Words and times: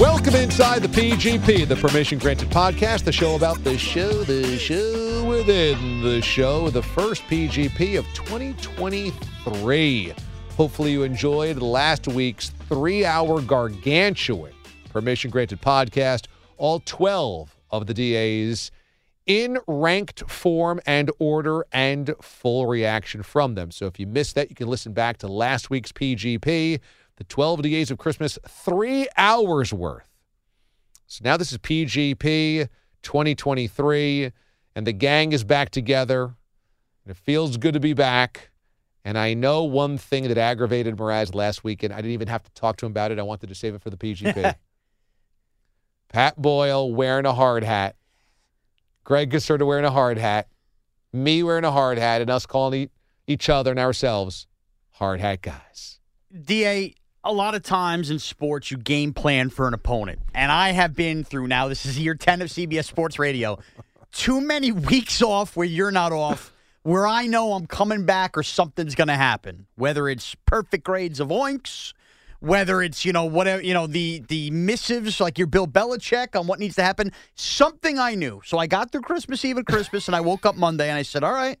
Welcome 0.00 0.34
inside 0.36 0.82
the 0.82 0.88
PGP, 0.88 1.68
the 1.68 1.76
Permission 1.76 2.18
Granted 2.18 2.48
podcast, 2.48 3.04
the 3.04 3.12
show 3.12 3.36
about 3.36 3.62
the 3.64 3.76
show, 3.76 4.24
the 4.24 4.56
show 4.56 5.26
within 5.28 6.00
the 6.00 6.22
show, 6.22 6.70
the 6.70 6.82
first 6.82 7.22
PGP 7.24 7.98
of 7.98 8.06
2023. 8.14 10.14
Hopefully, 10.56 10.92
you 10.92 11.02
enjoyed 11.02 11.60
last 11.60 12.08
week's 12.08 12.48
three 12.48 13.04
hour 13.04 13.42
gargantuan 13.42 14.54
Permission 14.88 15.30
Granted 15.30 15.60
podcast. 15.60 16.28
All 16.56 16.80
12 16.86 17.54
of 17.70 17.86
the 17.86 17.92
DAs 17.92 18.70
in 19.26 19.58
ranked 19.66 20.30
form 20.30 20.80
and 20.86 21.10
order 21.18 21.66
and 21.72 22.14
full 22.22 22.66
reaction 22.66 23.22
from 23.22 23.54
them. 23.54 23.70
So 23.70 23.84
if 23.84 24.00
you 24.00 24.06
missed 24.06 24.34
that, 24.36 24.48
you 24.48 24.56
can 24.56 24.68
listen 24.68 24.94
back 24.94 25.18
to 25.18 25.28
last 25.28 25.68
week's 25.68 25.92
PGP, 25.92 26.80
the 27.20 27.24
12 27.24 27.60
Days 27.60 27.90
of 27.90 27.98
Christmas, 27.98 28.38
three 28.48 29.06
hours 29.14 29.74
worth. 29.74 30.08
So 31.06 31.20
now 31.22 31.36
this 31.36 31.52
is 31.52 31.58
PGP 31.58 32.66
2023, 33.02 34.32
and 34.74 34.86
the 34.86 34.92
gang 34.94 35.32
is 35.32 35.44
back 35.44 35.68
together. 35.68 36.34
And 37.04 37.10
it 37.10 37.18
feels 37.18 37.58
good 37.58 37.74
to 37.74 37.80
be 37.80 37.92
back. 37.92 38.50
And 39.04 39.18
I 39.18 39.34
know 39.34 39.64
one 39.64 39.98
thing 39.98 40.28
that 40.28 40.38
aggravated 40.38 40.96
Mraz 40.96 41.34
last 41.34 41.62
weekend. 41.62 41.92
I 41.92 41.96
didn't 41.96 42.12
even 42.12 42.28
have 42.28 42.42
to 42.42 42.50
talk 42.52 42.78
to 42.78 42.86
him 42.86 42.92
about 42.92 43.10
it. 43.10 43.18
I 43.18 43.22
wanted 43.22 43.50
to 43.50 43.54
save 43.54 43.74
it 43.74 43.82
for 43.82 43.90
the 43.90 43.98
PGP. 43.98 44.54
Pat 46.08 46.40
Boyle 46.40 46.90
wearing 46.90 47.26
a 47.26 47.34
hard 47.34 47.64
hat, 47.64 47.96
Greg 49.04 49.30
Caserta 49.30 49.66
wearing 49.66 49.84
a 49.84 49.90
hard 49.90 50.16
hat, 50.16 50.48
me 51.12 51.42
wearing 51.42 51.64
a 51.64 51.70
hard 51.70 51.98
hat, 51.98 52.22
and 52.22 52.30
us 52.30 52.46
calling 52.46 52.88
each 53.26 53.50
other 53.50 53.72
and 53.72 53.78
ourselves 53.78 54.46
hard 54.92 55.20
hat 55.20 55.42
guys. 55.42 56.00
DA, 56.44 56.94
a 57.24 57.32
lot 57.32 57.54
of 57.54 57.62
times 57.62 58.10
in 58.10 58.18
sports, 58.18 58.70
you 58.70 58.76
game 58.76 59.12
plan 59.12 59.50
for 59.50 59.68
an 59.68 59.74
opponent. 59.74 60.20
And 60.34 60.50
I 60.50 60.70
have 60.72 60.94
been 60.94 61.24
through 61.24 61.48
now, 61.48 61.68
this 61.68 61.84
is 61.84 61.98
year 61.98 62.14
10 62.14 62.42
of 62.42 62.48
CBS 62.48 62.86
Sports 62.86 63.18
Radio, 63.18 63.58
too 64.12 64.40
many 64.40 64.72
weeks 64.90 65.20
off 65.22 65.56
where 65.56 65.66
you're 65.66 65.90
not 65.90 66.12
off, 66.12 66.52
where 66.82 67.06
I 67.06 67.26
know 67.26 67.52
I'm 67.52 67.66
coming 67.66 68.06
back 68.06 68.38
or 68.38 68.42
something's 68.42 68.94
going 68.94 69.08
to 69.08 69.16
happen, 69.16 69.66
whether 69.76 70.08
it's 70.08 70.34
perfect 70.46 70.84
grades 70.84 71.20
of 71.20 71.28
oinks. 71.28 71.92
Whether 72.42 72.80
it's 72.80 73.04
you 73.04 73.12
know 73.12 73.26
whatever 73.26 73.60
you 73.60 73.74
know 73.74 73.86
the 73.86 74.24
the 74.28 74.50
missives 74.50 75.20
like 75.20 75.36
your 75.36 75.46
Bill 75.46 75.66
Belichick 75.66 76.34
on 76.34 76.46
what 76.46 76.58
needs 76.58 76.74
to 76.76 76.82
happen, 76.82 77.12
something 77.34 77.98
I 77.98 78.14
knew. 78.14 78.40
So 78.46 78.56
I 78.56 78.66
got 78.66 78.90
through 78.90 79.02
Christmas 79.02 79.44
Eve 79.44 79.58
and 79.58 79.66
Christmas, 79.66 80.08
and 80.08 80.16
I 80.16 80.22
woke 80.22 80.46
up 80.46 80.56
Monday 80.56 80.88
and 80.88 80.96
I 80.96 81.02
said, 81.02 81.22
"All 81.22 81.34
right, 81.34 81.58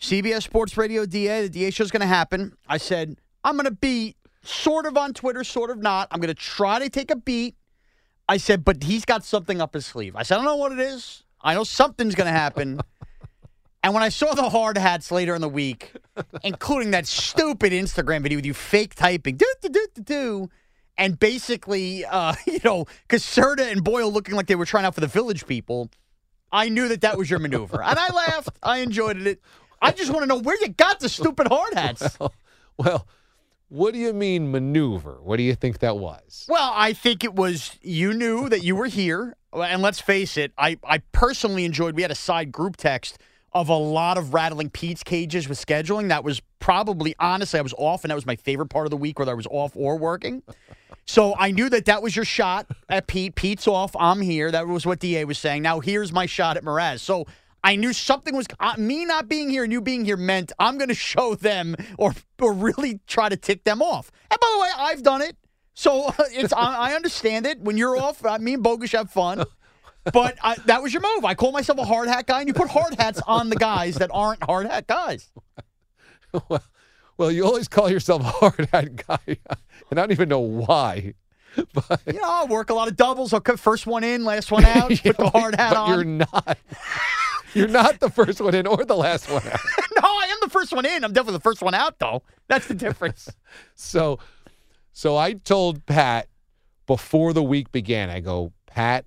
CBS 0.00 0.44
Sports 0.44 0.78
Radio 0.78 1.04
DA, 1.04 1.42
the 1.42 1.50
DA 1.50 1.70
show's 1.70 1.90
going 1.90 2.00
to 2.00 2.06
happen." 2.06 2.56
I 2.66 2.78
said, 2.78 3.18
"I'm 3.44 3.56
going 3.56 3.66
to 3.66 3.70
be 3.70 4.16
sort 4.48 4.86
of 4.86 4.96
on 4.96 5.14
Twitter, 5.14 5.44
sort 5.44 5.70
of 5.70 5.78
not. 5.78 6.08
I'm 6.10 6.20
going 6.20 6.28
to 6.28 6.34
try 6.34 6.78
to 6.78 6.88
take 6.88 7.10
a 7.10 7.16
beat." 7.16 7.56
I 8.28 8.36
said, 8.36 8.64
"But 8.64 8.84
he's 8.84 9.04
got 9.04 9.24
something 9.24 9.60
up 9.60 9.74
his 9.74 9.86
sleeve." 9.86 10.16
I 10.16 10.22
said, 10.22 10.36
"I 10.36 10.38
don't 10.38 10.46
know 10.46 10.56
what 10.56 10.72
it 10.72 10.80
is. 10.80 11.24
I 11.40 11.54
know 11.54 11.64
something's 11.64 12.14
going 12.14 12.26
to 12.26 12.38
happen." 12.38 12.80
And 13.84 13.94
when 13.94 14.02
I 14.02 14.08
saw 14.08 14.34
the 14.34 14.50
hard 14.50 14.76
hats 14.76 15.12
later 15.12 15.36
in 15.36 15.40
the 15.40 15.48
week, 15.48 15.92
including 16.42 16.90
that 16.90 17.06
stupid 17.06 17.72
Instagram 17.72 18.22
video 18.22 18.38
with 18.38 18.44
you 18.44 18.52
fake 18.52 18.96
typing, 18.96 19.36
do 19.36 19.46
do 19.62 19.68
do 19.68 19.86
do 19.94 20.02
do, 20.02 20.50
and 20.98 21.18
basically, 21.18 22.04
uh, 22.04 22.34
you 22.46 22.58
know, 22.64 22.86
Caserta 23.08 23.70
and 23.70 23.84
Boyle 23.84 24.12
looking 24.12 24.34
like 24.34 24.48
they 24.48 24.56
were 24.56 24.66
trying 24.66 24.84
out 24.84 24.94
for 24.94 25.00
the 25.00 25.06
Village 25.06 25.46
People, 25.46 25.90
I 26.50 26.68
knew 26.68 26.88
that 26.88 27.02
that 27.02 27.16
was 27.16 27.30
your 27.30 27.38
maneuver, 27.38 27.82
and 27.82 27.98
I 27.98 28.12
laughed. 28.12 28.58
I 28.62 28.78
enjoyed 28.78 29.16
it. 29.26 29.40
I 29.80 29.92
just 29.92 30.10
want 30.10 30.22
to 30.22 30.26
know 30.26 30.40
where 30.40 30.56
you 30.60 30.68
got 30.68 30.98
the 30.98 31.08
stupid 31.08 31.46
hard 31.48 31.74
hats. 31.74 32.18
Well, 32.80 33.08
what 33.68 33.92
do 33.92 34.00
you 34.00 34.12
mean 34.12 34.50
maneuver? 34.50 35.18
What 35.22 35.36
do 35.36 35.42
you 35.42 35.54
think 35.54 35.80
that 35.80 35.98
was? 35.98 36.46
Well, 36.48 36.72
I 36.74 36.92
think 36.92 37.24
it 37.24 37.34
was 37.34 37.78
you 37.82 38.12
knew 38.12 38.48
that 38.48 38.62
you 38.62 38.76
were 38.76 38.86
here, 38.86 39.36
and 39.52 39.82
let's 39.82 40.00
face 40.00 40.36
it, 40.36 40.52
I 40.56 40.78
I 40.84 40.98
personally 41.12 41.64
enjoyed. 41.64 41.94
We 41.94 42.02
had 42.02 42.10
a 42.10 42.16
side 42.16 42.52
group 42.52 42.76
text 42.76 43.18
of 43.52 43.68
a 43.68 43.74
lot 43.74 44.18
of 44.18 44.34
rattling 44.34 44.70
Pete's 44.70 45.02
cages 45.02 45.48
with 45.48 45.64
scheduling. 45.64 46.08
That 46.08 46.22
was 46.22 46.40
probably, 46.58 47.14
honestly, 47.18 47.58
I 47.58 47.62
was 47.62 47.74
off, 47.78 48.04
and 48.04 48.10
that 48.10 48.14
was 48.14 48.26
my 48.26 48.36
favorite 48.36 48.68
part 48.68 48.86
of 48.86 48.90
the 48.90 48.96
week, 48.96 49.18
whether 49.18 49.32
I 49.32 49.34
was 49.34 49.46
off 49.46 49.72
or 49.74 49.96
working. 49.96 50.42
So 51.06 51.34
I 51.38 51.50
knew 51.50 51.70
that 51.70 51.86
that 51.86 52.02
was 52.02 52.14
your 52.14 52.26
shot 52.26 52.66
at 52.90 53.06
Pete. 53.06 53.34
Pete's 53.34 53.66
off. 53.66 53.96
I'm 53.98 54.20
here. 54.20 54.50
That 54.50 54.66
was 54.66 54.84
what 54.84 54.98
DA 54.98 55.24
was 55.24 55.38
saying. 55.38 55.62
Now 55.62 55.80
here's 55.80 56.12
my 56.12 56.26
shot 56.26 56.58
at 56.58 56.64
Mraz. 56.64 57.00
So 57.00 57.26
I 57.64 57.76
knew 57.76 57.92
something 57.92 58.36
was 58.36 58.46
uh, 58.60 58.74
me 58.78 59.04
not 59.04 59.28
being 59.28 59.50
here 59.50 59.64
and 59.64 59.72
you 59.72 59.80
being 59.80 60.04
here 60.04 60.16
meant 60.16 60.52
I'm 60.58 60.78
going 60.78 60.88
to 60.88 60.94
show 60.94 61.34
them 61.34 61.76
or 61.98 62.14
or 62.40 62.52
really 62.52 63.00
try 63.06 63.28
to 63.28 63.36
tick 63.36 63.64
them 63.64 63.82
off. 63.82 64.10
And 64.30 64.38
by 64.40 64.52
the 64.54 64.60
way, 64.62 64.68
I've 64.76 65.02
done 65.02 65.22
it. 65.22 65.36
So 65.74 66.12
it's 66.30 66.52
I, 66.52 66.90
I 66.90 66.94
understand 66.94 67.46
it. 67.46 67.60
When 67.60 67.76
you're 67.76 67.96
off, 67.96 68.24
uh, 68.24 68.38
me 68.38 68.54
and 68.54 68.64
Bogush 68.64 68.92
have 68.92 69.10
fun. 69.10 69.44
But 70.12 70.38
I, 70.42 70.56
that 70.66 70.82
was 70.82 70.92
your 70.92 71.02
move. 71.02 71.24
I 71.24 71.34
call 71.34 71.52
myself 71.52 71.78
a 71.78 71.84
hard 71.84 72.08
hat 72.08 72.26
guy, 72.26 72.40
and 72.40 72.48
you 72.48 72.54
put 72.54 72.70
hard 72.70 72.94
hats 72.98 73.20
on 73.26 73.50
the 73.50 73.56
guys 73.56 73.96
that 73.96 74.10
aren't 74.12 74.42
hard 74.42 74.66
hat 74.66 74.86
guys. 74.86 75.30
well, 76.48 76.62
well, 77.18 77.30
you 77.30 77.44
always 77.44 77.68
call 77.68 77.90
yourself 77.90 78.22
a 78.22 78.24
hard 78.24 78.68
hat 78.72 79.06
guy, 79.06 79.18
and 79.26 79.38
I 79.92 80.02
don't 80.02 80.12
even 80.12 80.28
know 80.28 80.40
why. 80.40 81.14
But 81.74 82.02
You 82.06 82.14
know, 82.20 82.30
I 82.30 82.44
work 82.44 82.70
a 82.70 82.74
lot 82.74 82.88
of 82.88 82.96
doubles. 82.96 83.32
I'll 83.32 83.40
cut 83.40 83.58
first 83.58 83.86
one 83.86 84.04
in, 84.04 84.24
last 84.24 84.50
one 84.50 84.64
out. 84.64 84.90
Put 84.90 85.16
the 85.16 85.30
hard 85.30 85.56
hat 85.56 85.70
but 85.70 85.78
on. 85.78 85.88
you're 85.90 86.04
not. 86.04 86.58
You're 87.54 87.68
not 87.68 88.00
the 88.00 88.10
first 88.10 88.40
one 88.40 88.54
in 88.54 88.66
or 88.66 88.84
the 88.84 88.96
last 88.96 89.30
one 89.30 89.46
out. 89.46 89.60
no, 89.96 90.02
I 90.02 90.28
am 90.30 90.38
the 90.42 90.50
first 90.50 90.72
one 90.72 90.84
in. 90.86 91.04
I'm 91.04 91.12
definitely 91.12 91.38
the 91.38 91.42
first 91.42 91.62
one 91.62 91.74
out, 91.74 91.98
though. 91.98 92.22
That's 92.48 92.66
the 92.66 92.74
difference. 92.74 93.28
So, 93.74 94.18
so 94.92 95.16
I 95.16 95.32
told 95.34 95.86
Pat 95.86 96.28
before 96.86 97.32
the 97.32 97.42
week 97.42 97.70
began. 97.72 98.10
I 98.10 98.20
go, 98.20 98.52
Pat, 98.66 99.04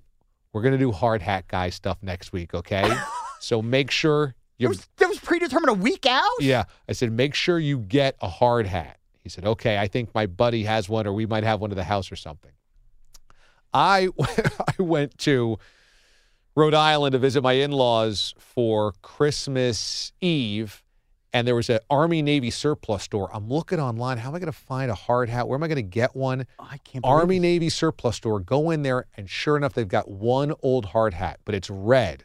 we're 0.52 0.62
gonna 0.62 0.78
do 0.78 0.92
hard 0.92 1.22
hat 1.22 1.46
guy 1.48 1.70
stuff 1.70 1.98
next 2.02 2.32
week, 2.32 2.54
okay? 2.54 2.90
so 3.40 3.62
make 3.62 3.90
sure 3.90 4.34
It 4.58 4.62
you. 4.64 4.68
was, 4.68 4.88
that 4.96 5.08
was 5.08 5.18
predetermined 5.20 5.70
a 5.70 5.74
week 5.80 6.06
out? 6.06 6.28
Yeah, 6.40 6.64
I 6.88 6.92
said 6.92 7.12
make 7.12 7.34
sure 7.34 7.58
you 7.58 7.78
get 7.78 8.16
a 8.20 8.28
hard 8.28 8.66
hat. 8.66 8.98
He 9.20 9.28
said, 9.28 9.44
okay. 9.44 9.78
I 9.78 9.86
think 9.86 10.12
my 10.14 10.26
buddy 10.26 10.64
has 10.64 10.88
one, 10.88 11.06
or 11.06 11.12
we 11.12 11.26
might 11.26 11.44
have 11.44 11.60
one 11.60 11.70
at 11.70 11.76
the 11.76 11.84
house 11.84 12.10
or 12.10 12.16
something. 12.16 12.50
I 13.72 14.08
I 14.78 14.82
went 14.82 15.16
to 15.18 15.58
Rhode 16.54 16.74
Island 16.74 17.12
to 17.12 17.18
visit 17.18 17.42
my 17.42 17.54
in-laws 17.54 18.34
for 18.38 18.92
Christmas 19.00 20.12
Eve, 20.20 20.82
and 21.32 21.48
there 21.48 21.54
was 21.54 21.70
an 21.70 21.78
Army 21.88 22.20
Navy 22.20 22.50
surplus 22.50 23.04
store. 23.04 23.30
I'm 23.32 23.48
looking 23.48 23.80
online. 23.80 24.18
How 24.18 24.28
am 24.28 24.34
I 24.34 24.38
going 24.38 24.52
to 24.52 24.58
find 24.58 24.90
a 24.90 24.94
hard 24.94 25.30
hat? 25.30 25.48
Where 25.48 25.56
am 25.56 25.62
I 25.62 25.68
going 25.68 25.76
to 25.76 25.82
get 25.82 26.14
one? 26.14 26.46
I 26.58 26.76
can't 26.78 27.06
Army 27.06 27.38
it. 27.38 27.40
Navy 27.40 27.70
surplus 27.70 28.16
store. 28.16 28.38
Go 28.38 28.68
in 28.68 28.82
there, 28.82 29.06
and 29.16 29.30
sure 29.30 29.56
enough, 29.56 29.72
they've 29.72 29.88
got 29.88 30.10
one 30.10 30.52
old 30.62 30.84
hard 30.84 31.14
hat, 31.14 31.40
but 31.46 31.54
it's 31.54 31.70
red. 31.70 32.24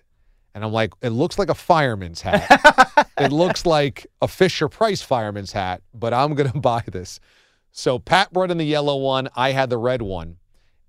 And 0.53 0.65
I'm 0.65 0.73
like, 0.73 0.93
it 1.01 1.11
looks 1.11 1.39
like 1.39 1.49
a 1.49 1.55
fireman's 1.55 2.21
hat. 2.21 3.07
it 3.17 3.31
looks 3.31 3.65
like 3.65 4.07
a 4.21 4.27
Fisher 4.27 4.67
Price 4.67 5.01
fireman's 5.01 5.53
hat, 5.53 5.83
but 5.93 6.13
I'm 6.13 6.35
going 6.35 6.51
to 6.51 6.59
buy 6.59 6.83
this. 6.85 7.21
So 7.71 7.97
Pat 7.97 8.33
brought 8.33 8.51
in 8.51 8.57
the 8.57 8.65
yellow 8.65 8.97
one. 8.97 9.29
I 9.37 9.53
had 9.53 9.69
the 9.69 9.77
red 9.77 10.01
one. 10.01 10.35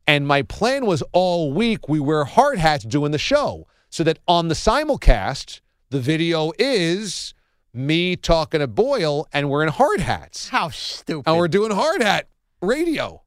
And 0.08 0.26
my 0.26 0.43
plan 0.43 0.87
was 0.87 1.02
all 1.12 1.52
week 1.52 1.88
we 1.88 2.00
wear 2.00 2.25
hard 2.25 2.58
hats 2.58 2.84
doing 2.84 3.12
the 3.12 3.19
show 3.19 3.66
so 3.90 4.02
that 4.05 4.19
on 4.26 4.49
the 4.49 4.55
simulcast, 4.55 5.60
the 5.90 6.00
video 6.00 6.50
is 6.58 7.34
me 7.75 8.16
talking 8.16 8.60
to 8.60 8.66
Boyle 8.66 9.28
and 9.34 9.50
we're 9.50 9.62
in 9.62 9.69
hard 9.69 10.00
hats 10.00 10.49
How 10.49 10.70
stupid. 10.70 11.28
and 11.28 11.37
we're 11.38 11.46
doing 11.49 11.70
hard 11.70 12.02
hat 12.02 12.26
radio. 12.62 13.22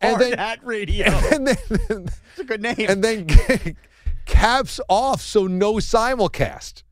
And 0.00 0.16
Hard 0.16 0.32
then- 0.32 0.38
Hat 0.38 0.58
Radio. 0.64 1.06
and 1.32 1.46
then 1.46 1.56
It's 1.70 2.38
a 2.40 2.44
good 2.44 2.60
name. 2.62 2.86
and 2.88 3.02
then 3.02 3.28
caps 4.26 4.80
off, 4.88 5.22
so 5.22 5.46
no 5.46 5.74
simulcast. 5.74 6.82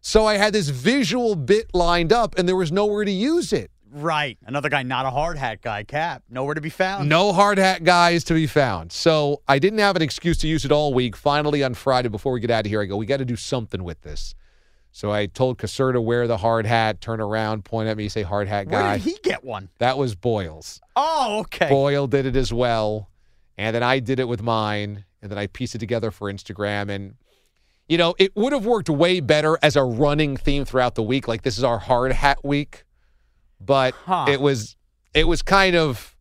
So 0.00 0.26
I 0.26 0.36
had 0.36 0.52
this 0.52 0.68
visual 0.68 1.36
bit 1.36 1.72
lined 1.72 2.12
up, 2.12 2.36
and 2.36 2.46
there 2.46 2.56
was 2.56 2.70
nowhere 2.70 3.04
to 3.06 3.10
use 3.10 3.52
it. 3.54 3.70
Right. 3.94 4.36
Another 4.44 4.68
guy, 4.68 4.82
not 4.82 5.06
a 5.06 5.10
hard 5.10 5.38
hat 5.38 5.62
guy. 5.62 5.84
Cap. 5.84 6.22
Nowhere 6.28 6.54
to 6.54 6.60
be 6.60 6.70
found. 6.70 7.08
No 7.08 7.32
hard 7.32 7.58
hat 7.58 7.84
guys 7.84 8.24
to 8.24 8.34
be 8.34 8.46
found. 8.46 8.92
So 8.92 9.42
I 9.48 9.58
didn't 9.58 9.78
have 9.78 9.96
an 9.96 10.02
excuse 10.02 10.38
to 10.38 10.48
use 10.48 10.64
it 10.64 10.72
all 10.72 10.92
week. 10.92 11.16
Finally, 11.16 11.62
on 11.62 11.74
Friday, 11.74 12.08
before 12.08 12.32
we 12.32 12.40
get 12.40 12.50
out 12.50 12.66
of 12.66 12.70
here, 12.70 12.82
I 12.82 12.86
go, 12.86 12.96
we 12.96 13.06
got 13.06 13.18
to 13.18 13.24
do 13.24 13.36
something 13.36 13.84
with 13.84 14.02
this. 14.02 14.34
So 14.92 15.10
I 15.10 15.26
told 15.26 15.58
Kasser 15.58 15.92
to 15.92 16.00
wear 16.00 16.28
the 16.28 16.36
hard 16.36 16.66
hat, 16.66 17.00
turn 17.00 17.20
around, 17.20 17.64
point 17.64 17.88
at 17.88 17.96
me, 17.96 18.08
say 18.08 18.22
hard 18.22 18.46
hat 18.46 18.68
guy. 18.68 18.72
Where 18.72 18.82
guy. 18.82 18.98
did 18.98 19.04
he 19.04 19.18
get 19.22 19.42
one? 19.42 19.68
that 19.78 19.98
was 19.98 20.14
Boyles. 20.14 20.80
Oh, 20.94 21.40
okay. 21.40 21.68
Boyle 21.68 22.06
did 22.06 22.26
it 22.26 22.36
as 22.36 22.52
well. 22.52 23.10
And 23.58 23.74
then 23.74 23.82
I 23.82 23.98
did 23.98 24.20
it 24.20 24.28
with 24.28 24.40
mine. 24.40 25.04
And 25.20 25.30
then 25.30 25.38
I 25.38 25.48
pieced 25.48 25.74
it 25.74 25.78
together 25.78 26.12
for 26.12 26.32
Instagram. 26.32 26.90
And, 26.90 27.16
you 27.88 27.98
know, 27.98 28.14
it 28.18 28.36
would 28.36 28.52
have 28.52 28.66
worked 28.66 28.88
way 28.88 29.18
better 29.18 29.58
as 29.62 29.74
a 29.74 29.82
running 29.82 30.36
theme 30.36 30.64
throughout 30.64 30.94
the 30.94 31.02
week. 31.02 31.26
Like 31.26 31.42
this 31.42 31.58
is 31.58 31.64
our 31.64 31.78
hard 31.78 32.12
hat 32.12 32.44
week. 32.44 32.84
But 33.60 33.94
Huh. 34.04 34.26
it 34.28 34.40
was 34.40 34.76
it 35.14 35.28
was 35.28 35.42
kind 35.42 35.76
of 35.76 36.16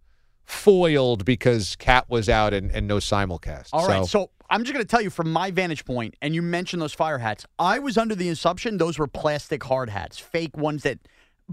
foiled 0.45 1.25
because 1.25 1.75
Cap 1.77 2.05
was 2.09 2.29
out 2.29 2.53
and, 2.53 2.71
and 2.71 2.87
no 2.87 2.97
simulcast. 2.97 3.69
All 3.73 3.87
right, 3.87 4.05
So, 4.05 4.25
so 4.25 4.29
I'm 4.49 4.63
just 4.63 4.73
going 4.73 4.85
to 4.85 4.89
tell 4.89 5.01
you 5.01 5.09
from 5.09 5.31
my 5.31 5.49
vantage 5.51 5.83
point, 5.85 6.15
and 6.21 6.35
you 6.35 6.41
mentioned 6.41 6.81
those 6.81 6.93
fire 6.93 7.17
hats. 7.17 7.45
I 7.57 7.79
was 7.79 7.97
under 7.97 8.13
the 8.13 8.29
assumption 8.29 8.77
those 8.77 8.99
were 8.99 9.07
plastic 9.07 9.63
hard 9.63 9.89
hats, 9.89 10.19
fake 10.19 10.55
ones 10.57 10.83
that 10.83 10.99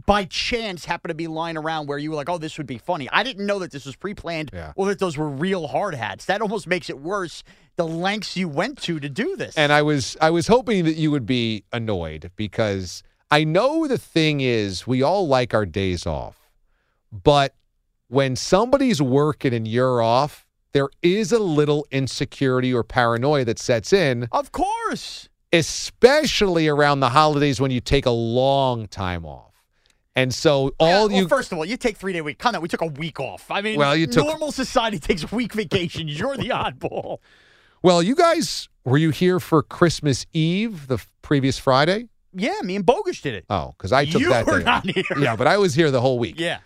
by 0.07 0.25
chance 0.25 0.85
happened 0.85 1.11
to 1.11 1.15
be 1.15 1.27
lying 1.29 1.57
around 1.57 1.87
where 1.89 1.99
you 1.99 2.11
were 2.11 2.17
like, 2.17 2.29
oh, 2.29 2.39
this 2.39 2.59
would 2.59 2.67
be 2.67 2.79
funny. 2.79 3.09
I 3.11 3.23
didn't 3.23 3.47
know 3.47 3.59
that 3.61 3.71
this 3.73 3.87
was 3.87 3.97
pre 3.97 4.13
planned 4.15 4.51
Yeah. 4.53 4.73
or 4.77 4.87
that 4.89 4.99
those 4.99 5.17
were 5.17 5.29
real 5.29 5.67
hard 5.69 5.95
hats. 5.95 6.27
That 6.27 6.43
almost 6.43 6.67
makes 6.67 6.91
it 6.91 6.99
worse 7.01 7.43
the 7.77 7.87
lengths 7.87 8.37
you 8.37 8.49
went 8.49 8.81
to 8.83 9.01
to 9.01 9.09
do 9.09 9.35
this. 9.37 9.57
and 9.57 9.73
I 9.73 9.83
was 9.83 10.17
I 10.21 10.31
was 10.31 10.47
hoping 10.49 10.85
that 10.85 10.97
you 10.97 11.11
would 11.11 11.27
be 11.27 11.65
annoyed 11.73 12.31
because 12.37 13.03
I 13.31 13.45
know 13.45 13.87
the 13.87 13.99
thing 13.99 14.41
is 14.41 14.87
we 14.87 15.03
all 15.03 15.27
like 15.29 15.55
our 15.55 15.67
days 15.67 16.07
off. 16.07 16.37
But 17.13 17.55
when 18.09 18.37
somebody's 18.37 19.01
working 19.01 19.55
and 19.55 19.67
you're 19.67 20.03
off, 20.03 20.47
there 20.73 20.89
is 21.03 21.33
a 21.33 21.39
little 21.39 21.87
insecurity 21.91 22.73
or 22.73 22.83
paranoia 22.85 23.45
that 23.45 23.59
sets 23.59 23.93
in, 23.93 24.29
of 24.33 24.53
course. 24.53 25.29
especially 25.53 26.69
around 26.69 27.01
the 27.01 27.11
holidays 27.11 27.61
when 27.61 27.71
you 27.71 27.81
take 27.81 28.07
a 28.07 28.11
long 28.11 28.87
time 28.87 29.25
off. 29.27 29.47
And 30.17 30.35
so 30.35 30.73
oh, 30.81 30.85
all 30.85 30.89
Yeah, 30.89 30.99
well, 31.07 31.11
you 31.23 31.29
first 31.29 31.51
of 31.53 31.59
all, 31.59 31.65
you 31.65 31.77
take 31.77 31.97
three 31.97 32.13
day 32.13 32.21
week. 32.21 32.39
Come 32.39 32.55
on, 32.55 32.61
we 32.61 32.69
took 32.69 32.83
a 32.83 32.87
week 32.87 33.19
off. 33.21 33.51
I 33.51 33.61
mean, 33.61 33.79
Well, 33.79 33.97
you 33.97 34.07
took- 34.07 34.27
normal 34.27 34.53
society 34.53 34.99
takes 34.99 35.25
a 35.25 35.35
week 35.35 35.53
vacation. 35.53 36.09
You're 36.09 36.37
the 36.37 36.49
oddball. 36.51 37.19
Well, 37.83 38.03
you 38.03 38.15
guys 38.15 38.69
were 38.85 38.99
you 38.99 39.11
here 39.11 39.41
for 39.41 39.63
Christmas 39.63 40.27
Eve 40.33 40.87
the 40.89 40.99
previous 41.23 41.59
Friday? 41.59 42.09
Yeah, 42.33 42.61
me 42.63 42.77
and 42.77 42.87
Bogus 42.87 43.21
did 43.21 43.35
it. 43.35 43.45
Oh, 43.51 43.75
because 43.77 43.93
I 43.93 44.05
took 44.05 44.21
you 44.21 44.29
that 44.31 44.47
were 44.47 44.59
day. 44.59 44.65
not 44.65 44.89
here. 44.89 45.05
Yeah, 45.19 45.37
but 45.37 45.47
I 45.47 45.59
was 45.59 45.75
here 45.75 45.91
the 45.91 46.01
whole 46.01 46.19
week. 46.19 46.39
Yeah. 46.39 46.59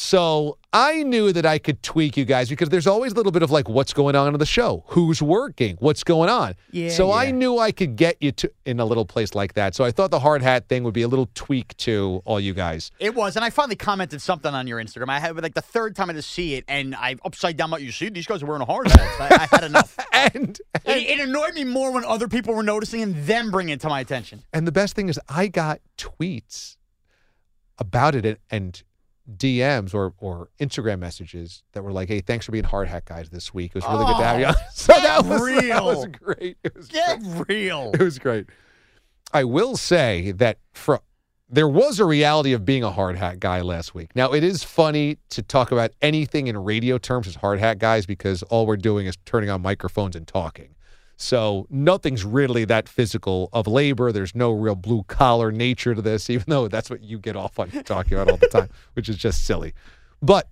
So 0.00 0.58
I 0.72 1.02
knew 1.02 1.32
that 1.32 1.44
I 1.44 1.58
could 1.58 1.82
tweak 1.82 2.16
you 2.16 2.24
guys 2.24 2.48
because 2.48 2.68
there's 2.68 2.86
always 2.86 3.10
a 3.10 3.14
little 3.16 3.32
bit 3.32 3.42
of 3.42 3.50
like 3.50 3.68
what's 3.68 3.92
going 3.92 4.14
on 4.14 4.32
in 4.32 4.38
the 4.38 4.46
show, 4.46 4.84
who's 4.86 5.20
working, 5.20 5.76
what's 5.80 6.04
going 6.04 6.30
on. 6.30 6.54
Yeah, 6.70 6.90
So 6.90 7.10
I 7.10 7.32
knew 7.32 7.58
I 7.58 7.72
could 7.72 7.96
get 7.96 8.16
you 8.20 8.30
to 8.30 8.52
in 8.64 8.78
a 8.78 8.84
little 8.84 9.04
place 9.04 9.34
like 9.34 9.54
that. 9.54 9.74
So 9.74 9.82
I 9.82 9.90
thought 9.90 10.12
the 10.12 10.20
hard 10.20 10.40
hat 10.40 10.68
thing 10.68 10.84
would 10.84 10.94
be 10.94 11.02
a 11.02 11.08
little 11.08 11.28
tweak 11.34 11.76
to 11.78 12.22
all 12.24 12.38
you 12.38 12.54
guys. 12.54 12.92
It 13.00 13.16
was, 13.16 13.34
and 13.34 13.44
I 13.44 13.50
finally 13.50 13.74
commented 13.74 14.22
something 14.22 14.54
on 14.54 14.68
your 14.68 14.80
Instagram. 14.80 15.08
I 15.08 15.18
had 15.18 15.36
like 15.42 15.54
the 15.54 15.62
third 15.62 15.96
time 15.96 16.10
I 16.10 16.12
to 16.12 16.22
see 16.22 16.54
it, 16.54 16.64
and 16.68 16.94
I 16.94 17.16
upside 17.24 17.56
down. 17.56 17.70
Like, 17.70 17.82
you 17.82 17.90
see, 17.90 18.08
these 18.08 18.26
guys 18.28 18.40
are 18.40 18.46
wearing 18.46 18.62
a 18.62 18.66
hard 18.66 18.86
hats. 18.86 19.20
I, 19.20 19.48
I 19.50 19.56
had 19.56 19.64
enough. 19.64 19.98
And 20.12 20.60
It, 20.84 21.18
it 21.18 21.20
annoyed 21.20 21.54
me 21.54 21.64
more 21.64 21.90
when 21.90 22.04
other 22.04 22.28
people 22.28 22.54
were 22.54 22.62
noticing 22.62 23.02
and 23.02 23.16
them 23.26 23.50
bringing 23.50 23.74
it 23.74 23.80
to 23.80 23.88
my 23.88 23.98
attention. 23.98 24.44
and 24.52 24.64
the 24.64 24.72
best 24.72 24.94
thing 24.94 25.08
is 25.08 25.18
I 25.28 25.48
got 25.48 25.80
tweets 25.96 26.76
about 27.78 28.14
it 28.14 28.24
and, 28.24 28.38
and 28.50 28.82
DMs 29.36 29.94
or 29.94 30.14
or 30.18 30.48
Instagram 30.60 30.98
messages 31.00 31.62
that 31.72 31.82
were 31.82 31.92
like, 31.92 32.08
"Hey, 32.08 32.20
thanks 32.20 32.46
for 32.46 32.52
being 32.52 32.64
hard 32.64 32.88
hat 32.88 33.04
guys 33.04 33.28
this 33.30 33.52
week. 33.52 33.72
It 33.74 33.74
was 33.76 33.84
really 33.84 34.06
good 34.06 34.16
to 34.18 34.24
have 34.24 34.40
you." 34.40 34.46
Oh, 34.46 34.48
on." 34.50 34.54
So 34.72 34.92
that 34.94 35.24
was 35.24 35.42
real. 35.42 35.60
that 35.62 35.84
was 35.84 36.06
great. 36.06 36.56
It 36.64 36.74
was 36.74 36.88
Get 36.88 37.20
great. 37.22 37.48
real. 37.48 37.90
It 37.94 38.00
was 38.02 38.18
great. 38.18 38.46
I 39.32 39.44
will 39.44 39.76
say 39.76 40.32
that 40.32 40.58
for 40.72 41.00
there 41.50 41.68
was 41.68 41.98
a 42.00 42.04
reality 42.04 42.52
of 42.52 42.64
being 42.64 42.82
a 42.84 42.90
hard 42.90 43.16
hat 43.16 43.40
guy 43.40 43.60
last 43.62 43.94
week. 43.94 44.14
Now 44.14 44.32
it 44.32 44.44
is 44.44 44.62
funny 44.64 45.18
to 45.30 45.42
talk 45.42 45.72
about 45.72 45.92
anything 46.02 46.46
in 46.46 46.56
radio 46.56 46.98
terms 46.98 47.26
as 47.26 47.36
hard 47.36 47.58
hat 47.58 47.78
guys 47.78 48.06
because 48.06 48.42
all 48.44 48.66
we're 48.66 48.76
doing 48.76 49.06
is 49.06 49.16
turning 49.24 49.48
on 49.50 49.60
microphones 49.62 50.14
and 50.16 50.26
talking. 50.26 50.74
So 51.20 51.66
nothing's 51.68 52.24
really 52.24 52.64
that 52.66 52.88
physical 52.88 53.48
of 53.52 53.66
labor. 53.66 54.12
There's 54.12 54.36
no 54.36 54.52
real 54.52 54.76
blue 54.76 55.02
collar 55.02 55.50
nature 55.50 55.92
to 55.96 56.00
this, 56.00 56.30
even 56.30 56.44
though 56.46 56.68
that's 56.68 56.88
what 56.88 57.02
you 57.02 57.18
get 57.18 57.34
off 57.36 57.58
on 57.58 57.70
talking 57.70 58.14
about 58.14 58.30
all 58.30 58.36
the 58.36 58.46
time, 58.46 58.70
which 58.94 59.08
is 59.08 59.16
just 59.16 59.44
silly. 59.44 59.74
But 60.22 60.48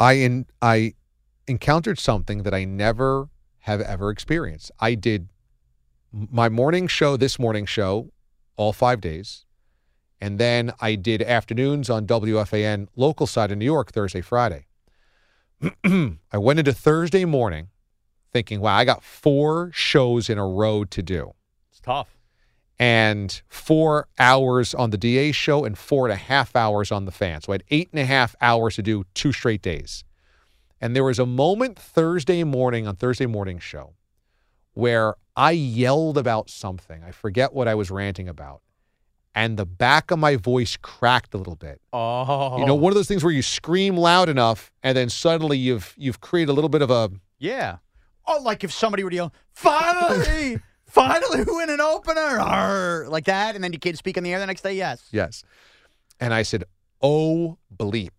I 0.00 0.14
in 0.14 0.46
I 0.60 0.94
encountered 1.46 2.00
something 2.00 2.42
that 2.42 2.52
I 2.52 2.64
never 2.64 3.28
have 3.60 3.80
ever 3.80 4.10
experienced. 4.10 4.72
I 4.80 4.96
did 4.96 5.28
my 6.12 6.48
morning 6.48 6.88
show, 6.88 7.16
this 7.16 7.38
morning 7.38 7.66
show, 7.66 8.10
all 8.56 8.72
five 8.72 9.00
days. 9.00 9.44
And 10.20 10.38
then 10.38 10.72
I 10.80 10.94
did 10.94 11.22
afternoons 11.22 11.88
on 11.90 12.06
WFAN 12.06 12.88
local 12.96 13.26
side 13.26 13.52
in 13.52 13.58
New 13.58 13.66
York, 13.66 13.92
Thursday, 13.92 14.22
Friday. 14.22 14.66
I 15.84 16.38
went 16.38 16.58
into 16.58 16.72
Thursday 16.72 17.24
morning 17.24 17.68
thinking, 18.36 18.60
wow, 18.60 18.76
I 18.76 18.84
got 18.84 19.02
four 19.02 19.70
shows 19.72 20.28
in 20.28 20.36
a 20.36 20.46
row 20.46 20.84
to 20.84 21.02
do. 21.02 21.32
It's 21.70 21.80
tough. 21.80 22.18
And 22.78 23.40
four 23.48 24.08
hours 24.18 24.74
on 24.74 24.90
the 24.90 24.98
DA 24.98 25.32
show 25.32 25.64
and 25.64 25.78
four 25.78 26.04
and 26.04 26.12
a 26.12 26.16
half 26.16 26.54
hours 26.54 26.92
on 26.92 27.06
the 27.06 27.10
fan. 27.10 27.40
So 27.40 27.52
I 27.52 27.54
had 27.54 27.64
eight 27.70 27.88
and 27.92 28.00
a 28.00 28.04
half 28.04 28.36
hours 28.42 28.74
to 28.74 28.82
do 28.82 29.04
two 29.14 29.32
straight 29.32 29.62
days. 29.62 30.04
And 30.82 30.94
there 30.94 31.02
was 31.02 31.18
a 31.18 31.24
moment 31.24 31.78
Thursday 31.78 32.44
morning 32.44 32.86
on 32.86 32.96
Thursday 32.96 33.24
morning 33.24 33.58
show 33.58 33.94
where 34.74 35.14
I 35.34 35.52
yelled 35.52 36.18
about 36.18 36.50
something. 36.50 37.02
I 37.02 37.12
forget 37.12 37.54
what 37.54 37.66
I 37.66 37.74
was 37.74 37.90
ranting 37.90 38.28
about. 38.28 38.60
And 39.34 39.56
the 39.56 39.64
back 39.64 40.10
of 40.10 40.18
my 40.18 40.36
voice 40.36 40.76
cracked 40.76 41.32
a 41.32 41.38
little 41.38 41.56
bit. 41.56 41.80
Oh, 41.94 42.58
You 42.58 42.66
know, 42.66 42.72
oh. 42.72 42.74
one 42.74 42.92
of 42.92 42.94
those 42.94 43.08
things 43.08 43.24
where 43.24 43.32
you 43.32 43.40
scream 43.40 43.96
loud 43.96 44.28
enough 44.28 44.70
and 44.82 44.94
then 44.94 45.08
suddenly 45.08 45.56
you've 45.56 45.94
you've 45.96 46.20
created 46.20 46.50
a 46.50 46.54
little 46.54 46.68
bit 46.68 46.82
of 46.82 46.90
a 46.90 47.10
yeah. 47.38 47.78
Oh, 48.26 48.40
like 48.42 48.64
if 48.64 48.72
somebody 48.72 49.04
were 49.04 49.10
to 49.10 49.16
yell, 49.16 49.32
"Finally, 49.52 50.58
finally, 50.86 51.44
win 51.46 51.70
an 51.70 51.80
opener," 51.80 52.40
Arr, 52.40 53.06
like 53.08 53.24
that, 53.26 53.54
and 53.54 53.62
then 53.62 53.72
you 53.72 53.78
can't 53.78 53.96
speak 53.96 54.16
in 54.16 54.24
the 54.24 54.32
air 54.32 54.38
the 54.40 54.46
next 54.46 54.62
day. 54.62 54.74
Yes. 54.74 55.08
Yes. 55.12 55.44
And 56.18 56.34
I 56.34 56.42
said, 56.42 56.64
"Oh 57.00 57.58
bleep. 57.74 58.18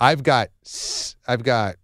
I've 0.00 0.22
got 0.22 0.48
I've 1.26 1.42
got 1.42 1.76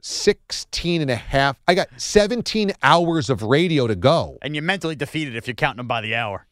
16 0.00 1.02
and 1.02 1.10
a 1.10 1.16
half. 1.16 1.60
I 1.66 1.74
got 1.74 1.88
17 1.96 2.72
hours 2.82 3.30
of 3.30 3.42
radio 3.42 3.86
to 3.86 3.94
go." 3.96 4.38
And 4.42 4.54
you're 4.54 4.64
mentally 4.64 4.96
defeated 4.96 5.36
if 5.36 5.46
you're 5.46 5.54
counting 5.54 5.78
them 5.78 5.88
by 5.88 6.00
the 6.00 6.14
hour. 6.14 6.46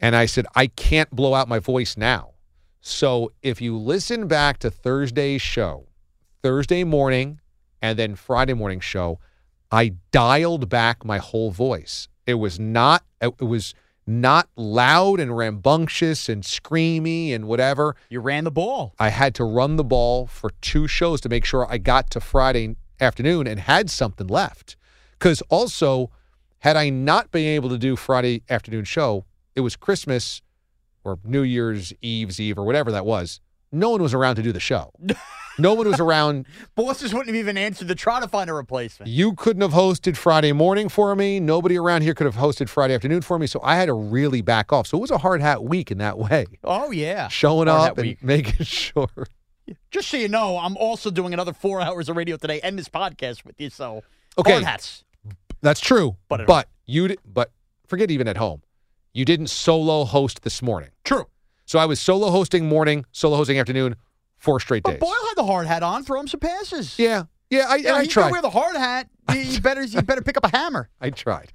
And 0.00 0.16
I 0.16 0.26
said, 0.26 0.46
"I 0.54 0.66
can't 0.66 1.10
blow 1.10 1.34
out 1.34 1.48
my 1.48 1.58
voice 1.58 1.96
now." 1.96 2.30
So, 2.80 3.32
if 3.42 3.60
you 3.60 3.78
listen 3.78 4.26
back 4.26 4.58
to 4.58 4.70
Thursday's 4.70 5.40
show, 5.40 5.86
Thursday 6.42 6.82
morning 6.82 7.40
and 7.80 7.96
then 7.96 8.16
Friday 8.16 8.54
morning 8.54 8.80
show, 8.80 9.20
I 9.72 9.94
dialed 10.10 10.68
back 10.68 11.02
my 11.02 11.16
whole 11.16 11.50
voice. 11.50 12.08
It 12.26 12.34
was 12.34 12.60
not 12.60 13.04
it 13.22 13.40
was 13.40 13.74
not 14.06 14.48
loud 14.54 15.18
and 15.18 15.36
rambunctious 15.36 16.28
and 16.28 16.42
screamy 16.42 17.34
and 17.34 17.46
whatever. 17.46 17.96
You 18.10 18.20
ran 18.20 18.44
the 18.44 18.50
ball. 18.50 18.94
I 18.98 19.08
had 19.08 19.34
to 19.36 19.44
run 19.44 19.76
the 19.76 19.84
ball 19.84 20.26
for 20.26 20.50
two 20.60 20.86
shows 20.86 21.20
to 21.22 21.28
make 21.28 21.46
sure 21.46 21.66
I 21.70 21.78
got 21.78 22.10
to 22.10 22.20
Friday 22.20 22.76
afternoon 23.00 23.46
and 23.46 23.60
had 23.60 23.88
something 23.88 24.26
left. 24.26 24.76
Because 25.18 25.40
also, 25.48 26.10
had 26.58 26.76
I 26.76 26.90
not 26.90 27.30
been 27.30 27.46
able 27.46 27.68
to 27.70 27.78
do 27.78 27.96
Friday 27.96 28.42
afternoon 28.50 28.84
show, 28.84 29.24
it 29.54 29.60
was 29.60 29.76
Christmas 29.76 30.42
or 31.04 31.18
New 31.24 31.42
Year's 31.42 31.92
Eve's 32.02 32.40
Eve 32.40 32.58
or 32.58 32.64
whatever 32.64 32.90
that 32.92 33.06
was. 33.06 33.40
No 33.70 33.90
one 33.90 34.02
was 34.02 34.12
around 34.12 34.36
to 34.36 34.42
do 34.42 34.52
the 34.52 34.60
show. 34.60 34.92
no 35.58 35.74
one 35.74 35.88
was 35.88 36.00
around. 36.00 36.46
Bosses 36.74 37.12
wouldn't 37.12 37.28
have 37.28 37.36
even 37.36 37.56
answered 37.56 37.88
to 37.88 37.94
try 37.94 38.20
to 38.20 38.28
find 38.28 38.48
a 38.50 38.54
replacement. 38.54 39.10
You 39.10 39.34
couldn't 39.34 39.62
have 39.62 39.72
hosted 39.72 40.16
Friday 40.16 40.52
morning 40.52 40.88
for 40.88 41.14
me. 41.14 41.40
Nobody 41.40 41.78
around 41.78 42.02
here 42.02 42.14
could 42.14 42.24
have 42.26 42.36
hosted 42.36 42.68
Friday 42.68 42.94
afternoon 42.94 43.22
for 43.22 43.38
me. 43.38 43.46
So 43.46 43.60
I 43.62 43.76
had 43.76 43.86
to 43.86 43.94
really 43.94 44.42
back 44.42 44.72
off. 44.72 44.86
So 44.86 44.98
it 44.98 45.00
was 45.00 45.10
a 45.10 45.18
hard 45.18 45.40
hat 45.40 45.64
week 45.64 45.90
in 45.90 45.98
that 45.98 46.18
way. 46.18 46.46
Oh 46.64 46.90
yeah. 46.90 47.28
Showing 47.28 47.68
Hard 47.68 47.92
up 47.92 47.98
and 47.98 48.06
week. 48.08 48.22
making 48.22 48.64
sure. 48.64 49.08
Just 49.90 50.08
so 50.08 50.16
you 50.16 50.28
know, 50.28 50.58
I'm 50.58 50.76
also 50.76 51.10
doing 51.10 51.32
another 51.32 51.52
four 51.52 51.80
hours 51.80 52.08
of 52.08 52.16
radio 52.16 52.36
today 52.36 52.60
and 52.62 52.78
this 52.78 52.88
podcast 52.88 53.44
with 53.44 53.60
you. 53.60 53.70
So 53.70 54.02
Okay. 54.38 54.52
hard 54.52 54.64
hats. 54.64 55.04
That's 55.60 55.80
true. 55.80 56.16
But 56.28 56.46
But 56.46 56.68
you 56.86 57.16
but 57.24 57.52
forget 57.86 58.10
even 58.10 58.26
at 58.26 58.36
home. 58.36 58.62
You 59.14 59.24
didn't 59.24 59.48
solo 59.48 60.04
host 60.04 60.42
this 60.42 60.62
morning. 60.62 60.90
True. 61.04 61.26
So 61.66 61.78
I 61.78 61.84
was 61.86 62.00
solo 62.00 62.30
hosting 62.30 62.66
morning, 62.66 63.04
solo 63.12 63.36
hosting 63.36 63.58
afternoon, 63.58 63.94
four 64.42 64.60
straight 64.60 64.82
But 64.82 64.92
days. 64.92 65.00
Boyle 65.00 65.26
had 65.28 65.34
the 65.36 65.44
hard 65.44 65.66
hat 65.66 65.82
on. 65.82 66.04
Throw 66.04 66.20
him 66.20 66.28
some 66.28 66.40
passes. 66.40 66.98
yeah, 66.98 67.24
yeah, 67.50 67.66
I, 67.68 67.76
Yeah, 67.76 67.94
I 67.94 68.06
tried. 68.06 68.30
wear 68.32 68.42
the 68.42 68.50
hard 68.50 68.76
hat. 68.76 69.08
You, 69.34 69.60
better 69.60 69.82
you 69.84 70.02
better 70.02 70.20
pick 70.22 70.36
up 70.36 70.44
a 70.44 70.54
hammer. 70.56 70.90
I 71.00 71.10
tried. 71.10 71.52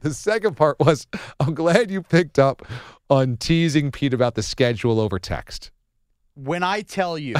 The 0.00 0.14
second 0.14 0.56
part 0.56 0.78
was 0.80 1.06
I'm 1.40 1.54
glad 1.54 1.90
you 1.90 2.02
picked 2.02 2.38
up 2.38 2.62
on 3.10 3.36
teasing 3.36 3.90
Pete 3.90 4.14
about 4.14 4.34
the 4.34 4.42
schedule 4.42 4.98
over 5.00 5.18
text. 5.18 5.70
When 6.34 6.62
I 6.62 6.80
tell 6.80 7.18
you 7.18 7.34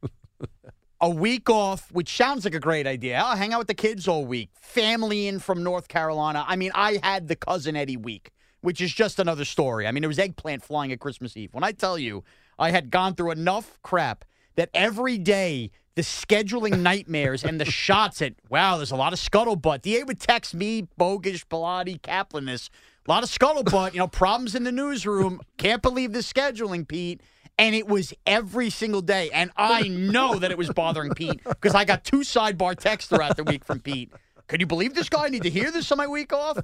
a 1.00 1.10
week 1.10 1.48
off, 1.48 1.90
which 1.90 2.14
sounds 2.16 2.44
like 2.44 2.54
a 2.54 2.60
great 2.60 2.86
idea. 2.86 3.18
I'll 3.18 3.36
hang 3.36 3.52
out 3.52 3.58
with 3.58 3.68
the 3.68 3.74
kids 3.74 4.06
all 4.06 4.24
week. 4.26 4.50
Family 4.60 5.26
in 5.26 5.38
from 5.38 5.62
North 5.62 5.88
Carolina. 5.88 6.44
I 6.46 6.56
mean, 6.56 6.70
I 6.74 7.00
had 7.02 7.28
the 7.28 7.36
cousin 7.36 7.74
Eddie 7.74 7.96
week, 7.96 8.30
which 8.60 8.80
is 8.80 8.92
just 8.92 9.18
another 9.18 9.44
story. 9.46 9.86
I 9.86 9.92
mean, 9.92 10.02
there 10.02 10.08
was 10.08 10.18
eggplant 10.18 10.62
flying 10.62 10.92
at 10.92 11.00
Christmas 11.00 11.36
Eve. 11.36 11.52
When 11.54 11.64
I 11.64 11.72
tell 11.72 11.98
you, 11.98 12.22
I 12.60 12.70
had 12.70 12.90
gone 12.90 13.14
through 13.14 13.30
enough 13.32 13.78
crap 13.82 14.24
that 14.54 14.68
every 14.74 15.16
day 15.16 15.70
the 15.96 16.02
scheduling 16.02 16.78
nightmares 16.82 17.42
and 17.42 17.58
the 17.60 17.64
shots 17.64 18.20
at 18.20 18.34
wow, 18.50 18.76
there's 18.76 18.90
a 18.90 18.96
lot 18.96 19.14
of 19.14 19.18
scuttlebutt. 19.18 19.82
DA 19.82 20.04
would 20.04 20.20
text 20.20 20.54
me, 20.54 20.86
bogus, 20.96 21.42
Pilati, 21.44 22.00
Kaplan 22.00 22.44
this. 22.44 22.70
A 23.08 23.10
lot 23.10 23.22
of 23.22 23.30
scuttlebutt, 23.30 23.94
you 23.94 23.98
know, 23.98 24.06
problems 24.06 24.54
in 24.54 24.64
the 24.64 24.70
newsroom. 24.70 25.40
Can't 25.56 25.80
believe 25.80 26.12
the 26.12 26.20
scheduling, 26.20 26.86
Pete. 26.86 27.22
And 27.58 27.74
it 27.74 27.88
was 27.88 28.14
every 28.26 28.70
single 28.70 29.02
day. 29.02 29.30
And 29.32 29.50
I 29.56 29.88
know 29.88 30.38
that 30.38 30.50
it 30.50 30.58
was 30.58 30.70
bothering 30.70 31.12
Pete 31.14 31.42
because 31.44 31.74
I 31.74 31.84
got 31.84 32.04
two 32.04 32.20
sidebar 32.20 32.76
texts 32.76 33.08
throughout 33.08 33.36
the 33.36 33.44
week 33.44 33.64
from 33.64 33.80
Pete. 33.80 34.12
Could 34.48 34.60
you 34.60 34.66
believe 34.66 34.94
this 34.94 35.08
guy? 35.08 35.26
I 35.26 35.28
need 35.28 35.42
to 35.42 35.50
hear 35.50 35.70
this 35.70 35.90
on 35.92 35.98
my 35.98 36.06
week 36.06 36.32
off. 36.32 36.58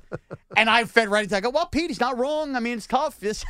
And 0.57 0.69
I 0.69 0.85
fed 0.85 1.09
right 1.09 1.25
into 1.25 1.35
it. 1.35 1.38
I 1.38 1.41
go, 1.41 1.50
well, 1.50 1.67
Pete, 1.67 1.88
he's 1.88 2.00
not 2.00 2.19
wrong. 2.19 2.57
I 2.57 2.61
mean, 2.61 2.79
it's 2.79 2.87
tough. 2.87 3.21
This 3.21 3.45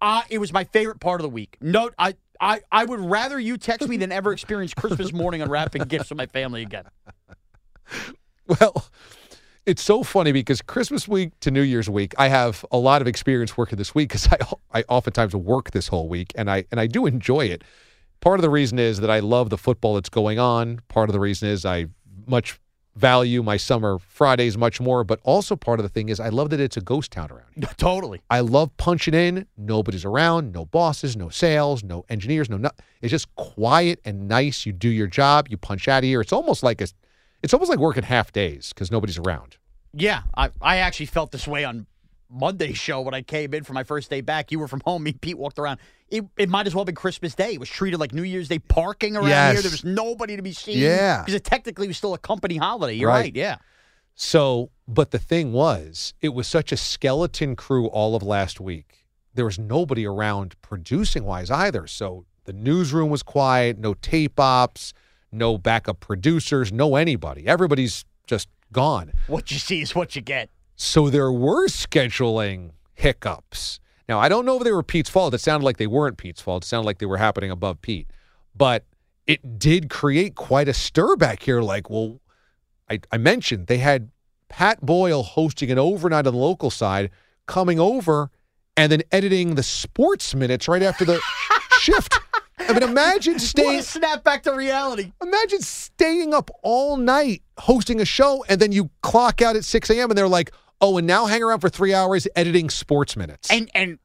uh, 0.00 0.22
it 0.28 0.38
was 0.38 0.52
my 0.52 0.64
favorite 0.64 1.00
part 1.00 1.20
of 1.20 1.22
the 1.22 1.30
week. 1.30 1.56
Note, 1.60 1.94
I, 1.98 2.14
I, 2.40 2.60
I 2.70 2.84
would 2.84 3.00
rather 3.00 3.38
you 3.38 3.56
text 3.56 3.88
me 3.88 3.96
than 3.96 4.12
ever 4.12 4.32
experience 4.32 4.74
Christmas 4.74 5.12
morning 5.12 5.42
unwrapping 5.42 5.82
gifts 5.88 6.10
with 6.10 6.18
my 6.18 6.26
family 6.26 6.62
again. 6.62 6.84
Well, 8.46 8.86
it's 9.64 9.82
so 9.82 10.04
funny 10.04 10.30
because 10.30 10.62
Christmas 10.62 11.08
week 11.08 11.32
to 11.40 11.50
New 11.50 11.62
Year's 11.62 11.90
week, 11.90 12.14
I 12.18 12.28
have 12.28 12.64
a 12.70 12.78
lot 12.78 13.02
of 13.02 13.08
experience 13.08 13.56
working 13.56 13.78
this 13.78 13.94
week 13.94 14.10
because 14.10 14.28
I 14.30 14.38
I 14.72 14.84
oftentimes 14.88 15.34
work 15.34 15.72
this 15.72 15.88
whole 15.88 16.08
week 16.08 16.32
and 16.36 16.50
I 16.50 16.64
and 16.70 16.78
I 16.78 16.86
do 16.86 17.06
enjoy 17.06 17.46
it. 17.46 17.64
Part 18.20 18.38
of 18.38 18.42
the 18.42 18.50
reason 18.50 18.78
is 18.78 19.00
that 19.00 19.10
I 19.10 19.18
love 19.20 19.50
the 19.50 19.58
football 19.58 19.94
that's 19.94 20.08
going 20.08 20.38
on. 20.38 20.80
Part 20.88 21.08
of 21.08 21.12
the 21.12 21.20
reason 21.20 21.48
is 21.48 21.64
I 21.64 21.86
much 22.26 22.60
value 22.96 23.42
my 23.42 23.56
summer 23.56 23.98
Fridays 23.98 24.56
much 24.56 24.80
more, 24.80 25.04
but 25.04 25.20
also 25.22 25.54
part 25.54 25.78
of 25.78 25.84
the 25.84 25.88
thing 25.88 26.08
is 26.08 26.18
I 26.18 26.30
love 26.30 26.50
that 26.50 26.60
it's 26.60 26.76
a 26.76 26.80
ghost 26.80 27.12
town 27.12 27.30
around 27.30 27.48
here. 27.54 27.68
Totally. 27.76 28.22
I 28.30 28.40
love 28.40 28.76
punching 28.76 29.14
in. 29.14 29.46
Nobody's 29.56 30.04
around. 30.04 30.52
No 30.52 30.64
bosses. 30.64 31.16
No 31.16 31.28
sales. 31.28 31.84
No 31.84 32.04
engineers. 32.08 32.50
No. 32.50 32.56
no 32.56 32.70
it's 33.02 33.10
just 33.10 33.34
quiet 33.36 34.00
and 34.04 34.28
nice. 34.28 34.66
You 34.66 34.72
do 34.72 34.88
your 34.88 35.06
job. 35.06 35.48
You 35.48 35.56
punch 35.56 35.86
out 35.88 35.98
of 35.98 36.04
here. 36.04 36.20
It's 36.20 36.32
almost 36.32 36.62
like 36.62 36.80
a. 36.80 36.88
It's 37.42 37.52
almost 37.52 37.70
like 37.70 37.78
working 37.78 38.02
half 38.02 38.32
days 38.32 38.72
because 38.72 38.90
nobody's 38.90 39.18
around. 39.18 39.58
Yeah, 39.92 40.22
I, 40.34 40.50
I 40.60 40.78
actually 40.78 41.06
felt 41.06 41.32
this 41.32 41.46
way 41.46 41.64
on 41.64 41.86
Monday's 42.30 42.76
show 42.78 43.00
when 43.00 43.14
I 43.14 43.22
came 43.22 43.54
in 43.54 43.64
for 43.64 43.72
my 43.72 43.84
first 43.84 44.10
day 44.10 44.20
back. 44.20 44.50
You 44.52 44.58
were 44.58 44.68
from 44.68 44.80
home. 44.84 45.02
Me, 45.04 45.12
Pete 45.12 45.38
walked 45.38 45.58
around. 45.58 45.78
It, 46.08 46.24
it 46.36 46.48
might 46.48 46.66
as 46.66 46.74
well 46.74 46.82
have 46.82 46.86
been 46.86 46.94
Christmas 46.94 47.34
Day. 47.34 47.52
It 47.54 47.60
was 47.60 47.68
treated 47.68 47.98
like 47.98 48.12
New 48.12 48.22
Year's 48.22 48.48
Day 48.48 48.58
parking 48.60 49.16
around 49.16 49.28
Yes. 49.28 49.52
here. 49.54 49.62
There 49.62 49.70
was 49.72 49.84
nobody 49.84 50.36
to 50.36 50.42
be 50.42 50.52
seen. 50.52 50.78
Yeah. 50.78 51.20
Because 51.22 51.34
it 51.34 51.44
technically 51.44 51.88
was 51.88 51.96
still 51.96 52.14
a 52.14 52.18
company 52.18 52.56
holiday. 52.56 52.94
You're 52.94 53.08
Right. 53.08 53.22
right. 53.22 53.36
Yeah. 53.36 53.56
So, 54.14 54.70
but 54.88 55.10
the 55.10 55.18
thing 55.18 55.52
was, 55.52 56.14
it 56.20 56.30
was 56.30 56.46
such 56.46 56.72
a 56.72 56.76
skeleton 56.76 57.56
crew 57.56 57.86
all 57.88 58.14
of 58.16 58.22
last 58.22 58.60
week. 58.60 59.04
There 59.34 59.44
was 59.44 59.58
nobody 59.58 60.06
around 60.06 60.54
producing 60.62 61.24
wise 61.24 61.50
either. 61.50 61.86
So 61.86 62.24
the 62.44 62.52
newsroom 62.52 63.10
was 63.10 63.22
quiet. 63.22 63.78
No 63.78 63.94
tape 63.94 64.38
ops. 64.40 64.92
No 65.32 65.58
backup 65.58 66.00
producers. 66.00 66.72
No 66.72 66.96
anybody. 66.96 67.46
Everybody's 67.46 68.04
just 68.26 68.48
gone. 68.72 69.12
What 69.26 69.50
you 69.50 69.58
see 69.58 69.82
is 69.82 69.94
what 69.94 70.16
you 70.16 70.22
get. 70.22 70.48
So 70.76 71.10
there 71.10 71.32
were 71.32 71.68
scheduling 71.68 72.72
hiccups. 72.94 73.80
Now, 74.08 74.20
I 74.20 74.28
don't 74.28 74.44
know 74.44 74.58
if 74.58 74.64
they 74.64 74.72
were 74.72 74.82
Pete's 74.82 75.10
fault. 75.10 75.34
It 75.34 75.38
sounded 75.38 75.64
like 75.64 75.78
they 75.78 75.86
weren't 75.86 76.18
Pete's 76.18 76.40
fault. 76.40 76.64
It 76.64 76.66
sounded 76.66 76.86
like 76.86 76.98
they 76.98 77.06
were 77.06 77.16
happening 77.16 77.50
above 77.50 77.82
Pete. 77.82 78.08
But 78.54 78.84
it 79.26 79.58
did 79.58 79.90
create 79.90 80.34
quite 80.34 80.68
a 80.68 80.74
stir 80.74 81.16
back 81.16 81.42
here. 81.42 81.60
Like, 81.60 81.90
well, 81.90 82.20
I, 82.88 83.00
I 83.10 83.16
mentioned 83.16 83.66
they 83.66 83.78
had 83.78 84.10
Pat 84.48 84.84
Boyle 84.84 85.22
hosting 85.22 85.70
an 85.70 85.78
overnight 85.78 86.26
on 86.26 86.34
the 86.34 86.38
local 86.38 86.70
side, 86.70 87.10
coming 87.46 87.80
over 87.80 88.30
and 88.76 88.92
then 88.92 89.02
editing 89.10 89.54
the 89.54 89.62
sports 89.62 90.34
minutes 90.34 90.68
right 90.68 90.82
after 90.82 91.04
the 91.04 91.20
shift. 91.80 92.18
I 92.58 92.72
mean, 92.72 92.82
imagine 92.82 93.38
staying 93.38 93.82
snap 93.82 94.24
back 94.24 94.42
to 94.44 94.52
reality. 94.52 95.12
Imagine 95.22 95.60
staying 95.60 96.34
up 96.34 96.50
all 96.62 96.96
night 96.96 97.42
hosting 97.58 98.00
a 98.00 98.04
show 98.04 98.44
and 98.48 98.60
then 98.60 98.72
you 98.72 98.90
clock 99.02 99.40
out 99.42 99.56
at 99.56 99.64
6 99.64 99.90
a.m. 99.90 100.10
and 100.10 100.18
they're 100.18 100.28
like, 100.28 100.52
oh, 100.80 100.98
and 100.98 101.06
now 101.06 101.26
hang 101.26 101.42
around 101.42 101.60
for 101.60 101.68
three 101.68 101.94
hours 101.94 102.26
editing 102.36 102.70
sports 102.70 103.16
minutes. 103.16 103.50
And 103.50 103.70
and 103.74 103.98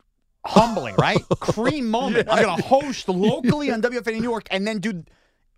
humbling, 0.45 0.95
right? 0.99 1.21
Cream 1.39 1.89
moment. 1.89 2.27
I'm 2.29 2.43
going 2.43 2.57
to 2.57 2.63
host 2.63 3.07
locally 3.09 3.71
on 3.71 3.81
WFAN 3.81 4.13
New 4.13 4.23
York 4.23 4.47
and 4.51 4.65
then 4.65 4.79
do, 4.79 5.03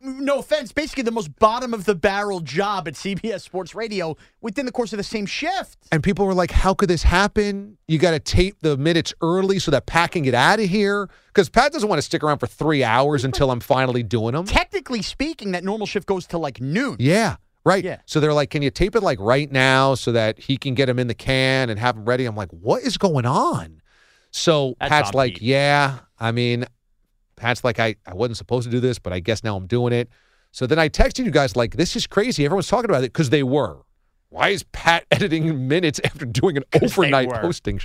no 0.01 0.39
offense, 0.39 0.71
basically 0.71 1.03
the 1.03 1.11
most 1.11 1.37
bottom 1.39 1.73
of 1.73 1.85
the 1.85 1.95
barrel 1.95 2.41
job 2.41 2.87
at 2.87 2.95
CBS 2.95 3.41
Sports 3.41 3.73
Radio 3.73 4.17
within 4.41 4.65
the 4.65 4.71
course 4.71 4.91
of 4.91 4.97
the 4.97 5.03
same 5.03 5.25
shift. 5.25 5.77
And 5.91 6.03
people 6.03 6.25
were 6.25 6.33
like, 6.33 6.51
how 6.51 6.73
could 6.73 6.89
this 6.89 7.03
happen? 7.03 7.77
You 7.87 7.97
got 7.97 8.11
to 8.11 8.19
tape 8.19 8.57
the 8.61 8.75
minutes 8.77 9.13
early 9.21 9.59
so 9.59 9.71
that 9.71 9.85
Pat 9.85 10.11
can 10.11 10.23
get 10.23 10.33
out 10.33 10.59
of 10.59 10.69
here. 10.69 11.09
Because 11.27 11.49
Pat 11.49 11.71
doesn't 11.71 11.87
want 11.87 11.99
to 11.99 12.03
stick 12.03 12.23
around 12.23 12.39
for 12.39 12.47
three 12.47 12.83
hours 12.83 13.23
until 13.23 13.49
I'm 13.49 13.61
finally 13.61 14.03
doing 14.03 14.33
them. 14.33 14.45
Technically 14.45 15.01
speaking, 15.01 15.51
that 15.51 15.63
normal 15.63 15.87
shift 15.87 16.05
goes 16.05 16.27
to 16.27 16.37
like 16.37 16.59
noon. 16.59 16.97
Yeah. 16.99 17.37
Right. 17.65 17.83
Yeah. 17.83 17.99
So 18.05 18.19
they're 18.19 18.33
like, 18.33 18.49
can 18.49 18.61
you 18.61 18.69
tape 18.69 18.95
it 18.95 19.01
like 19.01 19.19
right 19.21 19.49
now 19.51 19.95
so 19.95 20.11
that 20.11 20.37
he 20.37 20.57
can 20.57 20.73
get 20.73 20.89
him 20.89 20.99
in 20.99 21.07
the 21.07 21.13
can 21.13 21.69
and 21.69 21.79
have 21.79 21.95
him 21.95 22.05
ready? 22.05 22.25
I'm 22.25 22.35
like, 22.35 22.49
what 22.51 22.83
is 22.83 22.97
going 22.97 23.25
on? 23.25 23.81
So 24.31 24.75
That's 24.79 24.89
Pat's 24.89 25.13
like, 25.13 25.35
Pete. 25.35 25.43
yeah. 25.43 25.99
I 26.19 26.31
mean, 26.31 26.65
Pat's 27.35 27.63
like, 27.63 27.79
I, 27.79 27.95
I 28.05 28.13
wasn't 28.13 28.37
supposed 28.37 28.65
to 28.65 28.71
do 28.71 28.79
this, 28.79 28.99
but 28.99 29.13
I 29.13 29.19
guess 29.19 29.43
now 29.43 29.55
I'm 29.55 29.67
doing 29.67 29.93
it. 29.93 30.09
So 30.51 30.67
then 30.67 30.77
I 30.77 30.89
texted 30.89 31.25
you 31.25 31.31
guys 31.31 31.55
like, 31.55 31.77
this 31.77 31.95
is 31.95 32.05
crazy. 32.05 32.45
Everyone's 32.45 32.67
talking 32.67 32.89
about 32.89 33.03
it 33.03 33.13
because 33.13 33.29
they 33.29 33.43
were. 33.43 33.79
Why 34.29 34.49
is 34.49 34.63
Pat 34.63 35.05
editing 35.11 35.67
minutes 35.67 36.01
after 36.03 36.25
doing 36.25 36.57
an 36.57 36.63
overnight 36.81 37.29
posting? 37.29 37.79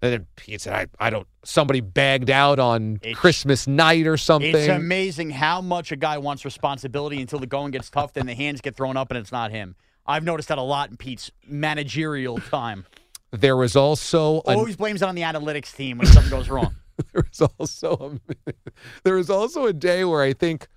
And 0.00 0.12
then 0.12 0.26
Pete 0.36 0.60
said, 0.60 0.72
I, 0.74 1.06
I 1.06 1.10
don't, 1.10 1.26
somebody 1.44 1.80
bagged 1.80 2.30
out 2.30 2.58
on 2.58 2.96
It's- 3.02 3.16
Christmas 3.16 3.66
night 3.66 4.06
or 4.06 4.16
something. 4.16 4.54
It's 4.54 4.68
amazing 4.68 5.30
how 5.30 5.60
much 5.60 5.90
a 5.90 5.96
guy 5.96 6.18
wants 6.18 6.44
responsibility 6.44 7.20
until 7.20 7.40
the 7.40 7.46
going 7.48 7.72
gets 7.72 7.90
tough, 7.90 8.12
then 8.12 8.26
the 8.26 8.34
hands 8.34 8.60
get 8.60 8.76
thrown 8.76 8.96
up 8.96 9.10
and 9.10 9.18
it's 9.18 9.32
not 9.32 9.50
him. 9.50 9.74
I've 10.06 10.24
noticed 10.24 10.48
that 10.48 10.58
a 10.58 10.62
lot 10.62 10.90
in 10.90 10.96
Pete's 10.96 11.30
managerial 11.46 12.38
time. 12.38 12.86
there 13.32 13.56
was 13.56 13.74
also 13.76 14.36
an 14.46 14.56
Always 14.56 14.76
blames 14.76 15.02
it 15.02 15.08
on 15.08 15.14
the 15.14 15.22
analytics 15.22 15.74
team 15.74 15.98
when 15.98 16.06
something 16.06 16.30
goes 16.30 16.48
wrong. 16.48 16.74
there 17.12 17.24
was 17.30 17.48
also 17.58 18.18
a, 18.46 18.52
there 19.04 19.16
was 19.16 19.28
also 19.28 19.66
a 19.66 19.72
day 19.72 20.04
where 20.04 20.22
I 20.22 20.32
think 20.32 20.68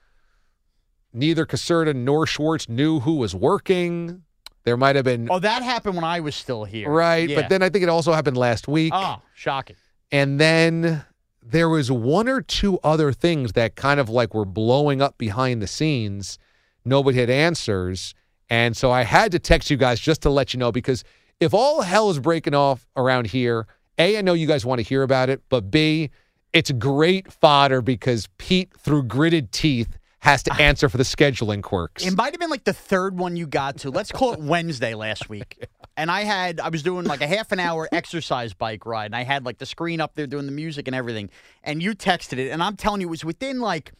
neither 1.14 1.46
Caserta 1.46 1.96
nor 1.96 2.26
Schwartz 2.26 2.68
knew 2.68 3.00
who 3.02 3.16
was 3.16 3.36
working. 3.36 4.24
There 4.64 4.78
might 4.78 4.96
have 4.96 5.06
been 5.06 5.28
Oh, 5.32 5.40
that 5.40 5.64
happened 5.64 5.96
when 5.96 6.04
I 6.04 6.20
was 6.20 6.36
still 6.36 6.64
here. 6.66 6.90
right, 6.90 7.28
Yeah. 7.30 7.42
but 7.42 7.50
then 7.50 7.64
I 7.64 7.70
think 7.70 7.84
it 7.84 7.90
also 7.90 8.14
happened 8.14 8.38
last 8.38 8.68
week. 8.68 8.94
Oh, 8.96 9.22
shocking. 9.34 9.76
And 10.12 10.40
then 10.40 11.04
there 11.44 11.68
was 11.70 11.92
one 11.92 12.28
or 12.30 12.42
two 12.42 12.80
other 12.84 13.12
things 13.12 13.54
that 13.54 13.76
kind 13.76 14.00
of 14.00 14.10
like 14.10 14.34
were 14.34 14.46
blowing 14.46 15.02
up 15.02 15.18
behind 15.18 15.62
the 15.62 15.68
scenes. 15.68 16.38
Nobody 16.86 17.20
had 17.20 17.30
answers. 17.30 18.14
And 18.50 18.76
so 18.78 18.92
I 18.92 19.04
had 19.04 19.32
to 19.32 19.40
text 19.40 19.70
you 19.72 19.78
guys 19.78 20.00
just 20.00 20.22
to 20.24 20.30
let 20.30 20.54
you 20.54 20.60
know 20.60 20.72
because 20.72 21.04
if 21.40 21.54
all 21.54 21.82
hell 21.82 22.10
is 22.12 22.20
breaking 22.20 22.54
off 22.54 22.86
around 22.96 23.28
here, 23.28 23.66
A, 23.98 24.18
I 24.18 24.22
know 24.22 24.34
you 24.34 24.46
guys 24.46 24.66
want 24.66 24.80
to 24.80 24.84
hear 24.84 25.02
about 25.04 25.30
it, 25.30 25.42
but 25.50 25.72
B, 25.72 26.12
it's 26.54 26.70
great 26.72 27.32
fodder 27.32 27.82
because 27.82 28.28
Pete, 28.38 28.74
through 28.78 29.04
gritted 29.04 29.52
teeth, 29.52 29.98
has 30.22 30.44
to 30.44 30.54
answer 30.62 30.88
for 30.88 30.98
the 30.98 31.04
scheduling 31.04 31.64
quirks. 31.64 32.06
It 32.06 32.16
might 32.16 32.32
have 32.32 32.40
been 32.40 32.52
like 32.52 32.64
the 32.64 32.74
third 32.74 33.18
one 33.18 33.36
you 33.36 33.48
got 33.48 33.78
to. 33.78 33.90
Let's 33.90 34.12
call 34.12 34.34
it 34.34 34.40
Wednesday 34.42 34.94
last 34.94 35.30
week. 35.30 35.68
And 35.98 36.12
I 36.12 36.22
had 36.22 36.60
I 36.60 36.70
was 36.70 36.84
doing 36.84 37.06
like 37.06 37.22
a 37.22 37.28
half 37.28 37.52
an 37.52 37.60
hour 37.60 37.90
exercise 37.92 38.54
bike 38.54 38.86
ride 38.86 39.08
and 39.08 39.16
I 39.16 39.24
had 39.24 39.46
like 39.46 39.58
the 39.58 39.66
screen 39.66 40.00
up 40.00 40.14
there 40.14 40.28
doing 40.28 40.46
the 40.46 40.52
music 40.52 40.88
and 40.88 40.96
everything. 40.96 41.32
And 41.64 41.82
you 41.82 41.96
texted 41.96 42.38
it 42.38 42.52
and 42.52 42.62
I'm 42.62 42.76
telling 42.78 43.02
you 43.02 43.08
it 43.08 43.10
was 43.12 43.26
within 43.26 43.60
like 43.60 43.94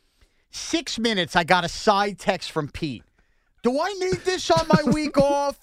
6 0.52 1.00
minutes 1.00 1.36
I 1.36 1.44
got 1.44 1.64
a 1.64 1.70
side 1.70 2.20
text 2.20 2.52
from 2.52 2.70
Pete. 2.70 3.04
Do 3.64 3.80
I 3.80 3.92
need 3.94 4.22
this 4.24 4.50
on 4.52 4.68
my 4.68 4.92
week 4.92 5.18
off? 5.22 5.60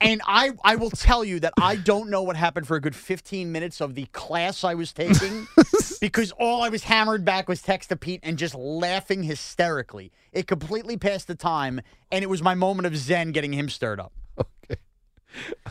And 0.00 0.22
I 0.26 0.52
I 0.64 0.76
will 0.76 0.90
tell 0.90 1.24
you 1.24 1.40
that 1.40 1.52
I 1.60 1.76
don't 1.76 2.08
know 2.08 2.22
what 2.22 2.36
happened 2.36 2.66
for 2.66 2.76
a 2.76 2.80
good 2.80 2.94
15 2.94 3.50
minutes 3.50 3.80
of 3.80 3.94
the 3.94 4.06
class 4.06 4.62
I 4.64 4.74
was 4.74 4.92
taking 4.92 5.46
because 6.00 6.30
all 6.32 6.62
I 6.62 6.68
was 6.68 6.84
hammered 6.84 7.24
back 7.24 7.48
was 7.48 7.62
text 7.62 7.88
to 7.88 7.96
Pete 7.96 8.20
and 8.22 8.38
just 8.38 8.54
laughing 8.54 9.24
hysterically. 9.24 10.12
It 10.32 10.46
completely 10.46 10.96
passed 10.96 11.26
the 11.26 11.34
time, 11.34 11.80
and 12.12 12.22
it 12.22 12.28
was 12.28 12.42
my 12.42 12.54
moment 12.54 12.86
of 12.86 12.96
zen 12.96 13.32
getting 13.32 13.52
him 13.52 13.68
stirred 13.68 14.00
up. 14.00 14.12
okay. 14.38 14.76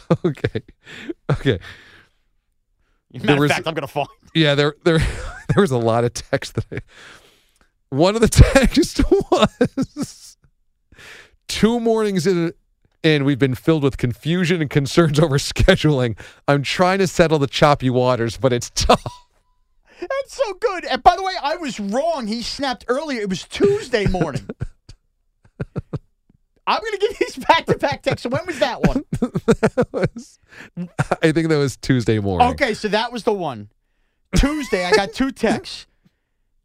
Okay. 0.25 0.61
Okay. 1.31 1.59
Matter 3.13 3.39
was- 3.41 3.49
of 3.49 3.55
fact, 3.55 3.67
I'm 3.67 3.73
gonna 3.73 3.87
find. 3.87 4.07
Yeah, 4.35 4.53
there 4.55 4.75
there 4.83 4.99
there 4.99 5.61
was 5.61 5.71
a 5.71 5.77
lot 5.77 6.03
of 6.03 6.13
text 6.13 6.55
that 6.55 6.65
I 6.71 6.79
one 7.89 8.15
of 8.15 8.21
the 8.21 8.27
texts 8.27 8.99
was 9.09 10.37
two 11.47 11.79
mornings 11.79 12.27
in 12.27 12.51
in 13.05 13.23
we've 13.25 13.39
been 13.39 13.55
filled 13.55 13.83
with 13.83 13.97
confusion 13.97 14.61
and 14.61 14.69
concerns 14.69 15.19
over 15.21 15.37
scheduling. 15.37 16.17
I'm 16.47 16.63
trying 16.63 16.99
to 16.99 17.07
settle 17.07 17.39
the 17.39 17.47
choppy 17.47 17.89
waters, 17.89 18.37
but 18.37 18.51
it's 18.53 18.69
tough. 18.75 19.03
That's 19.99 20.33
so 20.33 20.53
good. 20.55 20.85
And 20.85 21.01
by 21.03 21.15
the 21.15 21.23
way, 21.23 21.33
I 21.41 21.55
was 21.55 21.79
wrong. 21.79 22.27
He 22.27 22.41
snapped 22.41 22.85
earlier. 22.87 23.21
It 23.21 23.29
was 23.29 23.43
Tuesday 23.43 24.07
morning. 24.07 24.47
I'm 26.67 26.79
going 26.81 26.93
to 26.93 26.97
give 26.97 27.19
these 27.19 27.35
back 27.45 27.65
to 27.67 27.77
back 27.77 28.01
texts. 28.01 28.23
So 28.23 28.29
when 28.29 28.45
was 28.47 28.57
that 28.59 28.81
one? 28.81 29.03
That 29.21 29.87
was- 29.91 30.39
I 31.21 31.31
think 31.31 31.49
that 31.49 31.57
was 31.57 31.77
Tuesday 31.77 32.19
morning. 32.19 32.47
Okay, 32.49 32.73
so 32.73 32.87
that 32.87 33.11
was 33.11 33.23
the 33.23 33.33
one. 33.33 33.69
Tuesday, 34.35 34.83
I 34.83 34.91
got 34.91 35.13
two 35.13 35.31
texts. 35.31 35.85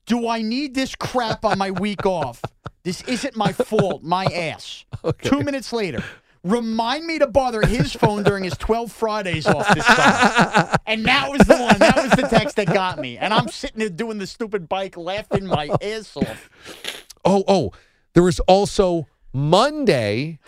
Do 0.06 0.26
I 0.26 0.40
need 0.42 0.74
this 0.74 0.94
crap 0.96 1.44
on 1.44 1.58
my 1.58 1.70
week 1.70 2.06
off? 2.06 2.42
This 2.82 3.02
isn't 3.02 3.36
my 3.36 3.52
fault. 3.52 4.02
My 4.02 4.24
ass. 4.24 4.86
Two 5.22 5.42
minutes 5.42 5.72
later, 5.72 6.02
remind 6.42 7.04
me 7.06 7.18
to 7.18 7.26
bother 7.26 7.62
his 7.66 7.92
phone 7.92 8.22
during 8.22 8.44
his 8.44 8.56
12 8.56 8.90
Fridays 8.92 9.46
off 9.46 9.68
this 9.74 9.84
time. 9.84 10.76
And 10.86 11.04
that 11.04 11.30
was 11.30 11.46
the 11.46 11.56
one. 11.56 11.78
That 11.78 11.96
was 11.96 12.10
the 12.12 12.26
text 12.28 12.56
that 12.56 12.66
got 12.66 12.98
me. 12.98 13.16
And 13.16 13.32
I'm 13.32 13.46
sitting 13.48 13.78
there 13.78 13.88
doing 13.88 14.18
the 14.18 14.26
stupid 14.26 14.68
bike, 14.68 14.96
laughing 14.96 15.46
my 15.46 15.70
ass 15.80 16.16
off. 16.16 16.50
Oh, 17.24 17.44
oh, 17.46 17.72
there 18.14 18.24
was 18.24 18.40
also 18.40 19.06
Monday. 19.32 20.40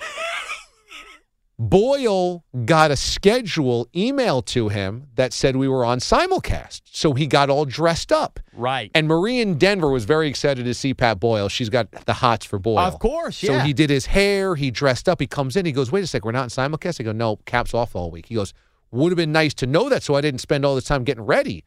Boyle 1.69 2.45
got 2.64 2.90
a 2.90 2.97
schedule 2.97 3.87
emailed 3.95 4.47
to 4.47 4.69
him 4.69 5.07
that 5.14 5.33
said 5.33 5.54
we 5.54 5.69
were 5.69 5.85
on 5.85 6.00
simulcast. 6.00 6.83
So 6.87 7.12
he 7.12 7.28
got 7.28 7.50
all 7.50 7.64
dressed 7.64 8.11
up. 8.11 8.40
Right. 8.52 8.90
And 8.97 9.07
Marie 9.07 9.40
in 9.40 9.59
Denver 9.59 9.88
was 9.88 10.04
very 10.04 10.26
excited 10.26 10.64
to 10.64 10.75
see 10.75 10.92
Pat 10.92 11.21
Boyle. 11.21 11.49
She's 11.49 11.69
got 11.69 11.88
the 12.04 12.14
hots 12.14 12.45
for 12.45 12.59
Boyle. 12.59 12.81
Of 12.81 12.99
course, 12.99 13.40
yeah. 13.45 13.61
So 13.61 13.64
he 13.64 13.73
did 13.73 13.90
his 13.90 14.07
hair, 14.07 14.57
he 14.57 14.73
dressed 14.73 15.09
up, 15.09 15.21
he 15.21 15.28
comes 15.28 15.54
in, 15.54 15.64
he 15.64 15.71
goes, 15.71 15.92
Wait 15.92 16.02
a 16.02 16.07
sec, 16.09 16.25
we're 16.25 16.33
not 16.33 16.45
in 16.45 16.49
simulcast? 16.49 17.00
I 17.00 17.04
go, 17.04 17.12
No, 17.12 17.37
cap's 17.47 17.75
off 17.75 17.95
all 17.95 18.11
week. 18.11 18.26
He 18.26 18.35
goes, 18.35 18.52
Would 18.90 19.12
have 19.12 19.16
been 19.16 19.31
nice 19.31 19.54
to 19.54 19.66
know 19.69 19.88
that 19.88 20.02
so 20.02 20.16
I 20.16 20.21
didn't 20.21 20.40
spend 20.40 20.64
all 20.64 20.75
this 20.75 20.85
time 20.85 21.04
getting 21.04 21.25
ready. 21.25 21.64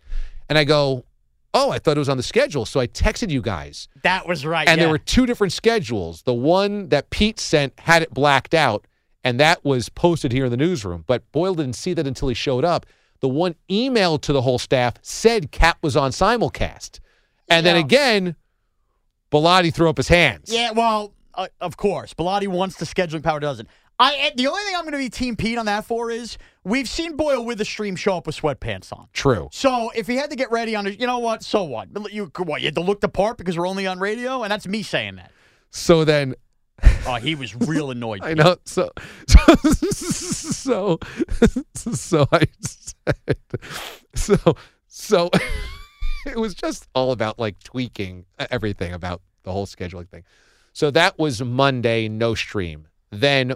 And 0.49 0.57
I 0.57 0.65
go, 0.65 1.05
Oh, 1.53 1.71
I 1.71 1.79
thought 1.79 1.95
it 1.95 1.99
was 1.99 2.09
on 2.09 2.17
the 2.17 2.23
schedule. 2.23 2.65
So 2.65 2.81
I 2.81 2.87
texted 2.87 3.29
you 3.29 3.41
guys. 3.41 3.87
That 4.03 4.27
was 4.27 4.45
right. 4.45 4.67
And 4.67 4.77
yeah. 4.77 4.83
there 4.83 4.91
were 4.91 4.97
two 4.97 5.25
different 5.25 5.53
schedules. 5.53 6.23
The 6.23 6.33
one 6.33 6.89
that 6.89 7.11
Pete 7.11 7.39
sent 7.39 7.79
had 7.79 8.01
it 8.01 8.13
blacked 8.13 8.53
out, 8.53 8.85
and 9.25 9.39
that 9.39 9.65
was 9.65 9.89
posted 9.89 10.31
here 10.31 10.45
in 10.45 10.51
the 10.51 10.57
newsroom. 10.57 11.03
But 11.07 11.29
Boyle 11.31 11.55
didn't 11.55 11.75
see 11.75 11.93
that 11.95 12.05
until 12.05 12.29
he 12.29 12.35
showed 12.35 12.63
up. 12.63 12.85
The 13.21 13.27
one 13.27 13.55
emailed 13.69 14.21
to 14.21 14.33
the 14.33 14.43
whole 14.43 14.59
staff 14.59 14.93
said 15.01 15.51
Cap 15.51 15.79
was 15.81 15.97
on 15.97 16.11
simulcast. 16.11 16.99
And 17.49 17.65
then 17.65 17.75
again, 17.75 18.35
Bilotti 19.31 19.73
threw 19.73 19.89
up 19.89 19.97
his 19.97 20.07
hands. 20.07 20.53
Yeah, 20.53 20.71
well, 20.71 21.13
uh, 21.33 21.47
of 21.59 21.75
course, 21.75 22.13
Bilotti 22.13 22.47
wants 22.47 22.75
the 22.75 22.85
scheduling 22.85 23.23
power, 23.23 23.39
doesn't. 23.39 23.67
I 23.97 24.15
eh, 24.15 24.31
the 24.35 24.47
only 24.47 24.61
thing 24.63 24.75
I'm 24.75 24.83
going 24.83 24.91
to 24.91 24.97
be 24.97 25.09
Team 25.09 25.35
Pete 25.35 25.57
on 25.57 25.65
that 25.65 25.85
for 25.85 26.11
is 26.11 26.37
we've 26.63 26.87
seen 26.87 27.15
Boyle 27.15 27.43
with 27.45 27.57
the 27.57 27.65
stream 27.65 27.95
show 27.95 28.17
up 28.17 28.27
with 28.27 28.39
sweatpants 28.39 28.93
on. 28.93 29.07
True. 29.13 29.49
So 29.51 29.89
if 29.95 30.05
he 30.05 30.17
had 30.17 30.29
to 30.31 30.35
get 30.35 30.51
ready 30.51 30.75
on, 30.75 30.85
you 30.85 31.07
know 31.07 31.19
what? 31.19 31.43
So 31.43 31.63
what? 31.63 31.87
You 32.13 32.31
what? 32.37 32.61
You 32.61 32.67
had 32.67 32.75
to 32.75 32.81
look 32.81 33.01
the 33.01 33.09
part 33.09 33.37
because 33.37 33.57
we're 33.57 33.67
only 33.67 33.87
on 33.87 33.99
radio, 33.99 34.43
and 34.43 34.51
that's 34.51 34.67
me 34.67 34.83
saying 34.83 35.15
that. 35.15 35.31
So 35.71 36.03
then 36.03 36.35
Oh, 36.83 37.15
he 37.15 37.35
was 37.35 37.55
real 37.67 37.91
annoyed. 37.91 38.21
I 38.23 38.33
know. 38.33 38.57
So, 38.65 38.91
so, 39.67 40.99
so 41.73 42.27
I 42.31 42.47
said, 42.59 43.37
so, 44.15 44.55
so 44.87 45.29
it 46.25 46.37
was 46.37 46.53
just 46.53 46.87
all 46.95 47.11
about 47.11 47.39
like 47.39 47.59
tweaking 47.63 48.25
everything 48.51 48.93
about 48.93 49.21
the 49.43 49.51
whole 49.51 49.65
scheduling 49.65 50.09
thing. 50.09 50.23
So 50.73 50.91
that 50.91 51.17
was 51.17 51.41
Monday, 51.41 52.09
no 52.09 52.35
stream. 52.35 52.87
Then 53.11 53.53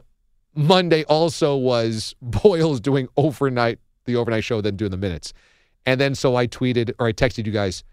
Monday 0.56 1.04
also 1.06 1.56
was 1.56 2.16
Boyle's 2.22 2.80
doing 2.80 3.08
overnight, 3.17 3.80
the 4.06 4.15
overnight 4.15 4.43
show, 4.43 4.62
then 4.62 4.78
doing 4.78 4.91
the 4.91 4.98
minutes. 4.98 5.34
And 5.86 6.00
then 6.00 6.15
so 6.15 6.36
I 6.36 6.48
tweeted 6.48 6.93
or 7.00 7.08
I 7.08 7.13
texted 7.13 7.46
you 7.46 7.52
guys, 7.52 7.84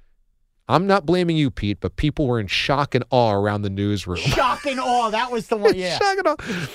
I'm 0.69 0.87
not 0.87 1.07
blaming 1.07 1.37
you, 1.37 1.51
Pete, 1.51 1.79
but 1.81 1.97
people 1.97 2.27
were 2.27 2.41
in 2.41 2.49
shock 2.49 2.95
and 2.95 3.05
awe 3.11 3.33
around 3.33 3.63
the 3.63 3.71
newsroom. 3.71 4.17
Shock 4.21 4.67
and 4.67 4.81
awe. 4.81 5.11
That 5.11 5.31
was 5.31 5.47
the 5.49 5.57
one. 5.57 5.75
Yeah. 5.77 5.97
Shock 5.99 6.19
and 6.19 6.27
awe. 6.29 6.69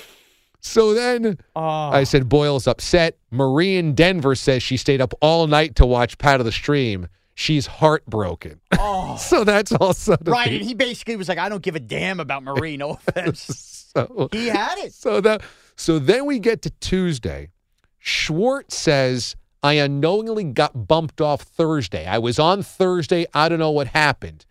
So 0.60 0.94
then 0.94 1.38
Oh. 1.56 1.60
I 1.60 2.04
said 2.04 2.28
Boyle's 2.28 2.66
upset. 2.66 3.18
Marie 3.30 3.76
in 3.76 3.94
Denver 3.94 4.34
says 4.34 4.62
she 4.62 4.76
stayed 4.76 5.00
up 5.00 5.12
all 5.20 5.46
night 5.46 5.74
to 5.76 5.84
watch 5.86 6.16
Pat 6.18 6.40
of 6.40 6.46
the 6.46 6.52
Stream. 6.52 7.08
She's 7.34 7.66
heartbroken. 7.66 8.60
oh. 8.78 9.16
so 9.20 9.42
that's 9.44 9.72
also 9.72 10.16
Right, 10.24 10.52
and 10.52 10.62
he 10.62 10.74
basically 10.74 11.16
was 11.16 11.28
like, 11.28 11.38
"I 11.38 11.48
don't 11.48 11.62
give 11.62 11.74
a 11.76 11.80
damn 11.80 12.20
about 12.20 12.42
Marie. 12.44 12.76
No 12.76 12.90
offense." 12.90 13.88
so 13.94 14.28
he 14.32 14.46
had 14.48 14.78
it. 14.78 14.94
so 14.94 15.20
that 15.20 15.42
so 15.76 15.98
then 15.98 16.24
we 16.26 16.38
get 16.38 16.62
to 16.62 16.70
Tuesday. 16.80 17.50
Schwartz 17.98 18.76
says 18.76 19.36
I 19.62 19.74
unknowingly 19.74 20.44
got 20.44 20.88
bumped 20.88 21.20
off 21.20 21.42
Thursday. 21.42 22.06
I 22.06 22.18
was 22.18 22.38
on 22.38 22.62
Thursday. 22.62 23.26
I 23.32 23.48
don't 23.48 23.60
know 23.60 23.70
what 23.70 23.88
happened. 23.88 24.44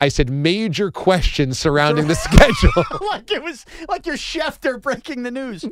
I 0.00 0.08
said 0.08 0.30
major 0.30 0.90
questions 0.90 1.58
surrounding 1.58 2.06
the 2.06 2.14
schedule. 2.16 2.84
like 3.08 3.30
it 3.30 3.42
was 3.42 3.66
like 3.88 4.06
your 4.06 4.16
Schefter 4.16 4.80
breaking 4.80 5.24
the 5.24 5.30
news. 5.30 5.64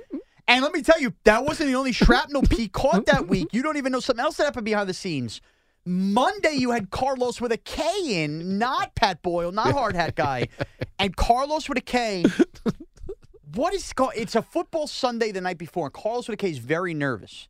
And 0.47 0.63
let 0.63 0.73
me 0.73 0.83
tell 0.83 1.01
you, 1.01 1.15
that 1.25 1.45
wasn't 1.45 1.71
the 1.71 1.77
only 1.77 1.93
shrapnel 1.93 2.43
Pete 2.43 2.73
caught 2.73 3.07
that 3.07 3.29
week. 3.29 3.49
You 3.53 3.63
don't 3.63 3.77
even 3.79 3.93
know 3.93 4.01
something 4.01 4.23
else 4.23 4.37
that 4.37 4.45
happened 4.45 4.65
behind 4.67 4.89
the 4.89 4.95
scenes. 4.95 5.41
Monday, 5.85 6.53
you 6.53 6.71
had 6.71 6.91
Carlos 6.91 7.41
with 7.41 7.53
a 7.53 7.57
K 7.57 8.23
in, 8.25 8.59
not 8.59 8.95
Pat 8.95 9.23
Boyle, 9.23 9.53
not 9.53 9.73
Hard 9.73 9.97
Hat 9.97 10.15
Guy, 10.15 10.49
and 10.99 11.17
Carlos 11.17 11.69
with 11.69 11.79
a 11.79 11.83
K. 11.83 12.25
What 13.55 13.73
is 13.73 13.93
called? 13.95 14.13
It's 14.15 14.35
a 14.35 14.43
football 14.43 14.87
Sunday 14.87 15.33
the 15.33 15.41
night 15.41 15.57
before, 15.57 15.87
and 15.87 15.95
Carlos 15.95 16.29
with 16.29 16.35
a 16.35 16.37
K 16.37 16.51
is 16.51 16.59
very 16.59 16.93
nervous. 16.93 17.49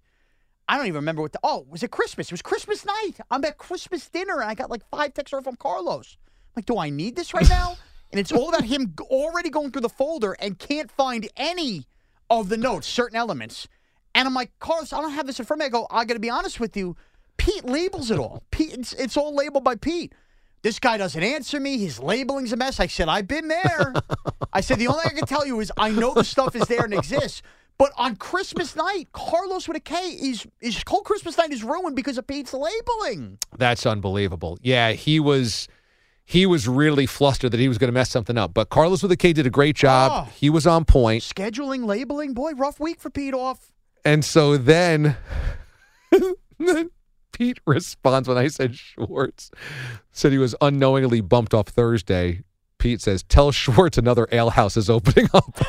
I 0.69 0.77
don't 0.77 0.87
even 0.87 0.97
remember 0.97 1.23
what 1.23 1.33
the. 1.33 1.41
Oh, 1.43 1.67
was 1.69 1.83
it 1.83 1.91
Christmas? 1.91 2.29
It 2.29 2.33
was 2.33 2.43
Christmas 2.43 2.85
night. 2.85 3.13
I'm 3.31 3.45
at 3.45 3.57
Christmas 3.57 4.09
dinner, 4.09 4.41
and 4.41 4.51
I 4.51 4.55
got 4.55 4.71
like 4.71 4.89
five 4.91 5.15
texts 5.15 5.35
from 5.43 5.57
Carlos. 5.57 6.17
I'm 6.21 6.53
like, 6.57 6.67
do 6.67 6.79
I 6.79 6.91
need 6.91 7.17
this 7.17 7.35
right 7.35 7.49
now? 7.49 7.77
And 8.11 8.19
it's 8.19 8.33
all 8.33 8.49
about 8.49 8.65
him 8.65 8.95
already 9.03 9.51
going 9.51 9.71
through 9.71 9.83
the 9.83 9.91
folder 9.91 10.33
and 10.41 10.59
can't 10.59 10.91
find 10.91 11.29
any 11.37 11.85
of 12.31 12.49
the 12.49 12.57
notes, 12.57 12.87
certain 12.87 13.17
elements. 13.17 13.69
And 14.15 14.27
I'm 14.27 14.33
like, 14.33 14.51
Carlos, 14.61 14.95
I 14.95 15.03
don't 15.03 15.11
have 15.11 15.27
this 15.27 15.39
in 15.39 15.45
front 15.45 15.61
of 15.61 15.65
me. 15.65 15.67
I 15.67 15.69
go, 15.69 15.87
I 15.91 16.07
got 16.07 16.15
to 16.15 16.21
be 16.21 16.31
honest 16.31 16.59
with 16.59 16.75
you. 16.75 16.97
Pete 17.37 17.67
labels 17.67 18.11
it 18.11 18.19
all. 18.19 18.43
Pete, 18.51 18.73
it's, 18.73 18.95
it's 18.95 19.17
all 19.19 19.35
labeled 19.35 19.63
by 19.63 19.75
Pete. 19.77 20.15
This 20.63 20.79
guy 20.79 20.97
doesn't 20.97 21.23
answer 21.23 21.61
me. 21.61 21.79
His 21.79 22.01
labeling's 22.01 22.53
a 22.53 22.57
mess. 22.57 22.81
I 22.81 22.89
said, 22.89 23.09
I've 23.09 23.29
been 23.29 23.49
there. 23.49 23.93
I 24.53 24.61
said, 24.61 24.79
the 24.79 24.89
only 24.89 25.03
thing 25.03 25.13
I 25.15 25.19
can 25.19 25.27
tell 25.27 25.47
you 25.47 25.61
is 25.61 25.71
I 25.77 25.91
know 25.91 26.15
the 26.15 26.25
stuff 26.25 26.57
is 26.57 26.67
there 26.67 26.85
and 26.85 26.95
exists. 26.95 27.43
But 27.79 27.93
on 27.97 28.17
Christmas 28.17 28.75
night, 28.75 29.09
Carlos 29.13 29.69
with 29.69 29.77
a 29.77 29.81
K 29.81 29.97
is 29.97 30.47
is 30.61 30.83
whole 30.87 31.03
Christmas 31.03 31.39
night 31.39 31.53
is 31.53 31.63
ruined 31.63 31.95
because 31.95 32.19
of 32.19 32.27
Pete's 32.27 32.53
labeling. 32.53 33.39
That's 33.57 33.87
unbelievable. 33.87 34.59
Yeah, 34.61 34.93
he 34.93 35.21
was 35.21 35.69
he 36.25 36.45
was 36.45 36.69
really 36.69 37.07
flustered 37.07 37.53
that 37.53 37.61
he 37.61 37.69
was 37.69 37.79
going 37.79 37.89
to 37.89 37.93
mess 37.93 38.11
something 38.11 38.37
up. 38.37 38.53
But 38.53 38.69
Carlos 38.69 39.03
with 39.03 39.13
a 39.13 39.17
K 39.17 39.33
did 39.33 39.47
a 39.47 39.51
great 39.51 39.77
job. 39.77 40.27
Oh. 40.27 40.33
He 40.35 40.51
was 40.51 40.67
on 40.67 40.85
point. 40.85 41.23
Scheduling, 41.23 41.87
labeling, 41.87 42.35
boy, 42.35 42.53
rough 42.53 42.81
week 42.81 43.01
for 43.01 43.11
Pete 43.11 43.33
off. 43.33 43.73
And 44.05 44.25
so 44.25 44.57
then, 44.57 45.17
then 46.59 46.91
Pete 47.33 47.61
responds 47.67 48.29
when 48.29 48.37
I 48.37 48.49
said 48.49 48.77
Schwartz 48.77 49.51
said 50.11 50.33
he 50.33 50.39
was 50.39 50.55
unknowingly 50.61 51.21
bumped 51.21 51.55
off 51.55 51.69
Thursday. 51.69 52.43
Pete 52.79 53.01
says, 53.01 53.23
"Tell 53.25 53.53
Schwartz 53.53 53.99
another 53.99 54.29
ale 54.33 54.51
house 54.51 54.77
is 54.77 54.89
opening 54.89 55.29
up." 55.35 55.61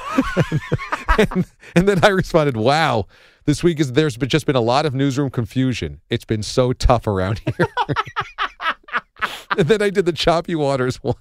and, 1.18 1.46
and 1.76 1.88
then 1.88 2.04
I 2.04 2.10
responded, 2.10 2.56
"Wow, 2.56 3.08
this 3.46 3.64
week 3.64 3.80
is 3.80 3.94
there's 3.94 4.18
been, 4.18 4.30
just 4.30 4.46
been 4.46 4.56
a 4.56 4.62
lot 4.62 4.86
of 4.86 4.94
newsroom 4.94 5.30
confusion. 5.30 6.02
It's 6.10 6.26
been 6.26 6.44
so 6.44 6.74
tough 6.74 7.08
around 7.08 7.40
here." 7.40 7.68
and 9.58 9.68
then 9.68 9.82
I 9.82 9.90
did 9.90 10.06
the 10.06 10.14
choppy 10.14 10.56
waters 10.56 10.98
one. 11.04 11.16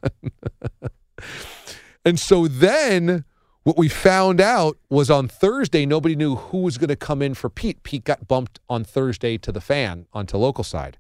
and 2.05 2.19
so 2.21 2.47
then 2.47 3.25
what 3.65 3.77
we 3.77 3.89
found 3.89 4.41
out 4.41 4.79
was 4.89 5.11
on 5.11 5.29
Thursday, 5.29 5.85
nobody 5.85 6.17
knew 6.17 6.37
who 6.37 6.63
was 6.63 6.79
going 6.79 6.89
to 6.89 6.97
come 6.97 7.21
in 7.21 7.35
for 7.35 7.51
Pete. 7.51 7.83
Pete 7.83 8.05
got 8.05 8.29
bumped 8.29 8.61
on 8.69 8.85
Thursday 8.85 9.37
to 9.39 9.53
the 9.53 9.61
fan 9.61 10.07
onto 10.13 10.37
local 10.37 10.65
side. 10.65 10.99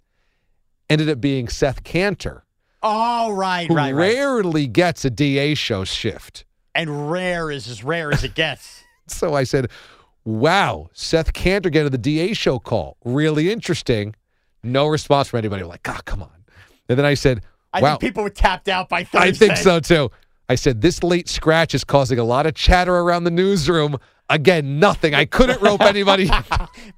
Ended 0.90 1.09
up 1.09 1.20
being 1.20 1.48
Seth 1.48 1.85
Cantor, 1.85 2.44
Oh, 2.83 3.33
right, 3.33 3.69
right, 3.69 3.93
right. 3.93 3.95
rarely 3.95 4.67
gets 4.67 5.05
a 5.05 5.11
DA 5.11 5.55
show 5.55 5.85
shift. 5.85 6.45
And 6.75 7.11
rare 7.11 7.51
is 7.51 7.69
as 7.69 7.83
rare 7.83 8.12
as 8.12 8.25
it 8.25 8.35
gets. 8.35 8.85
So 9.11 9.33
I 9.33 9.45
said, 9.45 9.71
wow, 10.27 10.91
Seth 10.93 11.33
Cantor 11.33 11.71
getting 11.71 11.91
the 11.91 11.97
DA 11.97 12.35
show 12.35 12.59
call. 12.59 12.99
Really 13.07 13.51
interesting. 13.51 14.14
No 14.62 14.87
response 14.87 15.29
from 15.29 15.38
anybody. 15.38 15.62
Like, 15.62 15.88
ah, 15.88 16.03
come 16.05 16.23
on. 16.23 16.45
And 16.91 16.99
then 16.99 17.07
I 17.07 17.14
said, 17.14 17.41
I 17.73 17.81
wow. 17.81 17.93
think 17.93 18.01
people 18.03 18.23
were 18.23 18.29
tapped 18.29 18.69
out 18.69 18.91
by 18.91 19.05
Thursday. 19.05 19.29
I 19.29 19.33
think 19.33 19.57
so 19.57 19.81
too. 19.81 20.11
I 20.51 20.57
said, 20.57 20.83
this 20.83 21.03
late 21.03 21.27
scratch 21.27 21.75
is 21.75 21.85
causing 21.85 22.19
a 22.19 22.25
lot 22.25 22.45
of 22.45 22.55
chatter 22.55 22.97
around 22.97 23.25
the 23.25 23.31
newsroom. 23.31 23.97
Again, 24.31 24.79
nothing. 24.79 25.14
I 25.14 25.25
couldn't 25.25 25.62
rope 25.62 25.81
anybody. 25.81 26.31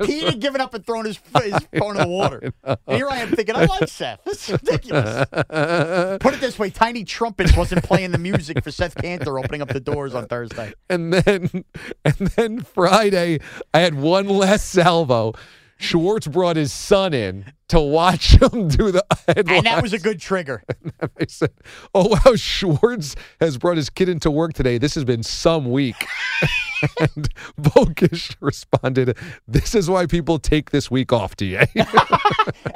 Pete 0.02 0.24
had 0.24 0.40
given 0.40 0.60
up 0.60 0.74
and 0.74 0.84
thrown 0.84 1.04
his, 1.04 1.20
his 1.42 1.54
phone 1.78 1.96
in 1.96 2.02
the 2.02 2.08
water. 2.08 2.52
And 2.64 2.78
here 2.88 3.08
I 3.08 3.18
am 3.18 3.28
thinking, 3.28 3.54
I 3.54 3.66
like 3.66 3.88
Seth. 3.88 4.24
This 4.24 4.48
is 4.48 4.60
ridiculous. 4.60 5.26
Put 5.30 6.34
it 6.34 6.40
this 6.40 6.58
way 6.58 6.70
Tiny 6.70 7.04
Trumpets 7.04 7.56
wasn't 7.56 7.84
playing 7.84 8.10
the 8.10 8.18
music 8.18 8.64
for 8.64 8.70
Seth 8.70 8.96
Cantor 8.96 9.38
opening 9.38 9.62
up 9.62 9.68
the 9.68 9.80
doors 9.80 10.14
on 10.14 10.26
Thursday. 10.26 10.72
and 10.88 11.12
then 11.12 11.64
and 12.04 12.16
then 12.36 12.60
Friday, 12.62 13.38
I 13.72 13.78
had 13.80 13.94
one 13.94 14.28
less 14.28 14.64
salvo. 14.64 15.34
Schwartz 15.78 16.26
brought 16.26 16.56
his 16.56 16.72
son 16.72 17.14
in 17.14 17.52
to 17.70 17.80
watch 17.80 18.32
him 18.42 18.68
do 18.68 18.90
the 18.90 19.04
headlines. 19.26 19.58
And 19.58 19.66
that 19.66 19.82
was 19.82 19.92
a 19.92 19.98
good 19.98 20.20
trigger. 20.20 20.62
I 21.00 21.26
said, 21.28 21.52
"Oh 21.94 22.08
wow, 22.08 22.34
Schwartz 22.36 23.16
has 23.40 23.58
brought 23.58 23.76
his 23.76 23.90
kid 23.90 24.08
into 24.08 24.30
work 24.30 24.52
today. 24.52 24.78
This 24.78 24.94
has 24.94 25.04
been 25.04 25.22
some 25.22 25.70
week." 25.70 26.06
and 27.00 27.28
Bokish 27.60 28.36
responded, 28.40 29.16
"This 29.46 29.74
is 29.74 29.88
why 29.88 30.06
people 30.06 30.38
take 30.38 30.70
this 30.70 30.90
week 30.90 31.12
off, 31.12 31.36
Da." 31.36 31.64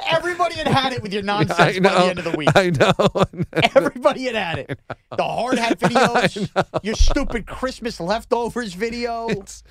Everybody 0.09 0.55
had 0.55 0.67
had 0.67 0.93
it 0.93 1.01
with 1.01 1.13
your 1.13 1.23
nonsense 1.23 1.79
by 1.79 1.89
the 1.89 2.05
end 2.05 2.19
of 2.19 2.25
the 2.25 2.37
week. 2.37 2.49
I 2.55 2.69
know. 2.69 3.25
Everybody 3.75 4.25
had 4.25 4.35
had 4.35 4.59
it. 4.59 4.79
The 5.15 5.23
hard 5.23 5.57
hat 5.57 5.79
videos, 5.79 6.83
your 6.83 6.95
stupid 6.95 7.45
Christmas 7.47 7.99
leftovers 7.99 8.73
video. 8.73 9.27
it's 9.27 9.63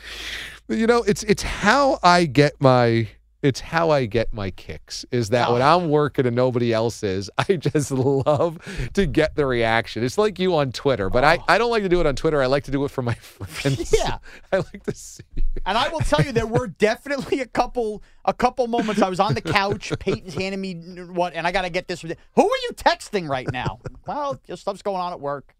you 0.68 0.86
know 0.86 1.02
it's 1.02 1.22
it's 1.24 1.42
how 1.42 1.98
I 2.02 2.26
get 2.26 2.60
my 2.60 3.08
it's 3.44 3.60
how 3.60 3.90
I 3.90 4.06
get 4.06 4.32
my 4.32 4.50
kicks 4.50 5.04
is 5.10 5.28
that 5.28 5.52
when 5.52 5.60
oh. 5.60 5.76
I'm 5.76 5.90
working 5.90 6.24
and 6.24 6.34
nobody 6.34 6.72
else 6.72 7.02
is, 7.02 7.30
I 7.38 7.56
just 7.56 7.90
love 7.90 8.58
to 8.94 9.06
get 9.06 9.36
the 9.36 9.44
reaction. 9.44 10.02
It's 10.02 10.16
like 10.16 10.38
you 10.38 10.56
on 10.56 10.72
Twitter, 10.72 11.10
but 11.10 11.24
I, 11.24 11.36
oh. 11.36 11.44
I 11.46 11.58
don't 11.58 11.70
like 11.70 11.82
to 11.82 11.90
do 11.90 12.00
it 12.00 12.06
on 12.06 12.16
Twitter. 12.16 12.42
I 12.42 12.46
like 12.46 12.64
to 12.64 12.70
do 12.70 12.84
it 12.86 12.90
for 12.90 13.02
my 13.02 13.14
friends. 13.20 13.94
Yeah. 14.04 14.18
I 14.50 14.56
like 14.56 14.82
to 14.84 14.94
see. 14.94 15.22
And 15.66 15.76
I 15.76 15.88
will 15.88 16.00
tell 16.00 16.22
you, 16.22 16.32
there 16.32 16.46
were 16.46 16.66
definitely 16.66 17.40
a 17.40 17.46
couple, 17.46 18.02
a 18.24 18.32
couple 18.32 18.66
moments. 18.66 19.02
I 19.02 19.08
was 19.08 19.20
on 19.20 19.34
the 19.34 19.40
couch. 19.42 19.92
Peyton's 20.00 20.34
handing 20.34 20.60
me 20.60 20.74
what, 21.04 21.34
and 21.34 21.46
I 21.46 21.52
got 21.52 21.62
to 21.62 21.70
get 21.70 21.86
this. 21.86 22.00
Who 22.00 22.08
are 22.08 22.58
you 22.62 22.70
texting 22.74 23.28
right 23.28 23.50
now? 23.52 23.78
well, 24.06 24.40
just 24.46 24.62
stuff's 24.62 24.82
going 24.82 25.00
on 25.00 25.12
at 25.12 25.20
work. 25.20 25.54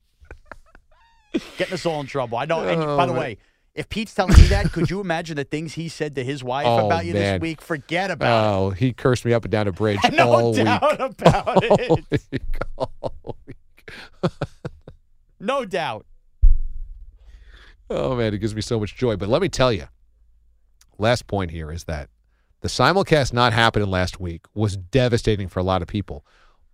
Getting 1.58 1.74
us 1.74 1.84
all 1.84 2.00
in 2.00 2.06
trouble. 2.06 2.38
I 2.38 2.46
know. 2.46 2.66
And 2.66 2.82
Oh, 2.82 2.96
by 2.96 3.06
the 3.06 3.12
oh, 3.12 3.14
man. 3.14 3.22
way, 3.22 3.38
if 3.74 3.88
Pete's 3.88 4.14
telling 4.14 4.36
me 4.36 4.46
that, 4.46 4.70
could 4.72 4.88
you 4.90 5.00
imagine 5.00 5.36
the 5.36 5.44
things 5.44 5.74
he 5.74 5.88
said 5.88 6.14
to 6.14 6.24
his 6.24 6.44
wife 6.44 6.66
Oh, 6.66 6.86
about 6.86 7.04
you 7.06 7.12
man. 7.14 7.34
this 7.34 7.40
week? 7.42 7.60
Forget 7.60 8.10
about 8.10 8.44
oh, 8.44 8.66
it. 8.68 8.68
Oh, 8.68 8.70
he 8.70 8.92
cursed 8.92 9.24
me 9.24 9.32
up 9.32 9.44
and 9.44 9.52
down 9.52 9.66
a 9.68 9.72
bridge. 9.72 9.98
No 10.12 10.32
all 10.32 10.52
week. 10.52 10.60
about 10.60 11.46
All 11.48 11.62
it. 11.62 12.04
week. 12.30 12.42
All 12.76 13.36
week. 13.46 13.56
No 15.40 15.64
doubt. 15.66 16.06
Oh 17.90 18.16
man, 18.16 18.32
it 18.32 18.38
gives 18.38 18.54
me 18.54 18.62
so 18.62 18.80
much 18.80 18.96
joy. 18.96 19.16
But 19.16 19.28
let 19.28 19.42
me 19.42 19.48
tell 19.50 19.70
you, 19.72 19.88
last 20.96 21.26
point 21.26 21.50
here 21.50 21.70
is 21.70 21.84
that 21.84 22.08
the 22.62 22.68
simulcast 22.68 23.34
not 23.34 23.52
happening 23.52 23.90
last 23.90 24.18
week 24.18 24.46
was 24.54 24.78
devastating 24.78 25.48
for 25.48 25.60
a 25.60 25.62
lot 25.62 25.82
of 25.82 25.88
people. 25.88 26.24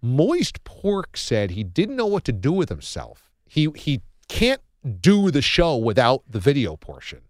Moist 0.01 0.63
Pork 0.63 1.17
said 1.17 1.51
he 1.51 1.65
didn't 1.65 1.97
know 1.97 2.07
what 2.07 2.23
to 2.25 2.33
do 2.33 2.53
with 2.53 2.69
himself. 2.69 3.33
He 3.45 3.69
he 3.75 4.03
can't 4.29 4.61
do 5.01 5.31
the 5.31 5.43
show 5.43 5.77
without 5.77 6.23
the 6.29 6.41
video 6.41 6.77
portion. 6.77 7.21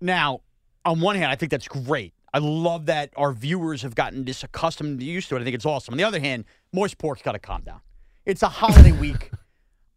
Now, 0.00 0.40
on 0.84 1.00
one 1.00 1.16
hand, 1.16 1.30
I 1.30 1.36
think 1.36 1.50
that's 1.50 1.68
great. 1.68 2.14
I 2.32 2.38
love 2.38 2.86
that 2.86 3.12
our 3.16 3.32
viewers 3.32 3.82
have 3.82 3.94
gotten 3.94 4.24
this 4.24 4.44
accustomed 4.44 5.02
used 5.02 5.28
to 5.28 5.36
it. 5.36 5.40
I 5.40 5.44
think 5.44 5.54
it's 5.54 5.66
awesome. 5.66 5.94
On 5.94 5.98
the 5.98 6.04
other 6.04 6.20
hand, 6.20 6.44
Moist 6.72 6.98
Pork's 6.98 7.22
got 7.22 7.32
to 7.32 7.38
calm 7.38 7.62
down. 7.62 7.80
It's 8.24 8.42
a 8.42 8.48
holiday 8.48 8.92
week. 9.00 9.30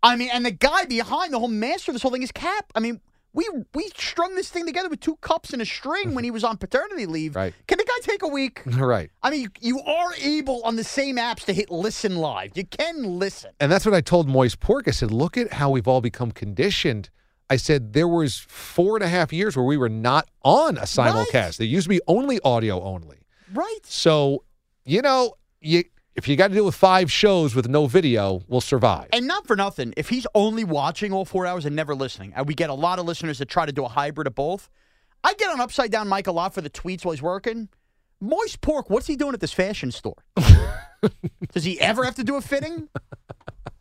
I 0.02 0.16
mean, 0.16 0.30
and 0.34 0.46
the 0.46 0.52
guy 0.52 0.86
behind 0.86 1.34
the 1.34 1.40
whole 1.40 1.48
master 1.48 1.92
of 1.92 1.96
this 1.96 2.02
whole 2.02 2.12
thing 2.12 2.24
is 2.24 2.32
Cap. 2.32 2.72
I 2.76 2.80
mean, 2.80 3.00
we 3.34 3.50
we 3.74 3.90
strung 3.98 4.36
this 4.36 4.50
thing 4.50 4.66
together 4.66 4.90
with 4.90 5.00
two 5.00 5.16
cups 5.18 5.54
and 5.54 5.62
a 5.62 5.66
string 5.66 6.14
when 6.14 6.24
he 6.24 6.32
was 6.32 6.44
on 6.44 6.58
paternity 6.58 7.06
leave. 7.06 7.36
Right. 7.36 7.54
Can 7.68 7.78
the 7.78 7.84
guy 7.84 7.94
take 8.02 8.22
a 8.22 8.28
week? 8.28 8.62
right. 8.66 9.10
I 9.22 9.32
mean, 9.32 9.42
you, 9.42 9.50
you 9.60 9.80
are 9.82 10.14
able 10.22 10.62
on 10.64 10.76
the 10.76 10.84
same 10.84 11.18
apps 11.18 11.46
to 11.46 11.54
hit 11.54 11.70
listen 11.70 12.16
live. 12.18 12.52
You 12.56 12.66
can 12.66 13.04
listen. 13.20 13.52
And 13.60 13.72
that's 13.72 13.86
what 13.86 13.96
I 13.96 14.02
told 14.02 14.28
Moist 14.28 14.60
Pork. 14.60 14.88
I 14.88 14.92
said, 14.92 15.12
look 15.12 15.38
at 15.38 15.54
how 15.54 15.72
we've 15.72 15.88
all 15.88 16.02
become 16.02 16.32
conditioned. 16.32 17.10
I 17.50 17.58
said 17.58 17.94
there 17.94 18.08
was 18.08 18.38
four 18.38 18.96
and 18.96 19.04
a 19.04 19.10
half 19.10 19.34
years 19.34 19.56
where 19.56 19.66
we 19.66 19.78
were 19.78 19.90
not 19.90 20.30
on 20.44 20.78
a 20.78 20.84
simulcast. 20.84 21.60
It 21.60 21.66
used 21.66 21.86
to 21.86 21.90
be 21.90 22.02
only 22.08 22.40
audio 22.42 22.82
only. 22.82 23.28
Right. 23.54 23.80
So, 23.84 24.44
you 24.86 25.02
know, 25.02 25.36
you 25.62 25.84
if 26.16 26.28
you 26.28 26.36
got 26.36 26.50
to 26.50 26.54
deal 26.54 26.66
with 26.66 26.76
five 26.76 27.12
shows 27.12 27.56
with 27.56 27.68
no 27.68 27.88
video, 27.88 28.44
we'll 28.48 28.62
survive. 28.62 29.08
And 29.12 29.28
not 29.28 29.48
for 29.48 29.56
nothing, 29.56 29.94
if 29.98 30.10
he's 30.10 30.28
only 30.36 30.64
watching 30.64 31.12
all 31.12 31.26
four 31.26 31.46
hours 31.46 31.66
and 31.66 31.76
never 31.76 31.96
listening, 31.96 32.34
and 32.36 32.48
we 32.48 32.54
get 32.54 32.70
a 32.70 32.74
lot 32.74 33.00
of 33.00 33.06
listeners 33.06 33.40
that 33.40 33.48
try 33.50 33.66
to 33.66 33.72
do 33.72 33.84
a 33.84 33.88
hybrid 33.88 34.28
of 34.28 34.36
both. 34.36 34.70
I 35.24 35.34
get 35.34 35.50
on 35.50 35.62
Upside 35.62 35.90
Down 35.90 36.08
Mike 36.08 36.28
a 36.28 36.32
lot 36.32 36.54
for 36.54 36.62
the 36.62 36.70
tweets 36.70 37.06
while 37.06 37.14
he's 37.14 37.22
working. 37.22 37.70
Moist 38.24 38.62
Pork, 38.62 38.90
what's 38.90 39.06
he 39.08 39.18
doing 39.18 39.34
at 39.34 39.42
this 39.42 39.52
fashion 39.52 39.92
store? 39.92 40.16
Does 41.54 41.66
he 41.66 41.78
ever 41.82 42.06
have 42.06 42.16
to 42.16 42.24
do 42.24 42.38
a 42.38 42.42
fitting? 42.42 42.88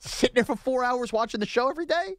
Sitting 0.00 0.35
there 0.35 0.44
for 0.44 0.57
four 0.57 0.83
hours 0.83 1.12
watching 1.12 1.38
the 1.38 1.46
show 1.46 1.70
every 1.70 1.87
day? 1.87 2.16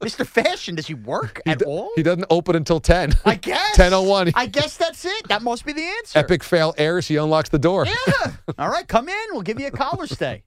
Mr. 0.00 0.26
Fashion, 0.26 0.74
does 0.74 0.86
he 0.86 0.94
work 0.94 1.42
at 1.44 1.58
d- 1.58 1.66
all? 1.66 1.90
He 1.94 2.02
doesn't 2.02 2.24
open 2.30 2.56
until 2.56 2.80
10. 2.80 3.12
I 3.26 3.34
guess. 3.42 3.76
10:01. 3.76 4.32
I 4.34 4.46
guess 4.46 4.78
that's 4.78 5.04
it. 5.04 5.28
That 5.28 5.42
must 5.42 5.66
be 5.66 5.74
the 5.74 5.84
answer. 5.84 6.18
Epic 6.20 6.42
fail 6.42 6.74
airs. 6.78 7.06
He 7.08 7.16
unlocks 7.16 7.50
the 7.50 7.58
door. 7.58 7.84
Yeah. 7.84 8.32
All 8.58 8.70
right, 8.70 8.88
come 8.88 9.10
in. 9.10 9.24
We'll 9.32 9.42
give 9.42 9.60
you 9.60 9.66
a 9.66 9.70
collar 9.70 10.06
stay. 10.06 10.44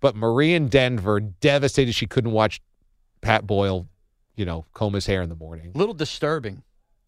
But 0.00 0.16
Marie 0.16 0.54
in 0.54 0.66
Denver, 0.68 1.20
devastated 1.20 1.92
she 1.94 2.08
couldn't 2.08 2.32
watch 2.32 2.60
Pat 3.20 3.46
Boyle, 3.46 3.86
you 4.34 4.44
know, 4.44 4.64
comb 4.74 4.94
his 4.94 5.06
hair 5.06 5.22
in 5.22 5.28
the 5.28 5.36
morning. 5.36 5.70
little 5.76 5.94
disturbing. 5.94 6.64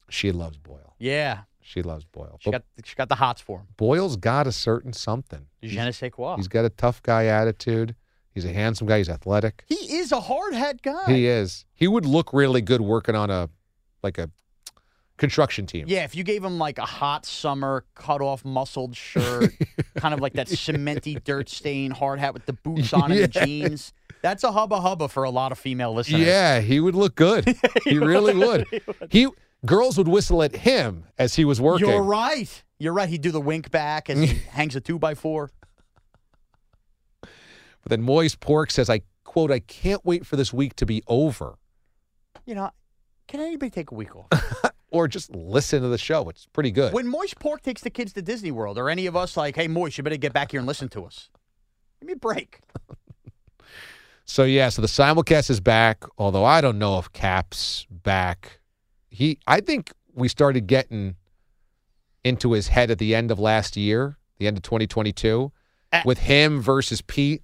She 0.09 0.31
loves 0.31 0.57
Boyle. 0.57 0.86
Yeah. 0.99 1.41
She 1.61 1.83
loves 1.83 2.05
Boyle. 2.05 2.39
She 2.41 2.51
got, 2.51 2.63
she 2.85 2.95
got 2.95 3.09
the 3.09 3.17
hots 3.17 3.41
for 3.41 3.59
him. 3.59 3.67
Boyle's 3.77 4.17
got 4.17 4.47
a 4.47 4.53
certain 4.53 4.93
something. 4.93 5.47
Je 5.63 5.77
ne 5.77 5.91
sais 5.91 6.11
quoi. 6.11 6.37
He's 6.37 6.49
got 6.49 6.65
a 6.65 6.71
tough 6.71 7.03
guy 7.03 7.27
attitude. 7.27 7.97
He's 8.33 8.45
a 8.45 8.53
handsome 8.53 8.87
guy. 8.87 8.99
He's 8.99 9.09
athletic. 9.09 9.65
He 9.67 9.75
is 9.75 10.13
a 10.13 10.21
hard 10.21 10.55
head 10.55 10.83
guy. 10.83 11.05
He 11.07 11.27
is. 11.27 11.65
He 11.75 11.89
would 11.89 12.07
look 12.07 12.33
really 12.33 12.61
good 12.61 12.83
working 12.83 13.17
on 13.17 13.31
a 13.31 13.49
like 14.03 14.19
a 14.19 14.31
construction 15.17 15.67
team. 15.67 15.87
Yeah, 15.89 16.05
if 16.05 16.15
you 16.15 16.23
gave 16.23 16.45
him 16.45 16.59
like 16.59 16.79
a 16.79 16.85
hot 16.85 17.27
summer 17.27 17.85
cut 17.95 18.21
off 18.21 18.45
muscled 18.45 18.97
shirt, 18.97 19.53
kind 19.97 20.15
of 20.15 20.21
like 20.21 20.35
that 20.35 20.49
cementy 20.49 21.23
dirt 21.23 21.49
stain 21.49 21.91
hard 21.91 22.19
hat 22.19 22.35
with 22.35 22.47
the 22.47 22.53
boots 22.53 22.93
on 22.93 23.11
and 23.11 23.21
the 23.23 23.29
jeans, 23.47 23.93
that's 24.23 24.45
a 24.45 24.53
hubba 24.53 24.81
hubba 24.81 25.09
for 25.09 25.25
a 25.25 25.31
lot 25.31 25.53
of 25.53 25.59
female 25.59 25.95
listeners. 25.95 26.21
Yeah, 26.21 26.61
he 26.61 26.81
would 26.81 26.95
look 26.95 27.15
good. 27.15 27.57
he 27.85 27.99
really 27.99 28.35
would. 28.35 28.67
He 29.11 29.29
girls 29.65 29.97
would 29.99 30.09
whistle 30.09 30.43
at 30.43 30.55
him 30.57 31.05
as 31.19 31.35
he 31.37 31.45
was 31.45 31.61
working. 31.61 31.89
You're 31.89 32.03
right. 32.03 32.63
You're 32.79 32.93
right. 32.93 33.09
He'd 33.09 33.23
do 33.23 33.31
the 33.31 33.41
wink 33.41 33.71
back 33.71 34.11
as 34.11 34.19
he 34.19 34.27
hangs 34.51 34.77
a 34.77 34.81
two 34.81 34.99
by 34.99 35.15
four. 35.15 35.51
But 37.21 37.91
then 37.91 38.03
Moist 38.03 38.41
Pork 38.41 38.71
says, 38.71 38.91
I 38.91 39.03
quote, 39.25 39.51
I 39.51 39.61
can't 39.61 40.05
wait 40.05 40.27
for 40.27 40.37
this 40.37 40.53
week 40.53 40.75
to 40.77 40.87
be 40.87 41.03
over. 41.07 41.55
You 42.45 42.55
know, 42.55 42.71
can 43.29 43.41
anybody 43.41 43.71
take 43.71 43.91
a 43.91 43.95
week 43.95 44.15
off? 44.15 44.29
Or 44.93 45.09
just 45.09 45.35
listen 45.35 45.83
to 45.83 45.89
the 45.89 45.99
show. 45.99 46.29
It's 46.31 46.47
pretty 46.47 46.71
good. 46.71 46.93
when 46.95 47.09
Moist 47.09 47.39
Pork 47.41 47.61
takes 47.61 47.83
the 47.83 47.91
kids 47.91 48.13
to 48.15 48.23
Disney 48.23 48.53
World, 48.53 48.79
or 48.79 48.89
any 48.89 49.07
of 49.07 49.17
us 49.17 49.37
like, 49.37 49.57
hey, 49.57 49.67
Moist, 49.67 49.99
you 49.99 50.05
better 50.05 50.17
get 50.17 50.33
back 50.33 50.53
here 50.53 50.61
and 50.61 50.67
listen 50.67 50.89
to 50.91 51.05
us. 51.05 51.29
Give 52.01 52.07
me 52.07 52.13
a 52.13 52.17
break. 52.17 52.61
So 54.29 54.43
yeah, 54.43 54.71
so 54.71 54.83
the 54.83 54.89
simulcast 54.89 55.51
is 55.51 55.61
back, 55.61 56.03
although 56.19 56.45
I 56.45 56.61
don't 56.61 56.79
know 56.79 56.99
if 56.99 57.13
Cap's 57.13 57.87
back. 57.91 58.59
He 59.17 59.39
I 59.47 59.61
think 59.61 59.93
we 60.15 60.29
started 60.29 60.67
getting 60.67 61.17
into 62.23 62.53
his 62.53 62.69
head 62.69 62.91
at 62.91 62.99
the 62.99 63.15
end 63.15 63.31
of 63.31 63.39
last 63.39 63.75
year, 63.77 64.19
the 64.39 64.47
end 64.47 64.59
of 64.59 64.63
2022, 64.63 65.53
Uh, 65.93 66.03
with 66.05 66.19
him 66.19 66.61
versus 66.61 67.01
Pete. 67.01 67.43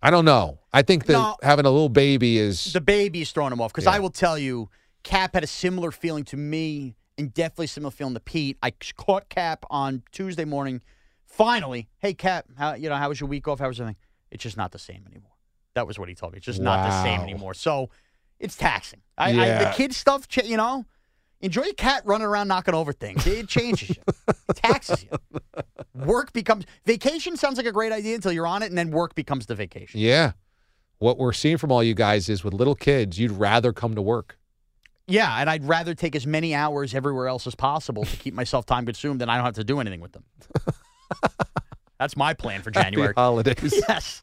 I 0.00 0.10
don't 0.12 0.24
know. 0.24 0.60
I 0.72 0.82
think 0.82 1.06
that 1.06 1.14
No. 1.14 1.36
having 1.42 1.64
a 1.66 1.70
little 1.70 1.88
baby 1.88 2.38
is 2.38 2.72
The 2.72 2.80
baby 2.80 3.22
is 3.22 3.32
throwing 3.32 3.52
him 3.52 3.60
off 3.60 3.72
because 3.72 3.84
Yeah. 3.86 3.92
I 3.92 3.98
will 3.98 4.10
tell 4.10 4.38
you, 4.38 4.68
Cap 5.02 5.34
had 5.34 5.42
a 5.42 5.46
similar 5.48 5.90
feeling 5.90 6.22
to 6.26 6.36
me 6.36 6.94
and 7.18 7.34
definitely 7.34 7.66
similar 7.66 7.90
feeling 7.90 8.14
to 8.14 8.20
Pete. 8.20 8.56
I 8.62 8.70
caught 8.96 9.28
Cap 9.28 9.64
on 9.70 10.04
Tuesday 10.12 10.44
morning. 10.44 10.82
Finally, 11.26 11.88
hey 11.98 12.14
Cap, 12.14 12.46
how 12.56 12.74
you 12.74 12.88
know 12.88 12.96
how 12.96 13.08
was 13.08 13.18
your 13.18 13.28
week 13.28 13.48
off? 13.48 13.58
How 13.58 13.66
was 13.66 13.80
everything? 13.80 13.96
It's 14.30 14.42
just 14.44 14.56
not 14.56 14.70
the 14.70 14.78
same 14.78 15.04
anymore. 15.10 15.32
That 15.74 15.88
was 15.88 15.98
what 15.98 16.08
he 16.08 16.14
told 16.14 16.32
me. 16.32 16.36
It's 16.36 16.46
just 16.46 16.60
not 16.60 16.86
the 16.88 17.02
same 17.02 17.22
anymore. 17.22 17.54
So 17.54 17.90
it's 18.42 18.56
taxing. 18.56 19.00
I, 19.16 19.30
I, 19.30 19.64
the 19.64 19.72
kid 19.74 19.94
stuff, 19.94 20.26
you 20.44 20.56
know, 20.56 20.84
enjoy 21.40 21.62
a 21.62 21.74
cat 21.74 22.02
running 22.04 22.26
around 22.26 22.48
knocking 22.48 22.74
over 22.74 22.92
things. 22.92 23.26
It 23.26 23.48
changes 23.48 23.90
you, 23.90 24.02
it 24.28 24.56
taxes 24.56 25.04
you. 25.04 25.40
Work 25.94 26.32
becomes 26.32 26.64
vacation. 26.84 27.36
Sounds 27.36 27.56
like 27.56 27.66
a 27.66 27.72
great 27.72 27.92
idea 27.92 28.14
until 28.16 28.32
you're 28.32 28.46
on 28.46 28.62
it, 28.62 28.66
and 28.66 28.76
then 28.76 28.90
work 28.90 29.14
becomes 29.14 29.46
the 29.46 29.54
vacation. 29.54 30.00
yeah. 30.00 30.32
What 30.98 31.18
we're 31.18 31.32
seeing 31.32 31.56
from 31.56 31.72
all 31.72 31.82
you 31.82 31.94
guys 31.94 32.28
is 32.28 32.44
with 32.44 32.54
little 32.54 32.76
kids, 32.76 33.18
you'd 33.18 33.32
rather 33.32 33.72
come 33.72 33.96
to 33.96 34.02
work. 34.02 34.38
Yeah, 35.08 35.36
and 35.40 35.50
I'd 35.50 35.64
rather 35.64 35.96
take 35.96 36.14
as 36.14 36.28
many 36.28 36.54
hours 36.54 36.94
everywhere 36.94 37.26
else 37.26 37.44
as 37.48 37.56
possible 37.56 38.04
to 38.04 38.16
keep 38.18 38.34
myself 38.34 38.66
time 38.66 38.86
consumed 38.86 39.20
than 39.20 39.28
I 39.28 39.34
don't 39.34 39.44
have 39.44 39.56
to 39.56 39.64
do 39.64 39.80
anything 39.80 40.00
with 40.00 40.12
them. 40.12 40.24
That's 41.98 42.16
my 42.16 42.34
plan 42.34 42.62
for 42.62 42.70
January. 42.70 43.08
Happy 43.08 43.20
holidays. 43.20 43.74
yes. 43.88 44.22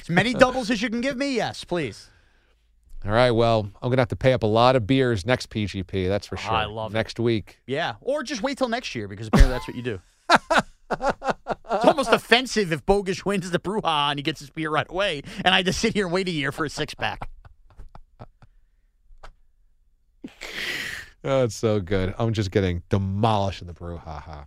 As 0.00 0.08
many 0.08 0.32
doubles 0.32 0.70
as 0.70 0.80
you 0.80 0.88
can 0.88 1.02
give 1.02 1.18
me, 1.18 1.36
yes, 1.36 1.62
please. 1.62 2.08
All 3.04 3.12
right. 3.12 3.30
Well, 3.30 3.68
I'm 3.82 3.90
gonna 3.90 4.00
have 4.00 4.08
to 4.08 4.16
pay 4.16 4.32
up 4.32 4.42
a 4.42 4.46
lot 4.46 4.76
of 4.76 4.86
beers 4.86 5.26
next 5.26 5.50
PGP. 5.50 6.08
That's 6.08 6.26
for 6.26 6.36
oh, 6.38 6.40
sure. 6.40 6.52
I 6.52 6.64
love 6.64 6.92
it. 6.92 6.94
next 6.94 7.20
week. 7.20 7.60
Yeah, 7.66 7.94
or 8.00 8.22
just 8.22 8.42
wait 8.42 8.58
till 8.58 8.68
next 8.68 8.94
year 8.94 9.08
because 9.08 9.28
apparently 9.28 9.52
that's 9.52 9.68
what 9.68 9.76
you 9.76 9.82
do. 9.82 10.00
it's 10.30 11.84
almost 11.84 12.12
offensive 12.12 12.72
if 12.72 12.84
Bogus 12.86 13.24
wins 13.24 13.50
the 13.50 13.58
Bruja 13.58 14.10
and 14.10 14.18
he 14.18 14.22
gets 14.22 14.40
his 14.40 14.50
beer 14.50 14.70
right 14.70 14.86
away, 14.88 15.22
and 15.44 15.54
I 15.54 15.62
just 15.62 15.80
sit 15.80 15.92
here 15.92 16.06
and 16.06 16.12
wait 16.14 16.28
a 16.28 16.30
year 16.30 16.50
for 16.52 16.64
a 16.64 16.70
six 16.70 16.94
pack. 16.94 17.28
Oh, 21.26 21.44
it's 21.44 21.56
so 21.56 21.80
good. 21.80 22.14
I'm 22.18 22.34
just 22.34 22.50
getting 22.50 22.82
demolished 22.90 23.62
in 23.62 23.66
the 23.66 23.72
brouhaha. 23.72 24.46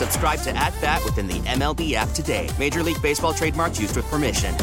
Subscribe 0.00 0.40
to 0.44 0.56
At 0.56 0.72
Bat 0.80 1.04
within 1.04 1.26
the 1.26 1.40
MLB 1.40 1.92
app 1.92 2.08
today. 2.12 2.48
Major 2.58 2.82
League 2.82 3.02
Baseball 3.02 3.34
trademarks 3.34 3.78
used 3.78 3.94
with 3.96 4.06
permission. 4.06 4.54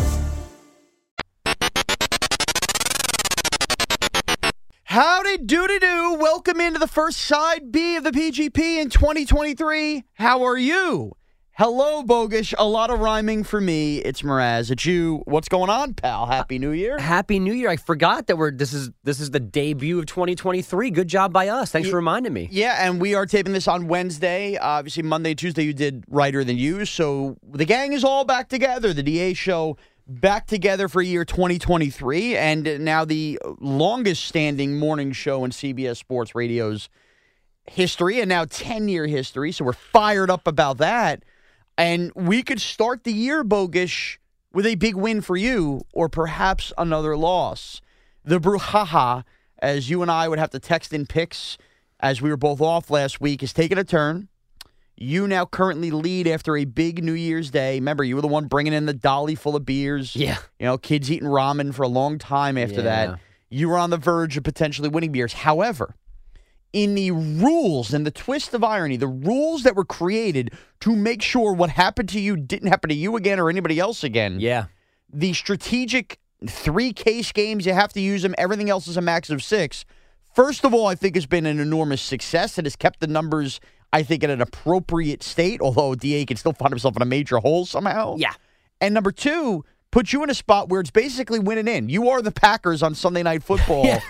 Howdy 4.85 5.37
doody 5.37 5.77
doo. 5.77 6.17
Welcome 6.19 6.59
into 6.59 6.79
the 6.79 6.87
first 6.87 7.19
side 7.19 7.71
B 7.71 7.97
of 7.97 8.03
the 8.03 8.09
PGP 8.09 8.81
in 8.81 8.89
2023. 8.89 10.05
How 10.15 10.43
are 10.43 10.57
you? 10.57 11.16
Hello, 11.59 12.03
Bogish. 12.03 12.53
A 12.59 12.67
lot 12.67 12.91
of 12.91 12.99
rhyming 12.99 13.43
for 13.43 13.59
me. 13.59 13.97
It's 13.97 14.21
Mraz. 14.21 14.69
It's 14.69 14.85
you. 14.85 15.23
What's 15.25 15.49
going 15.49 15.71
on, 15.71 15.95
pal? 15.95 16.27
Happy 16.27 16.59
New 16.59 16.69
Year. 16.69 16.97
Uh, 16.97 17.01
Happy 17.01 17.39
New 17.39 17.51
Year! 17.51 17.67
I 17.67 17.77
forgot 17.77 18.27
that 18.27 18.37
we're 18.37 18.51
this 18.51 18.73
is 18.73 18.91
this 19.03 19.19
is 19.19 19.31
the 19.31 19.39
debut 19.39 19.97
of 19.97 20.05
2023. 20.05 20.91
Good 20.91 21.07
job 21.07 21.33
by 21.33 21.47
us. 21.47 21.71
Thanks 21.71 21.89
for 21.89 21.95
reminding 21.95 22.31
me. 22.31 22.47
Yeah, 22.51 22.85
and 22.87 23.01
we 23.01 23.15
are 23.15 23.25
taping 23.25 23.53
this 23.53 23.67
on 23.67 23.87
Wednesday. 23.87 24.55
Obviously, 24.55 25.01
Monday, 25.01 25.33
Tuesday, 25.33 25.63
you 25.63 25.73
did 25.73 26.03
Writer 26.07 26.43
Than 26.43 26.57
You. 26.59 26.85
So 26.85 27.37
the 27.41 27.65
gang 27.65 27.93
is 27.93 28.03
all 28.03 28.23
back 28.23 28.49
together. 28.49 28.93
The 28.93 29.01
DA 29.01 29.33
show 29.33 29.77
back 30.07 30.45
together 30.45 30.87
for 30.87 31.01
year 31.01 31.25
2023. 31.25 32.37
And 32.37 32.85
now 32.85 33.03
the 33.03 33.39
longest 33.59 34.25
standing 34.25 34.77
morning 34.77 35.11
show 35.11 35.43
in 35.43 35.49
CBS 35.49 35.97
Sports 35.97 36.35
Radio's 36.35 36.87
history, 37.65 38.21
and 38.21 38.29
now 38.29 38.45
10 38.45 38.89
year 38.89 39.07
history. 39.07 39.51
So 39.51 39.65
we're 39.65 39.73
fired 39.73 40.29
up 40.29 40.45
about 40.45 40.77
that. 40.77 41.23
And 41.77 42.11
we 42.15 42.41
could 42.43 42.59
start 42.59 43.03
the 43.03 43.13
year, 43.13 43.43
Bogish, 43.43 44.17
with 44.53 44.65
a 44.65 44.75
big 44.75 44.95
win 44.95 45.21
for 45.21 45.37
you, 45.37 45.81
or 45.93 46.09
perhaps 46.09 46.73
another 46.77 47.15
loss. 47.15 47.81
The 48.25 48.39
Brouhaha, 48.39 49.23
as 49.59 49.89
you 49.89 50.01
and 50.01 50.09
I 50.09 50.27
would 50.27 50.39
have 50.39 50.49
to 50.51 50.59
text 50.59 50.91
in 50.93 51.05
picks 51.05 51.57
as 51.99 52.21
we 52.21 52.29
were 52.29 52.37
both 52.37 52.61
off 52.61 52.89
last 52.89 53.21
week, 53.21 53.43
is 53.43 53.53
taking 53.53 53.77
a 53.77 53.83
turn. 53.83 54.27
You 54.99 55.27
now 55.27 55.45
currently 55.45 55.91
lead 55.91 56.27
after 56.27 56.57
a 56.57 56.65
big 56.65 57.03
New 57.03 57.13
Year's 57.13 57.51
Day. 57.51 57.75
Remember, 57.75 58.03
you 58.03 58.15
were 58.15 58.21
the 58.23 58.27
one 58.27 58.47
bringing 58.47 58.73
in 58.73 58.87
the 58.87 58.93
dolly 58.93 59.35
full 59.35 59.55
of 59.55 59.63
beers. 59.63 60.15
Yeah. 60.15 60.37
You 60.59 60.65
know, 60.65 60.77
kids 60.79 61.11
eating 61.11 61.27
ramen 61.27 61.73
for 61.75 61.83
a 61.83 61.87
long 61.87 62.17
time 62.17 62.57
after 62.57 62.77
Yeah. 62.77 62.81
that. 62.81 63.19
You 63.49 63.69
were 63.69 63.77
on 63.77 63.91
the 63.91 63.97
verge 63.97 64.35
of 64.37 64.43
potentially 64.43 64.89
winning 64.89 65.11
beers. 65.11 65.33
However, 65.33 65.95
in 66.73 66.95
the 66.95 67.11
rules 67.11 67.93
and 67.93 68.05
the 68.05 68.11
twist 68.11 68.53
of 68.53 68.63
irony, 68.63 68.97
the 68.97 69.07
rules 69.07 69.63
that 69.63 69.75
were 69.75 69.85
created 69.85 70.51
to 70.81 70.95
make 70.95 71.21
sure 71.21 71.53
what 71.53 71.69
happened 71.69 72.09
to 72.09 72.19
you 72.19 72.35
didn't 72.37 72.67
happen 72.69 72.89
to 72.89 72.95
you 72.95 73.15
again 73.15 73.39
or 73.39 73.49
anybody 73.49 73.79
else 73.79 74.03
again 74.03 74.39
Yeah. 74.39 74.65
the 75.11 75.33
strategic 75.33 76.19
three 76.47 76.93
case 76.93 77.31
games, 77.31 77.65
you 77.65 77.73
have 77.73 77.93
to 77.93 78.01
use 78.01 78.21
them. 78.21 78.35
Everything 78.37 78.69
else 78.69 78.87
is 78.87 78.95
a 78.97 79.01
max 79.01 79.29
of 79.29 79.41
six. 79.43 79.85
First 80.35 80.63
of 80.65 80.73
all, 80.73 80.85
I 80.85 80.93
think 80.93 81.15
has 81.15 81.25
been 81.25 81.47
an 81.47 81.59
enormous 81.59 82.01
success. 82.01 82.59
It 82.59 82.65
has 82.65 82.75
kept 82.75 82.99
the 82.99 83.07
numbers, 83.07 83.59
I 83.91 84.03
think, 84.03 84.23
in 84.23 84.29
an 84.29 84.41
appropriate 84.41 85.23
state, 85.23 85.61
although 85.61 85.95
DA 85.95 86.25
can 86.25 86.37
still 86.37 86.53
find 86.53 86.71
himself 86.71 86.95
in 86.95 87.01
a 87.01 87.05
major 87.05 87.37
hole 87.37 87.65
somehow. 87.65 88.17
Yeah. 88.17 88.33
And 88.79 88.93
number 88.93 89.11
two, 89.11 89.65
put 89.89 90.13
you 90.13 90.21
in 90.23 90.29
a 90.29 90.35
spot 90.35 90.69
where 90.69 90.79
it's 90.79 90.91
basically 90.91 91.39
winning 91.39 91.67
in. 91.67 91.89
You 91.89 92.09
are 92.09 92.21
the 92.21 92.31
Packers 92.31 92.83
on 92.83 92.93
Sunday 92.93 93.23
Night 93.23 93.41
Football. 93.41 93.85
Yeah. 93.85 94.01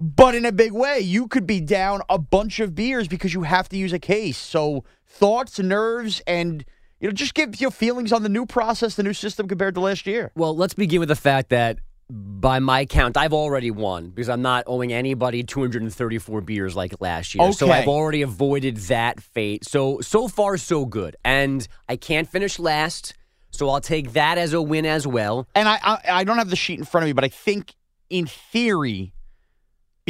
But 0.00 0.34
in 0.34 0.46
a 0.46 0.52
big 0.52 0.72
way, 0.72 1.00
you 1.00 1.28
could 1.28 1.46
be 1.46 1.60
down 1.60 2.00
a 2.08 2.18
bunch 2.18 2.58
of 2.58 2.74
beers 2.74 3.06
because 3.06 3.34
you 3.34 3.42
have 3.42 3.68
to 3.68 3.76
use 3.76 3.92
a 3.92 3.98
case. 3.98 4.38
So 4.38 4.84
thoughts, 5.06 5.58
nerves, 5.58 6.22
and 6.26 6.64
you 7.00 7.08
know, 7.08 7.12
just 7.12 7.34
give 7.34 7.60
your 7.60 7.70
feelings 7.70 8.12
on 8.12 8.22
the 8.22 8.28
new 8.30 8.46
process, 8.46 8.94
the 8.94 9.02
new 9.02 9.12
system 9.12 9.46
compared 9.46 9.74
to 9.74 9.80
last 9.80 10.06
year. 10.06 10.32
Well, 10.34 10.56
let's 10.56 10.74
begin 10.74 11.00
with 11.00 11.10
the 11.10 11.16
fact 11.16 11.50
that 11.50 11.78
by 12.10 12.58
my 12.58 12.86
count, 12.86 13.16
I've 13.16 13.34
already 13.34 13.70
won 13.70 14.08
because 14.08 14.28
I'm 14.28 14.42
not 14.42 14.64
owing 14.66 14.92
anybody 14.92 15.42
234 15.42 16.40
beers 16.40 16.74
like 16.74 16.94
last 17.00 17.34
year. 17.34 17.44
Okay. 17.44 17.52
So 17.52 17.70
I've 17.70 17.86
already 17.86 18.22
avoided 18.22 18.78
that 18.78 19.20
fate. 19.20 19.64
So 19.66 20.00
so 20.00 20.28
far 20.28 20.56
so 20.56 20.86
good. 20.86 21.16
And 21.24 21.66
I 21.88 21.96
can't 21.96 22.28
finish 22.28 22.58
last, 22.58 23.14
so 23.50 23.68
I'll 23.68 23.80
take 23.80 24.14
that 24.14 24.38
as 24.38 24.54
a 24.54 24.62
win 24.62 24.86
as 24.86 25.06
well. 25.06 25.46
And 25.54 25.68
I, 25.68 25.78
I 25.82 26.00
I 26.08 26.24
don't 26.24 26.38
have 26.38 26.50
the 26.50 26.56
sheet 26.56 26.78
in 26.78 26.84
front 26.84 27.04
of 27.04 27.08
me, 27.08 27.12
but 27.12 27.24
I 27.24 27.28
think 27.28 27.74
in 28.08 28.26
theory, 28.26 29.12